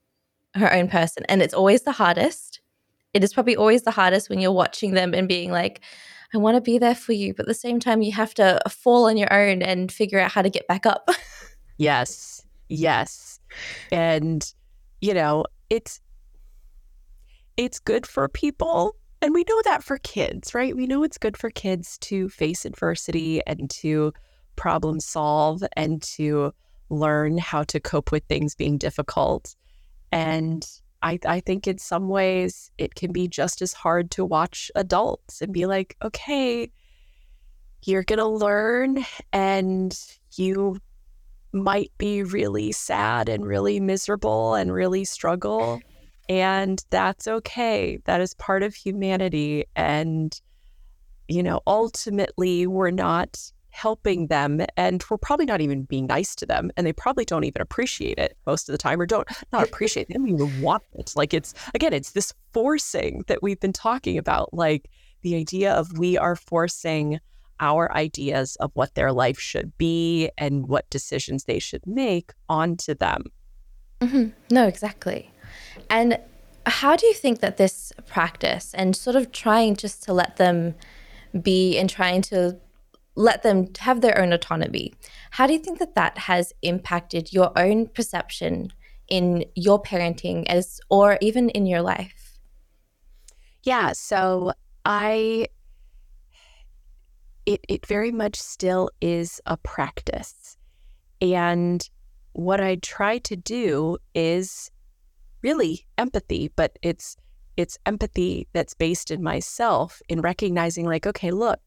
her 0.54 0.72
own 0.72 0.88
person 0.88 1.24
and 1.28 1.42
it's 1.42 1.54
always 1.54 1.82
the 1.82 1.92
hardest 1.92 2.60
it 3.14 3.24
is 3.24 3.32
probably 3.32 3.56
always 3.56 3.82
the 3.82 3.90
hardest 3.90 4.28
when 4.28 4.38
you're 4.38 4.52
watching 4.52 4.94
them 4.94 5.14
and 5.14 5.28
being 5.28 5.50
like 5.50 5.80
I 6.34 6.38
want 6.38 6.56
to 6.56 6.60
be 6.60 6.76
there 6.76 6.94
for 6.94 7.14
you, 7.14 7.32
but 7.32 7.44
at 7.44 7.48
the 7.48 7.54
same 7.54 7.80
time, 7.80 8.02
you 8.02 8.12
have 8.12 8.34
to 8.34 8.60
fall 8.68 9.06
on 9.08 9.16
your 9.16 9.32
own 9.32 9.62
and 9.62 9.90
figure 9.90 10.20
out 10.20 10.30
how 10.30 10.42
to 10.42 10.50
get 10.50 10.66
back 10.66 10.84
up. 10.84 11.08
yes, 11.78 12.44
yes, 12.68 13.40
and 13.90 14.52
you 15.00 15.14
know 15.14 15.44
it's 15.70 16.00
it's 17.56 17.78
good 17.78 18.06
for 18.06 18.28
people 18.28 18.94
and 19.20 19.34
we 19.34 19.44
know 19.48 19.62
that 19.64 19.82
for 19.82 19.98
kids, 19.98 20.54
right? 20.54 20.76
We 20.76 20.86
know 20.86 21.02
it's 21.02 21.18
good 21.18 21.36
for 21.36 21.50
kids 21.50 21.98
to 21.98 22.28
face 22.28 22.64
adversity 22.64 23.40
and 23.46 23.68
to 23.70 24.12
problem 24.56 25.00
solve 25.00 25.62
and 25.76 26.00
to 26.02 26.52
learn 26.88 27.38
how 27.38 27.64
to 27.64 27.80
cope 27.80 28.12
with 28.12 28.24
things 28.24 28.54
being 28.54 28.78
difficult. 28.78 29.56
And 30.12 30.66
I, 31.02 31.18
I 31.24 31.40
think 31.40 31.66
in 31.66 31.78
some 31.78 32.08
ways 32.08 32.70
it 32.78 32.94
can 32.94 33.12
be 33.12 33.28
just 33.28 33.62
as 33.62 33.72
hard 33.72 34.10
to 34.12 34.24
watch 34.24 34.70
adults 34.74 35.40
and 35.40 35.52
be 35.52 35.66
like, 35.66 35.96
okay, 36.02 36.70
you're 37.84 38.04
going 38.04 38.18
to 38.18 38.26
learn 38.26 39.04
and 39.32 39.98
you 40.36 40.80
might 41.52 41.92
be 41.98 42.22
really 42.22 42.72
sad 42.72 43.28
and 43.28 43.46
really 43.46 43.80
miserable 43.80 44.54
and 44.54 44.72
really 44.72 45.04
struggle. 45.04 45.80
And 46.28 46.84
that's 46.90 47.26
okay. 47.26 47.98
That 48.04 48.20
is 48.20 48.34
part 48.34 48.62
of 48.62 48.74
humanity. 48.74 49.64
And, 49.76 50.38
you 51.28 51.42
know, 51.42 51.60
ultimately, 51.66 52.66
we're 52.66 52.90
not 52.90 53.52
helping 53.70 54.26
them 54.28 54.60
and 54.76 55.04
we're 55.10 55.18
probably 55.18 55.46
not 55.46 55.60
even 55.60 55.82
being 55.82 56.06
nice 56.06 56.34
to 56.34 56.46
them 56.46 56.70
and 56.76 56.86
they 56.86 56.92
probably 56.92 57.24
don't 57.24 57.44
even 57.44 57.62
appreciate 57.62 58.18
it 58.18 58.36
most 58.46 58.68
of 58.68 58.72
the 58.72 58.78
time 58.78 59.00
or 59.00 59.06
don't 59.06 59.28
not 59.52 59.62
appreciate 59.62 60.06
it 60.08 60.16
they 60.18 60.30
even 60.30 60.60
want 60.62 60.82
it. 60.94 61.12
Like 61.14 61.34
it's 61.34 61.54
again 61.74 61.92
it's 61.92 62.12
this 62.12 62.32
forcing 62.52 63.24
that 63.28 63.42
we've 63.42 63.60
been 63.60 63.72
talking 63.72 64.18
about 64.18 64.52
like 64.52 64.90
the 65.22 65.34
idea 65.34 65.72
of 65.72 65.98
we 65.98 66.16
are 66.16 66.36
forcing 66.36 67.20
our 67.60 67.92
ideas 67.92 68.56
of 68.56 68.70
what 68.74 68.94
their 68.94 69.12
life 69.12 69.38
should 69.38 69.76
be 69.78 70.30
and 70.38 70.68
what 70.68 70.88
decisions 70.90 71.44
they 71.44 71.58
should 71.58 71.86
make 71.86 72.32
onto 72.48 72.94
them. 72.94 73.24
Mm-hmm. 74.00 74.28
no 74.50 74.66
exactly. 74.66 75.30
And 75.90 76.18
how 76.66 76.96
do 76.96 77.06
you 77.06 77.14
think 77.14 77.40
that 77.40 77.56
this 77.56 77.92
practice 78.06 78.74
and 78.74 78.94
sort 78.94 79.16
of 79.16 79.32
trying 79.32 79.74
just 79.74 80.02
to 80.04 80.12
let 80.12 80.36
them 80.36 80.74
be 81.42 81.78
and 81.78 81.90
trying 81.90 82.22
to 82.22 82.56
let 83.18 83.42
them 83.42 83.66
have 83.80 84.00
their 84.00 84.16
own 84.16 84.32
autonomy. 84.32 84.94
How 85.32 85.48
do 85.48 85.52
you 85.52 85.58
think 85.58 85.80
that 85.80 85.96
that 85.96 86.16
has 86.18 86.52
impacted 86.62 87.32
your 87.32 87.50
own 87.58 87.88
perception 87.88 88.72
in 89.08 89.44
your 89.56 89.82
parenting 89.82 90.46
as 90.46 90.80
or 90.88 91.18
even 91.20 91.50
in 91.50 91.66
your 91.66 91.82
life? 91.82 92.38
Yeah, 93.64 93.90
so 93.92 94.52
I 94.84 95.48
it 97.44 97.60
it 97.68 97.86
very 97.86 98.12
much 98.12 98.36
still 98.36 98.88
is 99.00 99.40
a 99.46 99.56
practice. 99.56 100.56
And 101.20 101.88
what 102.34 102.60
I 102.60 102.76
try 102.76 103.18
to 103.18 103.34
do 103.34 103.98
is 104.14 104.70
really 105.42 105.88
empathy, 105.98 106.52
but 106.54 106.78
it's 106.82 107.16
it's 107.56 107.78
empathy 107.84 108.46
that's 108.52 108.74
based 108.74 109.10
in 109.10 109.24
myself 109.24 110.00
in 110.08 110.20
recognizing 110.20 110.86
like 110.86 111.04
okay, 111.04 111.32
look, 111.32 111.58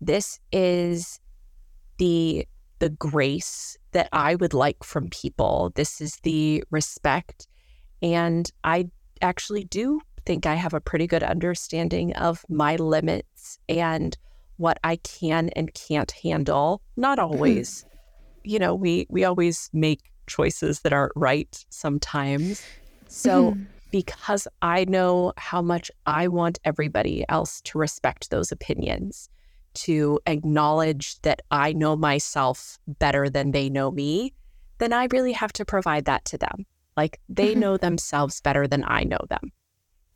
this 0.00 0.40
is 0.52 1.20
the 1.98 2.46
the 2.78 2.88
grace 2.88 3.76
that 3.92 4.08
I 4.12 4.36
would 4.36 4.54
like 4.54 4.82
from 4.82 5.10
people. 5.10 5.70
This 5.74 6.00
is 6.00 6.16
the 6.22 6.64
respect. 6.70 7.46
And 8.00 8.50
I 8.64 8.88
actually 9.20 9.64
do 9.64 10.00
think 10.24 10.46
I 10.46 10.54
have 10.54 10.72
a 10.72 10.80
pretty 10.80 11.06
good 11.06 11.22
understanding 11.22 12.14
of 12.14 12.42
my 12.48 12.76
limits 12.76 13.58
and 13.68 14.16
what 14.56 14.78
I 14.82 14.96
can 14.96 15.50
and 15.50 15.72
can't 15.74 16.10
handle. 16.10 16.80
Not 16.96 17.18
mm-hmm. 17.18 17.32
always. 17.32 17.84
you 18.44 18.58
know, 18.58 18.74
we 18.74 19.06
we 19.10 19.24
always 19.24 19.68
make 19.74 20.00
choices 20.26 20.80
that 20.80 20.92
aren't 20.94 21.12
right 21.16 21.64
sometimes. 21.68 22.62
So 23.08 23.50
mm-hmm. 23.52 23.64
because 23.90 24.48
I 24.62 24.86
know 24.86 25.34
how 25.36 25.60
much 25.60 25.90
I 26.06 26.28
want 26.28 26.58
everybody 26.64 27.26
else 27.28 27.60
to 27.62 27.78
respect 27.78 28.30
those 28.30 28.50
opinions 28.50 29.28
to 29.74 30.20
acknowledge 30.26 31.20
that 31.22 31.40
I 31.50 31.72
know 31.72 31.96
myself 31.96 32.78
better 32.86 33.28
than 33.28 33.52
they 33.52 33.68
know 33.68 33.90
me, 33.90 34.34
then 34.78 34.92
I 34.92 35.08
really 35.12 35.32
have 35.32 35.52
to 35.54 35.64
provide 35.64 36.06
that 36.06 36.24
to 36.26 36.38
them. 36.38 36.66
Like 36.96 37.20
they 37.28 37.52
mm-hmm. 37.52 37.60
know 37.60 37.76
themselves 37.76 38.40
better 38.40 38.66
than 38.66 38.84
I 38.86 39.04
know 39.04 39.20
them, 39.28 39.52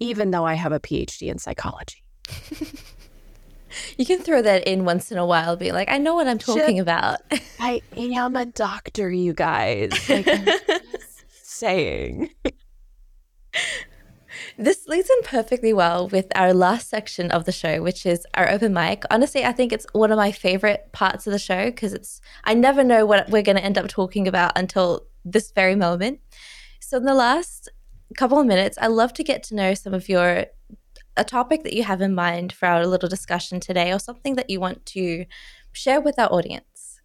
even 0.01 0.31
though 0.31 0.45
I 0.45 0.55
have 0.55 0.73
a 0.73 0.81
PhD 0.81 1.29
in 1.29 1.39
psychology. 1.39 2.03
you 3.99 4.07
can 4.07 4.21
throw 4.21 4.43
that 4.43 4.67
in 4.67 4.85
once 4.85 5.11
in 5.13 5.19
a 5.19 5.27
while, 5.27 5.57
be 5.57 5.73
like, 5.73 5.91
I 5.91 5.99
know 5.99 6.15
what 6.15 6.27
I'm 6.27 6.39
talking 6.39 6.77
Should, 6.77 6.83
about. 6.83 7.21
I 7.61 7.83
am 7.97 8.37
a 8.37 8.47
doctor, 8.47 9.11
you 9.11 9.33
guys. 9.33 9.93
Like, 10.09 10.29
saying. 11.29 12.31
This 14.57 14.87
leads 14.87 15.11
in 15.11 15.23
perfectly 15.25 15.73
well 15.73 16.09
with 16.09 16.29
our 16.37 16.55
last 16.55 16.89
section 16.89 17.31
of 17.33 17.45
the 17.45 17.51
show, 17.51 17.83
which 17.83 18.07
is 18.07 18.25
our 18.35 18.49
open 18.49 18.73
mic. 18.73 19.03
Honestly, 19.11 19.45
I 19.45 19.51
think 19.51 19.73
it's 19.73 19.87
one 19.93 20.13
of 20.13 20.17
my 20.17 20.31
favorite 20.31 20.91
parts 20.93 21.27
of 21.27 21.33
the 21.33 21.41
show 21.41 21.67
because 21.67 21.93
it's, 21.93 22.21
I 22.45 22.55
never 22.55 22.85
know 22.85 23.05
what 23.05 23.29
we're 23.31 23.43
going 23.43 23.57
to 23.57 23.65
end 23.65 23.79
up 23.79 23.89
talking 23.89 24.29
about 24.29 24.53
until 24.57 25.07
this 25.25 25.51
very 25.51 25.75
moment. 25.75 26.21
So, 26.79 26.99
in 26.99 27.05
the 27.05 27.15
last 27.15 27.69
couple 28.17 28.39
of 28.39 28.47
minutes, 28.47 28.79
I 28.81 28.87
love 28.87 29.13
to 29.15 29.25
get 29.25 29.43
to 29.45 29.57
know 29.57 29.75
some 29.75 29.93
of 29.93 30.09
your, 30.09 30.47
a 31.17 31.25
topic 31.25 31.65
that 31.65 31.73
you 31.73 31.83
have 31.83 32.01
in 32.01 32.15
mind 32.15 32.53
for 32.53 32.67
our 32.67 32.87
little 32.87 33.09
discussion 33.09 33.59
today 33.59 33.93
or 33.93 33.99
something 33.99 34.37
that 34.37 34.51
you 34.51 34.61
want 34.61 34.87
to 34.87 35.25
share 35.73 36.01
with 36.01 36.17
our 36.17 36.33
audience. 36.33 37.01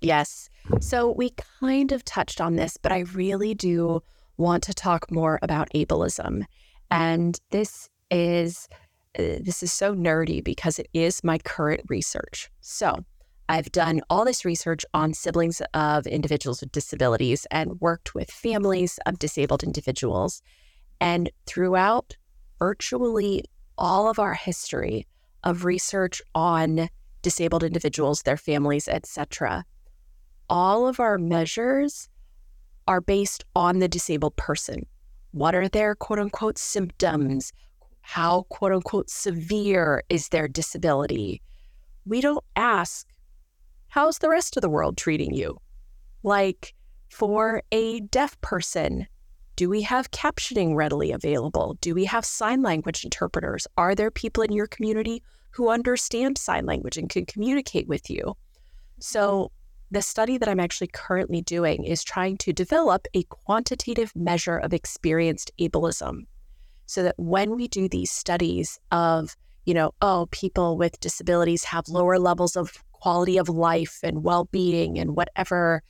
Yes. 0.00 0.48
So, 0.78 1.10
we 1.10 1.34
kind 1.60 1.90
of 1.90 2.04
touched 2.04 2.40
on 2.40 2.54
this, 2.54 2.76
but 2.76 2.92
I 2.92 3.00
really 3.00 3.52
do 3.52 4.04
want 4.36 4.62
to 4.64 4.74
talk 4.74 5.10
more 5.10 5.40
about 5.42 5.70
ableism 5.74 6.44
and 6.90 7.40
this 7.50 7.88
is 8.10 8.68
uh, 9.18 9.38
this 9.40 9.62
is 9.62 9.72
so 9.72 9.94
nerdy 9.94 10.42
because 10.42 10.78
it 10.78 10.88
is 10.92 11.22
my 11.22 11.38
current 11.38 11.82
research. 11.88 12.50
So, 12.60 13.04
I've 13.48 13.70
done 13.70 14.00
all 14.08 14.24
this 14.24 14.44
research 14.44 14.84
on 14.94 15.12
siblings 15.12 15.60
of 15.74 16.06
individuals 16.06 16.60
with 16.60 16.72
disabilities 16.72 17.46
and 17.50 17.80
worked 17.80 18.14
with 18.14 18.30
families 18.30 18.98
of 19.06 19.18
disabled 19.18 19.62
individuals. 19.62 20.40
And 21.00 21.30
throughout 21.46 22.16
virtually 22.58 23.44
all 23.76 24.08
of 24.08 24.18
our 24.18 24.34
history 24.34 25.06
of 25.42 25.64
research 25.64 26.22
on 26.34 26.88
disabled 27.20 27.62
individuals, 27.62 28.22
their 28.22 28.36
families, 28.36 28.88
etc. 28.88 29.64
All 30.48 30.86
of 30.88 31.00
our 31.00 31.18
measures 31.18 32.08
are 32.86 33.00
based 33.00 33.44
on 33.54 33.78
the 33.78 33.88
disabled 33.88 34.36
person. 34.36 34.86
What 35.34 35.56
are 35.56 35.68
their 35.68 35.96
quote 35.96 36.20
unquote 36.20 36.58
symptoms? 36.58 37.52
How 38.02 38.42
quote 38.50 38.70
unquote 38.70 39.10
severe 39.10 40.04
is 40.08 40.28
their 40.28 40.46
disability? 40.46 41.42
We 42.06 42.20
don't 42.20 42.44
ask, 42.54 43.04
how's 43.88 44.18
the 44.18 44.28
rest 44.28 44.56
of 44.56 44.60
the 44.60 44.68
world 44.68 44.96
treating 44.96 45.34
you? 45.34 45.58
Like 46.22 46.72
for 47.08 47.64
a 47.72 47.98
deaf 47.98 48.40
person, 48.42 49.08
do 49.56 49.68
we 49.68 49.82
have 49.82 50.12
captioning 50.12 50.76
readily 50.76 51.10
available? 51.10 51.78
Do 51.80 51.96
we 51.96 52.04
have 52.04 52.24
sign 52.24 52.62
language 52.62 53.02
interpreters? 53.02 53.66
Are 53.76 53.96
there 53.96 54.12
people 54.12 54.44
in 54.44 54.52
your 54.52 54.68
community 54.68 55.20
who 55.50 55.68
understand 55.68 56.38
sign 56.38 56.64
language 56.64 56.96
and 56.96 57.10
can 57.10 57.26
communicate 57.26 57.88
with 57.88 58.08
you? 58.08 58.36
So, 59.00 59.50
the 59.94 60.02
study 60.02 60.38
that 60.38 60.48
I'm 60.48 60.60
actually 60.60 60.90
currently 60.92 61.42
doing 61.42 61.84
is 61.84 62.02
trying 62.02 62.36
to 62.38 62.52
develop 62.52 63.06
a 63.14 63.22
quantitative 63.24 64.12
measure 64.14 64.58
of 64.58 64.72
experienced 64.72 65.50
ableism 65.60 66.26
so 66.86 67.02
that 67.02 67.14
when 67.18 67.56
we 67.56 67.68
do 67.68 67.88
these 67.88 68.10
studies 68.10 68.78
of, 68.92 69.36
you 69.64 69.74
know, 69.74 69.92
oh, 70.02 70.28
people 70.30 70.76
with 70.76 71.00
disabilities 71.00 71.64
have 71.64 71.88
lower 71.88 72.18
levels 72.18 72.56
of 72.56 72.82
quality 72.92 73.38
of 73.38 73.48
life 73.48 74.00
and 74.02 74.24
well 74.24 74.46
being 74.46 74.98
and 74.98 75.16
whatever 75.16 75.82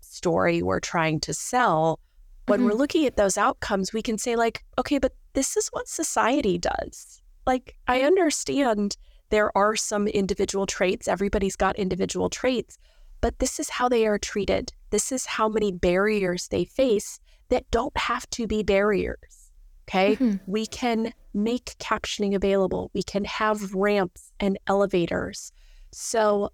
story 0.00 0.62
we're 0.62 0.80
trying 0.80 1.20
to 1.20 1.34
sell, 1.34 1.98
when 2.46 2.60
mm-hmm. 2.60 2.68
we're 2.68 2.76
looking 2.76 3.06
at 3.06 3.16
those 3.16 3.38
outcomes, 3.38 3.92
we 3.92 4.02
can 4.02 4.18
say, 4.18 4.36
like, 4.36 4.64
okay, 4.78 4.98
but 4.98 5.12
this 5.32 5.56
is 5.56 5.68
what 5.68 5.88
society 5.88 6.58
does. 6.58 7.22
Like, 7.46 7.76
I 7.88 8.02
understand 8.02 8.96
there 9.30 9.56
are 9.56 9.76
some 9.76 10.06
individual 10.06 10.66
traits, 10.66 11.08
everybody's 11.08 11.56
got 11.56 11.76
individual 11.76 12.28
traits, 12.28 12.78
but 13.22 13.38
this 13.38 13.58
is 13.58 13.70
how 13.70 13.88
they 13.88 14.06
are 14.06 14.18
treated. 14.18 14.72
This 14.90 15.10
is 15.10 15.24
how 15.24 15.48
many 15.48 15.72
barriers 15.72 16.48
they 16.48 16.66
face 16.66 17.18
that 17.48 17.70
don't 17.70 17.96
have 17.96 18.28
to 18.30 18.46
be 18.46 18.62
barriers. 18.62 19.50
Okay. 19.88 20.16
Mm-hmm. 20.16 20.36
We 20.46 20.66
can 20.66 21.14
make 21.32 21.76
captioning 21.78 22.34
available, 22.34 22.90
we 22.92 23.02
can 23.02 23.24
have 23.24 23.74
ramps 23.74 24.32
and 24.38 24.58
elevators. 24.66 25.50
So, 25.92 26.50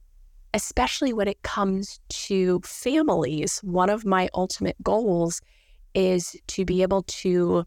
especially 0.54 1.12
when 1.12 1.28
it 1.28 1.42
comes 1.42 2.00
to 2.08 2.60
families, 2.64 3.58
one 3.62 3.90
of 3.90 4.04
my 4.04 4.28
ultimate 4.34 4.76
goals 4.82 5.40
is 5.94 6.36
to 6.48 6.64
be 6.64 6.82
able 6.82 7.02
to 7.02 7.64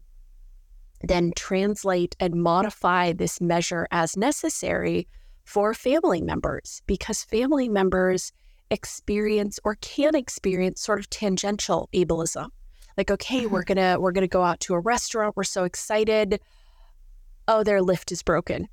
then 1.02 1.32
translate 1.36 2.16
and 2.20 2.34
modify 2.34 3.12
this 3.12 3.40
measure 3.40 3.86
as 3.90 4.16
necessary 4.16 5.08
for 5.44 5.74
family 5.74 6.22
members 6.22 6.82
because 6.86 7.24
family 7.24 7.68
members 7.68 8.32
experience 8.72 9.60
or 9.62 9.76
can 9.76 10.16
experience 10.16 10.80
sort 10.80 10.98
of 10.98 11.08
tangential 11.10 11.88
ableism. 11.94 12.48
Like, 12.96 13.10
okay, 13.10 13.46
we're 13.46 13.62
mm-hmm. 13.62 13.74
gonna 13.74 14.00
we're 14.00 14.12
gonna 14.12 14.26
go 14.26 14.42
out 14.42 14.58
to 14.60 14.74
a 14.74 14.80
restaurant. 14.80 15.36
We're 15.36 15.44
so 15.44 15.64
excited. 15.64 16.40
Oh, 17.46 17.62
their 17.62 17.82
lift 17.82 18.10
is 18.10 18.22
broken. 18.22 18.68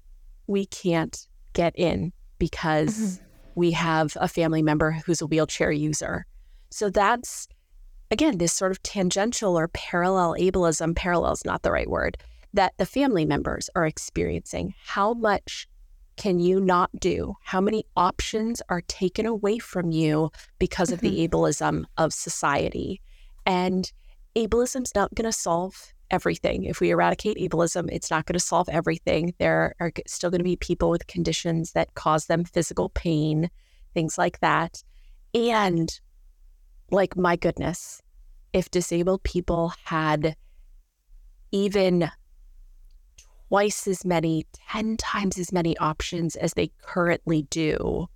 We 0.48 0.66
can't 0.66 1.28
get 1.54 1.78
in 1.78 2.14
because 2.40 2.98
mm-hmm. 2.98 3.24
we 3.56 3.72
have 3.72 4.18
a 4.20 4.28
family 4.28 4.64
member 4.64 4.92
who's 5.06 5.22
a 5.22 5.28
wheelchair 5.28 5.72
user. 5.72 6.26
So 6.72 6.90
that's 6.90 7.48
again, 8.12 8.38
this 8.38 8.54
sort 8.54 8.72
of 8.72 8.82
tangential 8.82 9.58
or 9.58 9.68
parallel 9.68 10.36
ableism, 10.40 10.96
parallel 10.96 11.34
is 11.34 11.46
not 11.46 11.62
the 11.62 11.72
right 11.72 11.90
word, 11.90 12.18
that 12.54 12.74
the 12.78 12.86
family 12.86 13.26
members 13.26 13.70
are 13.76 13.86
experiencing. 13.86 14.74
How 14.84 15.14
much 15.14 15.68
can 16.20 16.38
you 16.38 16.60
not 16.60 16.92
do? 17.00 17.34
How 17.44 17.62
many 17.62 17.86
options 17.96 18.62
are 18.68 18.82
taken 18.82 19.26
away 19.26 19.58
from 19.58 19.90
you 19.92 20.32
because 20.60 20.92
of 20.92 21.00
mm-hmm. 21.00 21.16
the 21.16 21.28
ableism 21.30 21.86
of 21.98 22.14
society? 22.14 23.02
And 23.46 23.90
ableism's 24.36 24.94
not 24.94 25.16
going 25.16 25.32
to 25.32 25.32
solve 25.32 25.94
everything. 26.12 26.66
If 26.66 26.82
we 26.82 26.90
eradicate 26.90 27.38
ableism, 27.38 27.90
it's 27.90 28.12
not 28.12 28.26
going 28.26 28.34
to 28.34 28.40
solve 28.40 28.68
everything. 28.68 29.34
There 29.40 29.76
are 29.80 29.94
still 30.08 30.30
going 30.30 30.40
to 30.40 30.44
be 30.44 30.58
people 30.58 30.90
with 30.90 31.08
conditions 31.08 31.72
that 31.72 31.96
cause 31.96 32.26
them 32.26 32.44
physical 32.44 32.90
pain, 32.90 33.50
things 33.94 34.18
like 34.18 34.42
that. 34.42 34.84
And 35.34 35.90
like, 36.92 37.16
my 37.16 37.38
goodness, 37.38 38.02
if 38.52 38.70
disabled 38.70 39.24
people 39.24 39.72
had 39.86 40.36
even 41.54 42.12
twice 43.50 43.88
as 43.88 44.06
many, 44.06 44.46
10 44.70 44.98
times 44.98 45.40
as 45.40 45.52
many 45.52 45.76
options 45.80 46.36
as 46.36 46.54
they 46.54 46.72
currently 46.82 47.42
do, 47.50 48.08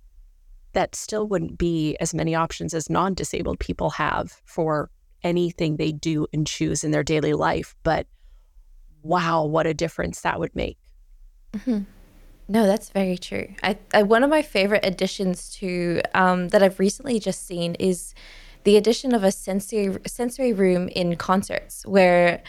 that 0.72 0.94
still 0.94 1.26
wouldn't 1.26 1.58
be 1.58 1.96
as 1.96 2.14
many 2.14 2.34
options 2.34 2.72
as 2.72 2.88
non 2.88 3.14
disabled 3.14 3.58
people 3.58 3.90
have 3.90 4.40
for 4.44 4.90
anything 5.24 5.76
they 5.76 5.92
do 5.92 6.26
and 6.32 6.46
choose 6.46 6.84
in 6.84 6.92
their 6.92 7.02
daily 7.02 7.32
life. 7.32 7.74
But 7.82 8.06
wow, 9.02 9.44
what 9.44 9.66
a 9.66 9.74
difference 9.74 10.20
that 10.20 10.38
would 10.38 10.54
make. 10.54 10.78
Mm-hmm. 11.52 11.82
No, 12.46 12.66
that's 12.66 12.90
very 12.90 13.18
true. 13.18 13.48
I, 13.62 13.78
I, 13.92 14.02
one 14.02 14.22
of 14.22 14.30
my 14.30 14.42
favorite 14.42 14.84
additions 14.84 15.50
to 15.56 16.02
um, 16.14 16.48
that 16.48 16.62
I've 16.62 16.78
recently 16.78 17.18
just 17.18 17.46
seen 17.46 17.74
is 17.76 18.14
the 18.64 18.76
addition 18.76 19.14
of 19.14 19.24
a 19.24 19.32
sensory 19.32 19.96
sensory 20.06 20.52
room 20.52 20.88
in 20.88 21.16
concerts 21.16 21.84
where 21.86 22.42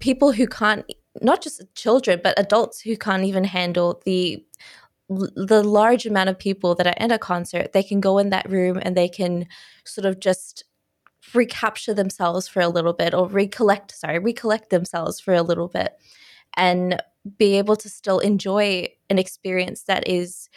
people 0.00 0.32
who 0.32 0.46
can't 0.46 0.84
not 1.22 1.42
just 1.42 1.62
children 1.74 2.20
but 2.22 2.38
adults 2.38 2.80
who 2.80 2.96
can't 2.96 3.24
even 3.24 3.44
handle 3.44 4.02
the 4.04 4.44
the 5.08 5.62
large 5.62 6.04
amount 6.04 6.28
of 6.28 6.38
people 6.38 6.74
that 6.74 6.86
are 6.86 6.94
in 6.98 7.10
a 7.10 7.18
concert 7.18 7.72
they 7.72 7.82
can 7.82 8.00
go 8.00 8.18
in 8.18 8.30
that 8.30 8.48
room 8.50 8.78
and 8.82 8.96
they 8.96 9.08
can 9.08 9.46
sort 9.84 10.04
of 10.04 10.18
just 10.20 10.64
recapture 11.34 11.94
themselves 11.94 12.46
for 12.48 12.60
a 12.60 12.68
little 12.68 12.92
bit 12.92 13.14
or 13.14 13.28
recollect 13.28 13.92
sorry 13.92 14.18
recollect 14.18 14.70
themselves 14.70 15.20
for 15.20 15.34
a 15.34 15.42
little 15.42 15.68
bit 15.68 15.96
and 16.54 17.00
be 17.38 17.56
able 17.56 17.76
to 17.76 17.88
still 17.88 18.18
enjoy 18.18 18.86
an 19.10 19.18
experience 19.18 19.82
that 19.84 20.06
is 20.08 20.48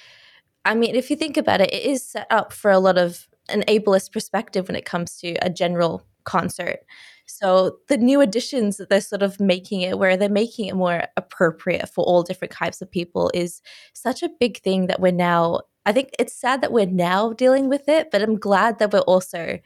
I 0.65 0.75
mean, 0.75 0.95
if 0.95 1.09
you 1.09 1.15
think 1.15 1.37
about 1.37 1.61
it, 1.61 1.73
it 1.73 1.83
is 1.83 2.03
set 2.03 2.27
up 2.29 2.51
for 2.53 2.69
a 2.71 2.79
lot 2.79 2.97
of 2.97 3.27
an 3.47 3.63
ableist 3.67 4.11
perspective 4.11 4.67
when 4.67 4.75
it 4.75 4.85
comes 4.85 5.17
to 5.19 5.33
a 5.41 5.49
general 5.49 6.05
concert. 6.23 6.81
So 7.29 7.77
the 7.87 7.97
new 7.97 8.21
additions 8.21 8.77
that 8.77 8.89
they're 8.89 9.01
sort 9.01 9.21
of 9.21 9.39
making 9.39 9.81
it 9.81 9.99
where 9.99 10.17
they're 10.17 10.29
making 10.29 10.65
it 10.65 10.75
more 10.75 11.03
appropriate 11.15 11.87
for 11.89 12.03
all 12.03 12.23
different 12.23 12.51
types 12.51 12.81
of 12.81 12.91
people 12.91 13.29
is 13.33 13.61
such 13.93 14.23
a 14.23 14.29
big 14.39 14.61
thing 14.61 14.87
that 14.87 14.99
we're 14.99 15.11
now 15.11 15.61
I 15.85 15.91
think 15.91 16.09
it's 16.19 16.33
sad 16.33 16.61
that 16.61 16.71
we're 16.71 16.85
now 16.85 17.33
dealing 17.33 17.69
with 17.69 17.87
it, 17.87 18.11
but 18.11 18.21
I'm 18.21 18.37
glad 18.37 18.79
that 18.79 18.91
we're 18.91 18.99
also 18.99 19.59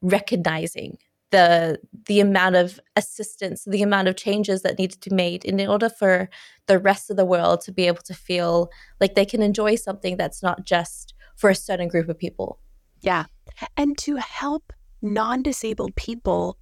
recognizing 0.00 0.98
the 1.30 1.78
the 2.06 2.20
amount 2.20 2.56
of 2.56 2.80
assistance, 2.96 3.64
the 3.64 3.82
amount 3.82 4.08
of 4.08 4.16
changes 4.16 4.62
that 4.62 4.78
needed 4.78 5.00
to 5.02 5.10
be 5.10 5.16
made 5.16 5.44
in 5.44 5.60
order 5.66 5.88
for 5.88 6.28
the 6.66 6.78
rest 6.78 7.10
of 7.10 7.16
the 7.16 7.24
world 7.24 7.60
to 7.62 7.72
be 7.72 7.86
able 7.86 8.02
to 8.02 8.14
feel 8.14 8.70
like 9.00 9.14
they 9.14 9.24
can 9.24 9.42
enjoy 9.42 9.74
something 9.74 10.16
that's 10.16 10.42
not 10.42 10.64
just 10.64 11.14
for 11.36 11.50
a 11.50 11.54
certain 11.54 11.88
group 11.88 12.08
of 12.08 12.18
people. 12.18 12.58
Yeah. 13.00 13.24
And 13.76 13.98
to 13.98 14.16
help 14.16 14.72
non 15.00 15.42
disabled 15.42 15.96
people 15.96 16.58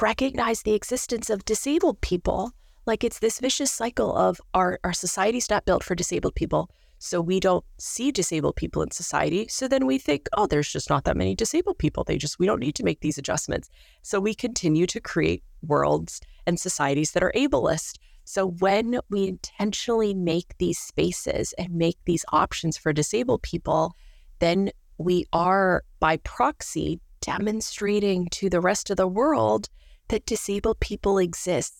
recognize 0.00 0.62
the 0.62 0.74
existence 0.74 1.30
of 1.30 1.44
disabled 1.44 2.00
people. 2.00 2.52
Like 2.86 3.02
it's 3.02 3.18
this 3.18 3.40
vicious 3.40 3.70
cycle 3.70 4.16
of 4.16 4.40
our, 4.54 4.78
our 4.84 4.92
society's 4.92 5.50
not 5.50 5.64
built 5.64 5.82
for 5.82 5.94
disabled 5.94 6.34
people. 6.34 6.70
So 6.98 7.20
we 7.20 7.40
don't 7.40 7.64
see 7.78 8.10
disabled 8.10 8.56
people 8.56 8.82
in 8.82 8.90
society. 8.90 9.48
So 9.48 9.68
then 9.68 9.86
we 9.86 9.98
think, 9.98 10.28
oh, 10.36 10.46
there's 10.46 10.72
just 10.72 10.88
not 10.88 11.04
that 11.04 11.16
many 11.16 11.34
disabled 11.34 11.78
people. 11.78 12.04
They 12.04 12.16
just, 12.16 12.38
we 12.38 12.46
don't 12.46 12.60
need 12.60 12.74
to 12.76 12.84
make 12.84 13.00
these 13.00 13.18
adjustments. 13.18 13.68
So 14.02 14.18
we 14.18 14.34
continue 14.34 14.86
to 14.86 15.00
create 15.00 15.42
worlds 15.62 16.20
and 16.46 16.58
societies 16.58 17.12
that 17.12 17.22
are 17.22 17.32
ableist. 17.36 17.98
So 18.24 18.48
when 18.48 18.98
we 19.10 19.28
intentionally 19.28 20.14
make 20.14 20.56
these 20.58 20.78
spaces 20.78 21.52
and 21.58 21.72
make 21.72 21.98
these 22.06 22.24
options 22.32 22.78
for 22.78 22.92
disabled 22.92 23.42
people, 23.42 23.94
then 24.38 24.70
we 24.98 25.26
are 25.32 25.84
by 26.00 26.16
proxy 26.18 27.00
demonstrating 27.20 28.28
to 28.30 28.48
the 28.48 28.60
rest 28.60 28.90
of 28.90 28.96
the 28.96 29.08
world 29.08 29.68
that 30.08 30.26
disabled 30.26 30.80
people 30.80 31.18
exist. 31.18 31.74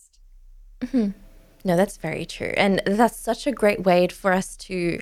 Mm-hmm. 0.81 1.11
No, 1.65 1.77
that's 1.77 1.97
very 1.97 2.24
true. 2.24 2.53
And 2.57 2.81
that's 2.86 3.16
such 3.16 3.47
a 3.47 3.53
great 3.53 3.85
way 3.85 4.07
for 4.09 4.32
us 4.32 4.57
to, 4.59 5.01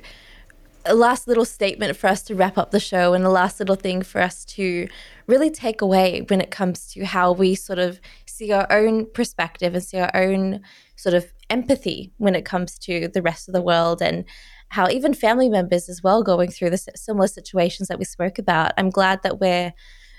a 0.87 0.95
last 0.95 1.29
little 1.29 1.45
statement 1.45 1.97
for 1.97 2.07
us 2.07 2.23
to 2.23 2.35
wrap 2.35 2.57
up 2.57 2.71
the 2.71 2.81
show, 2.81 3.13
and 3.13 3.25
a 3.25 3.31
last 3.31 3.59
little 3.59 3.75
thing 3.77 4.03
for 4.03 4.21
us 4.21 4.45
to 4.47 4.89
really 5.27 5.51
take 5.51 5.83
away 5.83 6.25
when 6.29 6.41
it 6.41 6.51
comes 6.51 6.87
to 6.93 7.05
how 7.05 7.33
we 7.33 7.55
sort 7.55 7.79
of 7.79 8.01
see 8.27 8.53
our 8.53 8.71
own 8.73 9.07
perspective 9.13 9.75
and 9.75 9.83
see 9.83 9.99
our 9.99 10.15
own 10.15 10.61
sort 10.97 11.15
of 11.15 11.33
empathy 11.51 12.13
when 12.19 12.35
it 12.35 12.45
comes 12.45 12.79
to 12.79 13.09
the 13.09 13.23
rest 13.23 13.49
of 13.49 13.55
the 13.55 13.63
world 13.63 14.01
and 14.01 14.25
how 14.71 14.89
even 14.89 15.15
family 15.15 15.49
members 15.49 15.89
as 15.89 16.03
well 16.03 16.23
going 16.23 16.51
through 16.51 16.71
the 16.71 16.79
similar 16.97 17.29
situations 17.29 17.89
that 17.89 17.99
we 17.99 18.05
spoke 18.05 18.39
about. 18.39 18.73
I'm 18.77 18.91
glad 18.91 19.23
that 19.23 19.41
we're 19.41 19.73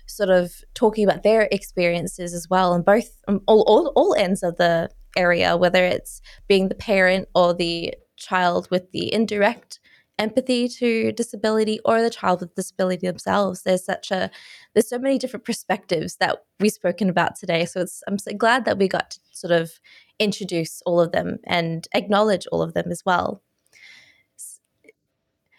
sort 0.07 0.29
of 0.29 0.63
talking 0.73 1.03
about 1.03 1.23
their 1.23 1.47
experiences 1.51 2.33
as 2.33 2.47
well 2.49 2.73
and 2.73 2.85
both 2.85 3.21
um, 3.27 3.41
all, 3.47 3.63
all, 3.67 3.91
all 3.95 4.15
ends 4.15 4.43
of 4.43 4.57
the 4.57 4.89
area, 5.17 5.57
whether 5.57 5.83
it's 5.83 6.21
being 6.47 6.69
the 6.69 6.75
parent 6.75 7.27
or 7.33 7.53
the 7.53 7.93
child 8.17 8.67
with 8.71 8.91
the 8.91 9.13
indirect 9.13 9.79
empathy 10.17 10.67
to 10.69 11.11
disability 11.11 11.79
or 11.83 12.01
the 12.01 12.09
child 12.09 12.39
with 12.39 12.55
disability 12.55 13.07
themselves. 13.07 13.63
There's 13.63 13.85
such 13.85 14.11
a 14.11 14.29
there's 14.73 14.89
so 14.89 14.99
many 14.99 15.17
different 15.17 15.45
perspectives 15.45 16.17
that 16.17 16.37
we've 16.59 16.71
spoken 16.71 17.09
about 17.09 17.35
today. 17.35 17.65
So 17.65 17.81
it's 17.81 18.01
I'm 18.07 18.17
so 18.17 18.33
glad 18.33 18.65
that 18.65 18.77
we 18.77 18.87
got 18.87 19.11
to 19.11 19.19
sort 19.31 19.51
of 19.51 19.71
introduce 20.19 20.81
all 20.85 21.01
of 21.01 21.11
them 21.11 21.37
and 21.45 21.87
acknowledge 21.93 22.47
all 22.51 22.61
of 22.61 22.73
them 22.73 22.91
as 22.91 23.03
well. 23.05 23.41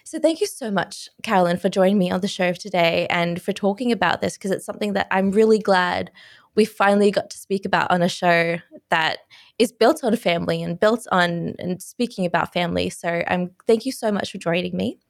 So 0.06 0.20
thank 0.20 0.40
you 0.40 0.46
so 0.46 0.70
much, 0.70 1.08
Carolyn, 1.24 1.56
for 1.56 1.68
joining 1.68 1.98
me 1.98 2.12
on 2.12 2.20
the 2.20 2.28
show 2.28 2.52
today 2.52 3.08
and 3.10 3.42
for 3.42 3.52
talking 3.52 3.90
about 3.90 4.20
this 4.20 4.34
because 4.38 4.52
it's 4.52 4.64
something 4.64 4.92
that 4.92 5.08
I'm 5.10 5.32
really 5.32 5.58
glad 5.58 6.12
we 6.54 6.64
finally 6.64 7.10
got 7.10 7.28
to 7.30 7.38
speak 7.38 7.66
about 7.66 7.90
on 7.90 8.02
a 8.02 8.08
show 8.08 8.58
that 8.90 9.18
is 9.58 9.72
built 9.72 10.04
on 10.04 10.14
family 10.14 10.62
and 10.62 10.78
built 10.78 11.08
on 11.10 11.56
and 11.58 11.82
speaking 11.82 12.24
about 12.24 12.52
family. 12.52 12.88
So 12.88 13.24
I'm 13.26 13.50
thank 13.66 13.84
you 13.84 13.90
so 13.90 14.12
much 14.12 14.30
for 14.30 14.38
joining 14.38 14.76
me. 14.76 15.00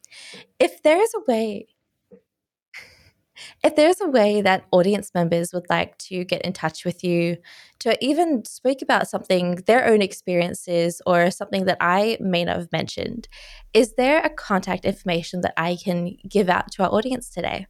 If 0.58 0.82
there 0.82 1.00
is 1.00 1.12
a 1.14 1.20
way 1.30 1.66
if 3.62 3.76
there's 3.76 4.00
a 4.00 4.08
way 4.08 4.40
that 4.42 4.66
audience 4.70 5.10
members 5.14 5.52
would 5.52 5.66
like 5.68 5.96
to 5.98 6.24
get 6.24 6.42
in 6.42 6.52
touch 6.52 6.84
with 6.84 7.04
you 7.04 7.36
to 7.80 7.96
even 8.04 8.44
speak 8.44 8.82
about 8.82 9.08
something, 9.08 9.56
their 9.66 9.86
own 9.86 10.02
experiences, 10.02 11.02
or 11.06 11.30
something 11.30 11.64
that 11.66 11.78
I 11.80 12.18
may 12.20 12.44
not 12.44 12.56
have 12.56 12.72
mentioned, 12.72 13.28
is 13.72 13.94
there 13.94 14.20
a 14.20 14.30
contact 14.30 14.84
information 14.84 15.40
that 15.42 15.54
I 15.56 15.76
can 15.82 16.16
give 16.28 16.48
out 16.48 16.70
to 16.72 16.84
our 16.84 16.90
audience 16.92 17.30
today? 17.30 17.66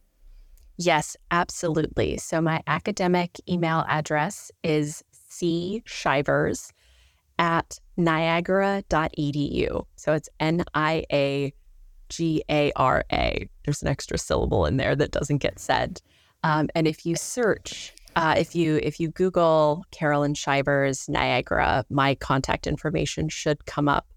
Yes, 0.77 1.17
absolutely. 1.31 2.17
So 2.17 2.39
my 2.39 2.61
academic 2.67 3.39
email 3.49 3.83
address 3.87 4.51
is 4.63 5.03
cshivers 5.31 6.71
at 7.39 7.79
niagara.edu. 7.97 9.85
So 9.95 10.13
it's 10.13 10.29
N 10.39 10.63
I 10.73 11.03
A 11.11 11.53
G 12.09 12.43
A 12.49 12.71
R 12.75 13.03
A. 13.11 13.49
There's 13.65 13.81
an 13.81 13.87
extra 13.87 14.17
syllable 14.17 14.65
in 14.65 14.77
there 14.77 14.95
that 14.95 15.11
doesn't 15.11 15.37
get 15.39 15.59
said. 15.59 16.01
Um, 16.43 16.69
and 16.75 16.87
if 16.87 17.05
you 17.05 17.15
search, 17.15 17.93
uh, 18.15 18.35
if 18.37 18.55
you 18.55 18.79
if 18.83 18.99
you 18.99 19.09
Google 19.09 19.85
Carolyn 19.91 20.33
Shivers 20.33 21.07
Niagara, 21.09 21.85
my 21.89 22.15
contact 22.15 22.67
information 22.67 23.29
should 23.29 23.65
come 23.65 23.87
up 23.87 24.07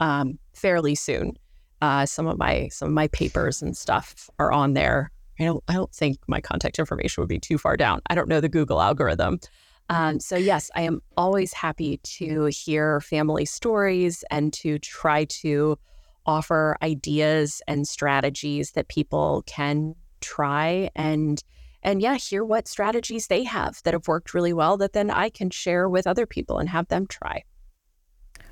um, 0.00 0.38
fairly 0.54 0.94
soon. 0.94 1.36
Uh, 1.80 2.06
some 2.06 2.26
of 2.26 2.38
my 2.38 2.68
some 2.68 2.88
of 2.88 2.94
my 2.94 3.08
papers 3.08 3.62
and 3.62 3.76
stuff 3.76 4.30
are 4.38 4.52
on 4.52 4.74
there. 4.74 5.10
I 5.40 5.44
don't 5.44 5.64
I 5.68 5.74
don't 5.74 5.92
think 5.92 6.18
my 6.28 6.40
contact 6.40 6.78
information 6.78 7.22
would 7.22 7.28
be 7.28 7.40
too 7.40 7.58
far 7.58 7.76
down. 7.76 8.00
I 8.06 8.14
don't 8.14 8.28
know 8.28 8.40
the 8.40 8.48
Google 8.48 8.80
algorithm. 8.80 9.40
Um, 9.88 10.20
so 10.20 10.36
yes, 10.36 10.70
I 10.74 10.82
am 10.82 11.02
always 11.16 11.52
happy 11.52 11.98
to 11.98 12.46
hear 12.46 13.00
family 13.00 13.44
stories 13.44 14.24
and 14.30 14.52
to 14.54 14.78
try 14.78 15.24
to 15.24 15.78
offer 16.26 16.76
ideas 16.82 17.62
and 17.66 17.86
strategies 17.86 18.72
that 18.72 18.88
people 18.88 19.42
can 19.46 19.94
try 20.20 20.90
and 20.94 21.42
and 21.82 22.00
yeah, 22.00 22.14
hear 22.14 22.44
what 22.44 22.68
strategies 22.68 23.26
they 23.26 23.42
have 23.42 23.82
that 23.82 23.92
have 23.92 24.06
worked 24.06 24.34
really 24.34 24.52
well 24.52 24.76
that 24.76 24.92
then 24.92 25.10
I 25.10 25.30
can 25.30 25.50
share 25.50 25.88
with 25.88 26.06
other 26.06 26.26
people 26.26 26.58
and 26.58 26.68
have 26.68 26.86
them 26.88 27.06
try. 27.08 27.42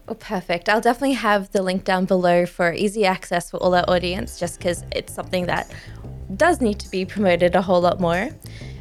Oh, 0.08 0.14
perfect. 0.14 0.68
I'll 0.68 0.80
definitely 0.80 1.12
have 1.12 1.52
the 1.52 1.62
link 1.62 1.84
down 1.84 2.06
below 2.06 2.44
for 2.44 2.72
easy 2.72 3.06
access 3.06 3.50
for 3.50 3.58
all 3.58 3.74
our 3.74 3.84
audience, 3.86 4.40
just 4.40 4.58
because 4.58 4.82
it's 4.90 5.14
something 5.14 5.46
that 5.46 5.72
does 6.36 6.60
need 6.60 6.80
to 6.80 6.90
be 6.90 7.04
promoted 7.04 7.54
a 7.54 7.62
whole 7.62 7.80
lot 7.80 8.00
more. 8.00 8.30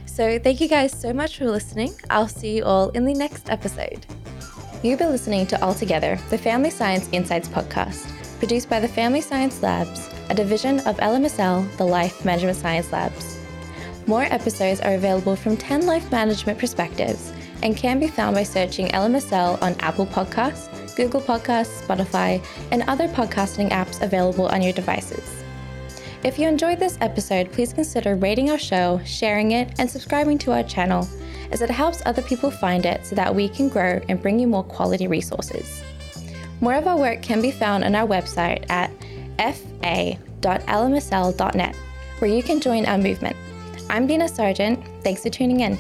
So, 0.08 0.40
thank 0.40 0.60
you 0.60 0.68
guys 0.68 0.92
so 1.00 1.14
much 1.14 1.38
for 1.38 1.46
listening. 1.46 1.94
I'll 2.10 2.28
see 2.28 2.58
you 2.58 2.64
all 2.64 2.90
in 2.90 3.06
the 3.06 3.14
next 3.14 3.50
episode. 3.52 4.08
You've 4.82 4.98
been 4.98 5.12
listening 5.12 5.46
to 5.48 5.64
All 5.64 5.76
Together, 5.76 6.18
the 6.32 6.38
Family 6.38 6.72
Science 6.72 7.08
Insights 7.12 7.48
podcast 7.48 8.19
produced 8.40 8.70
by 8.70 8.80
the 8.80 8.88
Family 8.88 9.20
Science 9.20 9.62
Labs, 9.62 10.10
a 10.30 10.34
division 10.34 10.80
of 10.88 10.98
LMSL, 10.98 11.78
the 11.78 11.84
Life 11.84 12.24
Management 12.24 12.58
Science 12.58 12.92
Labs. 12.92 13.38
More 14.08 14.24
episodes 14.24 14.80
are 14.80 14.94
available 14.94 15.36
from 15.36 15.58
10 15.58 15.86
life 15.86 16.10
management 16.10 16.58
perspectives 16.58 17.34
and 17.62 17.76
can 17.76 18.00
be 18.00 18.08
found 18.08 18.36
by 18.36 18.44
searching 18.44 18.88
LMSL 18.88 19.62
on 19.62 19.76
Apple 19.82 20.08
Podcasts, 20.08 20.96
Google 20.96 21.20
Podcasts, 21.20 21.86
Spotify, 21.86 22.44
and 22.72 22.84
other 22.84 23.10
podcasting 23.10 23.70
apps 23.72 24.02
available 24.02 24.48
on 24.48 24.62
your 24.62 24.74
devices. 24.74 25.44
If 26.24 26.40
you 26.40 26.48
enjoyed 26.48 26.80
this 26.80 26.98
episode, 27.02 27.52
please 27.52 27.74
consider 27.74 28.16
rating 28.16 28.50
our 28.50 28.58
show, 28.58 29.02
sharing 29.06 29.52
it, 29.52 29.78
and 29.80 29.90
subscribing 29.90 30.38
to 30.40 30.54
our 30.54 30.64
channel, 30.64 31.08
as 31.52 31.62
it 31.62 31.70
helps 31.70 32.02
other 32.06 32.22
people 32.22 32.52
find 32.52 32.86
it 32.86 33.06
so 33.06 33.16
that 33.16 33.36
we 33.36 33.50
can 33.50 33.68
grow 33.68 34.00
and 34.08 34.22
bring 34.22 34.40
you 34.40 34.48
more 34.48 34.64
quality 34.64 35.08
resources. 35.08 35.84
More 36.62 36.76
of 36.76 36.88
our 36.88 36.98
work 36.98 37.22
can 37.22 37.42
be 37.42 37.52
found 37.52 37.84
on 37.84 37.96
our 37.96 38.08
website 38.08 38.70
at 38.70 38.92
fa.lmsl.net, 39.38 40.16
where 42.20 42.30
you 42.30 42.44
can 42.44 42.60
join 42.60 42.86
our 42.86 42.98
movement. 42.98 43.36
I'm 43.90 44.06
Dina 44.08 44.28
Sargent. 44.28 44.84
Thanks 45.04 45.24
for 45.24 45.30
tuning 45.30 45.62
in. 45.62 45.78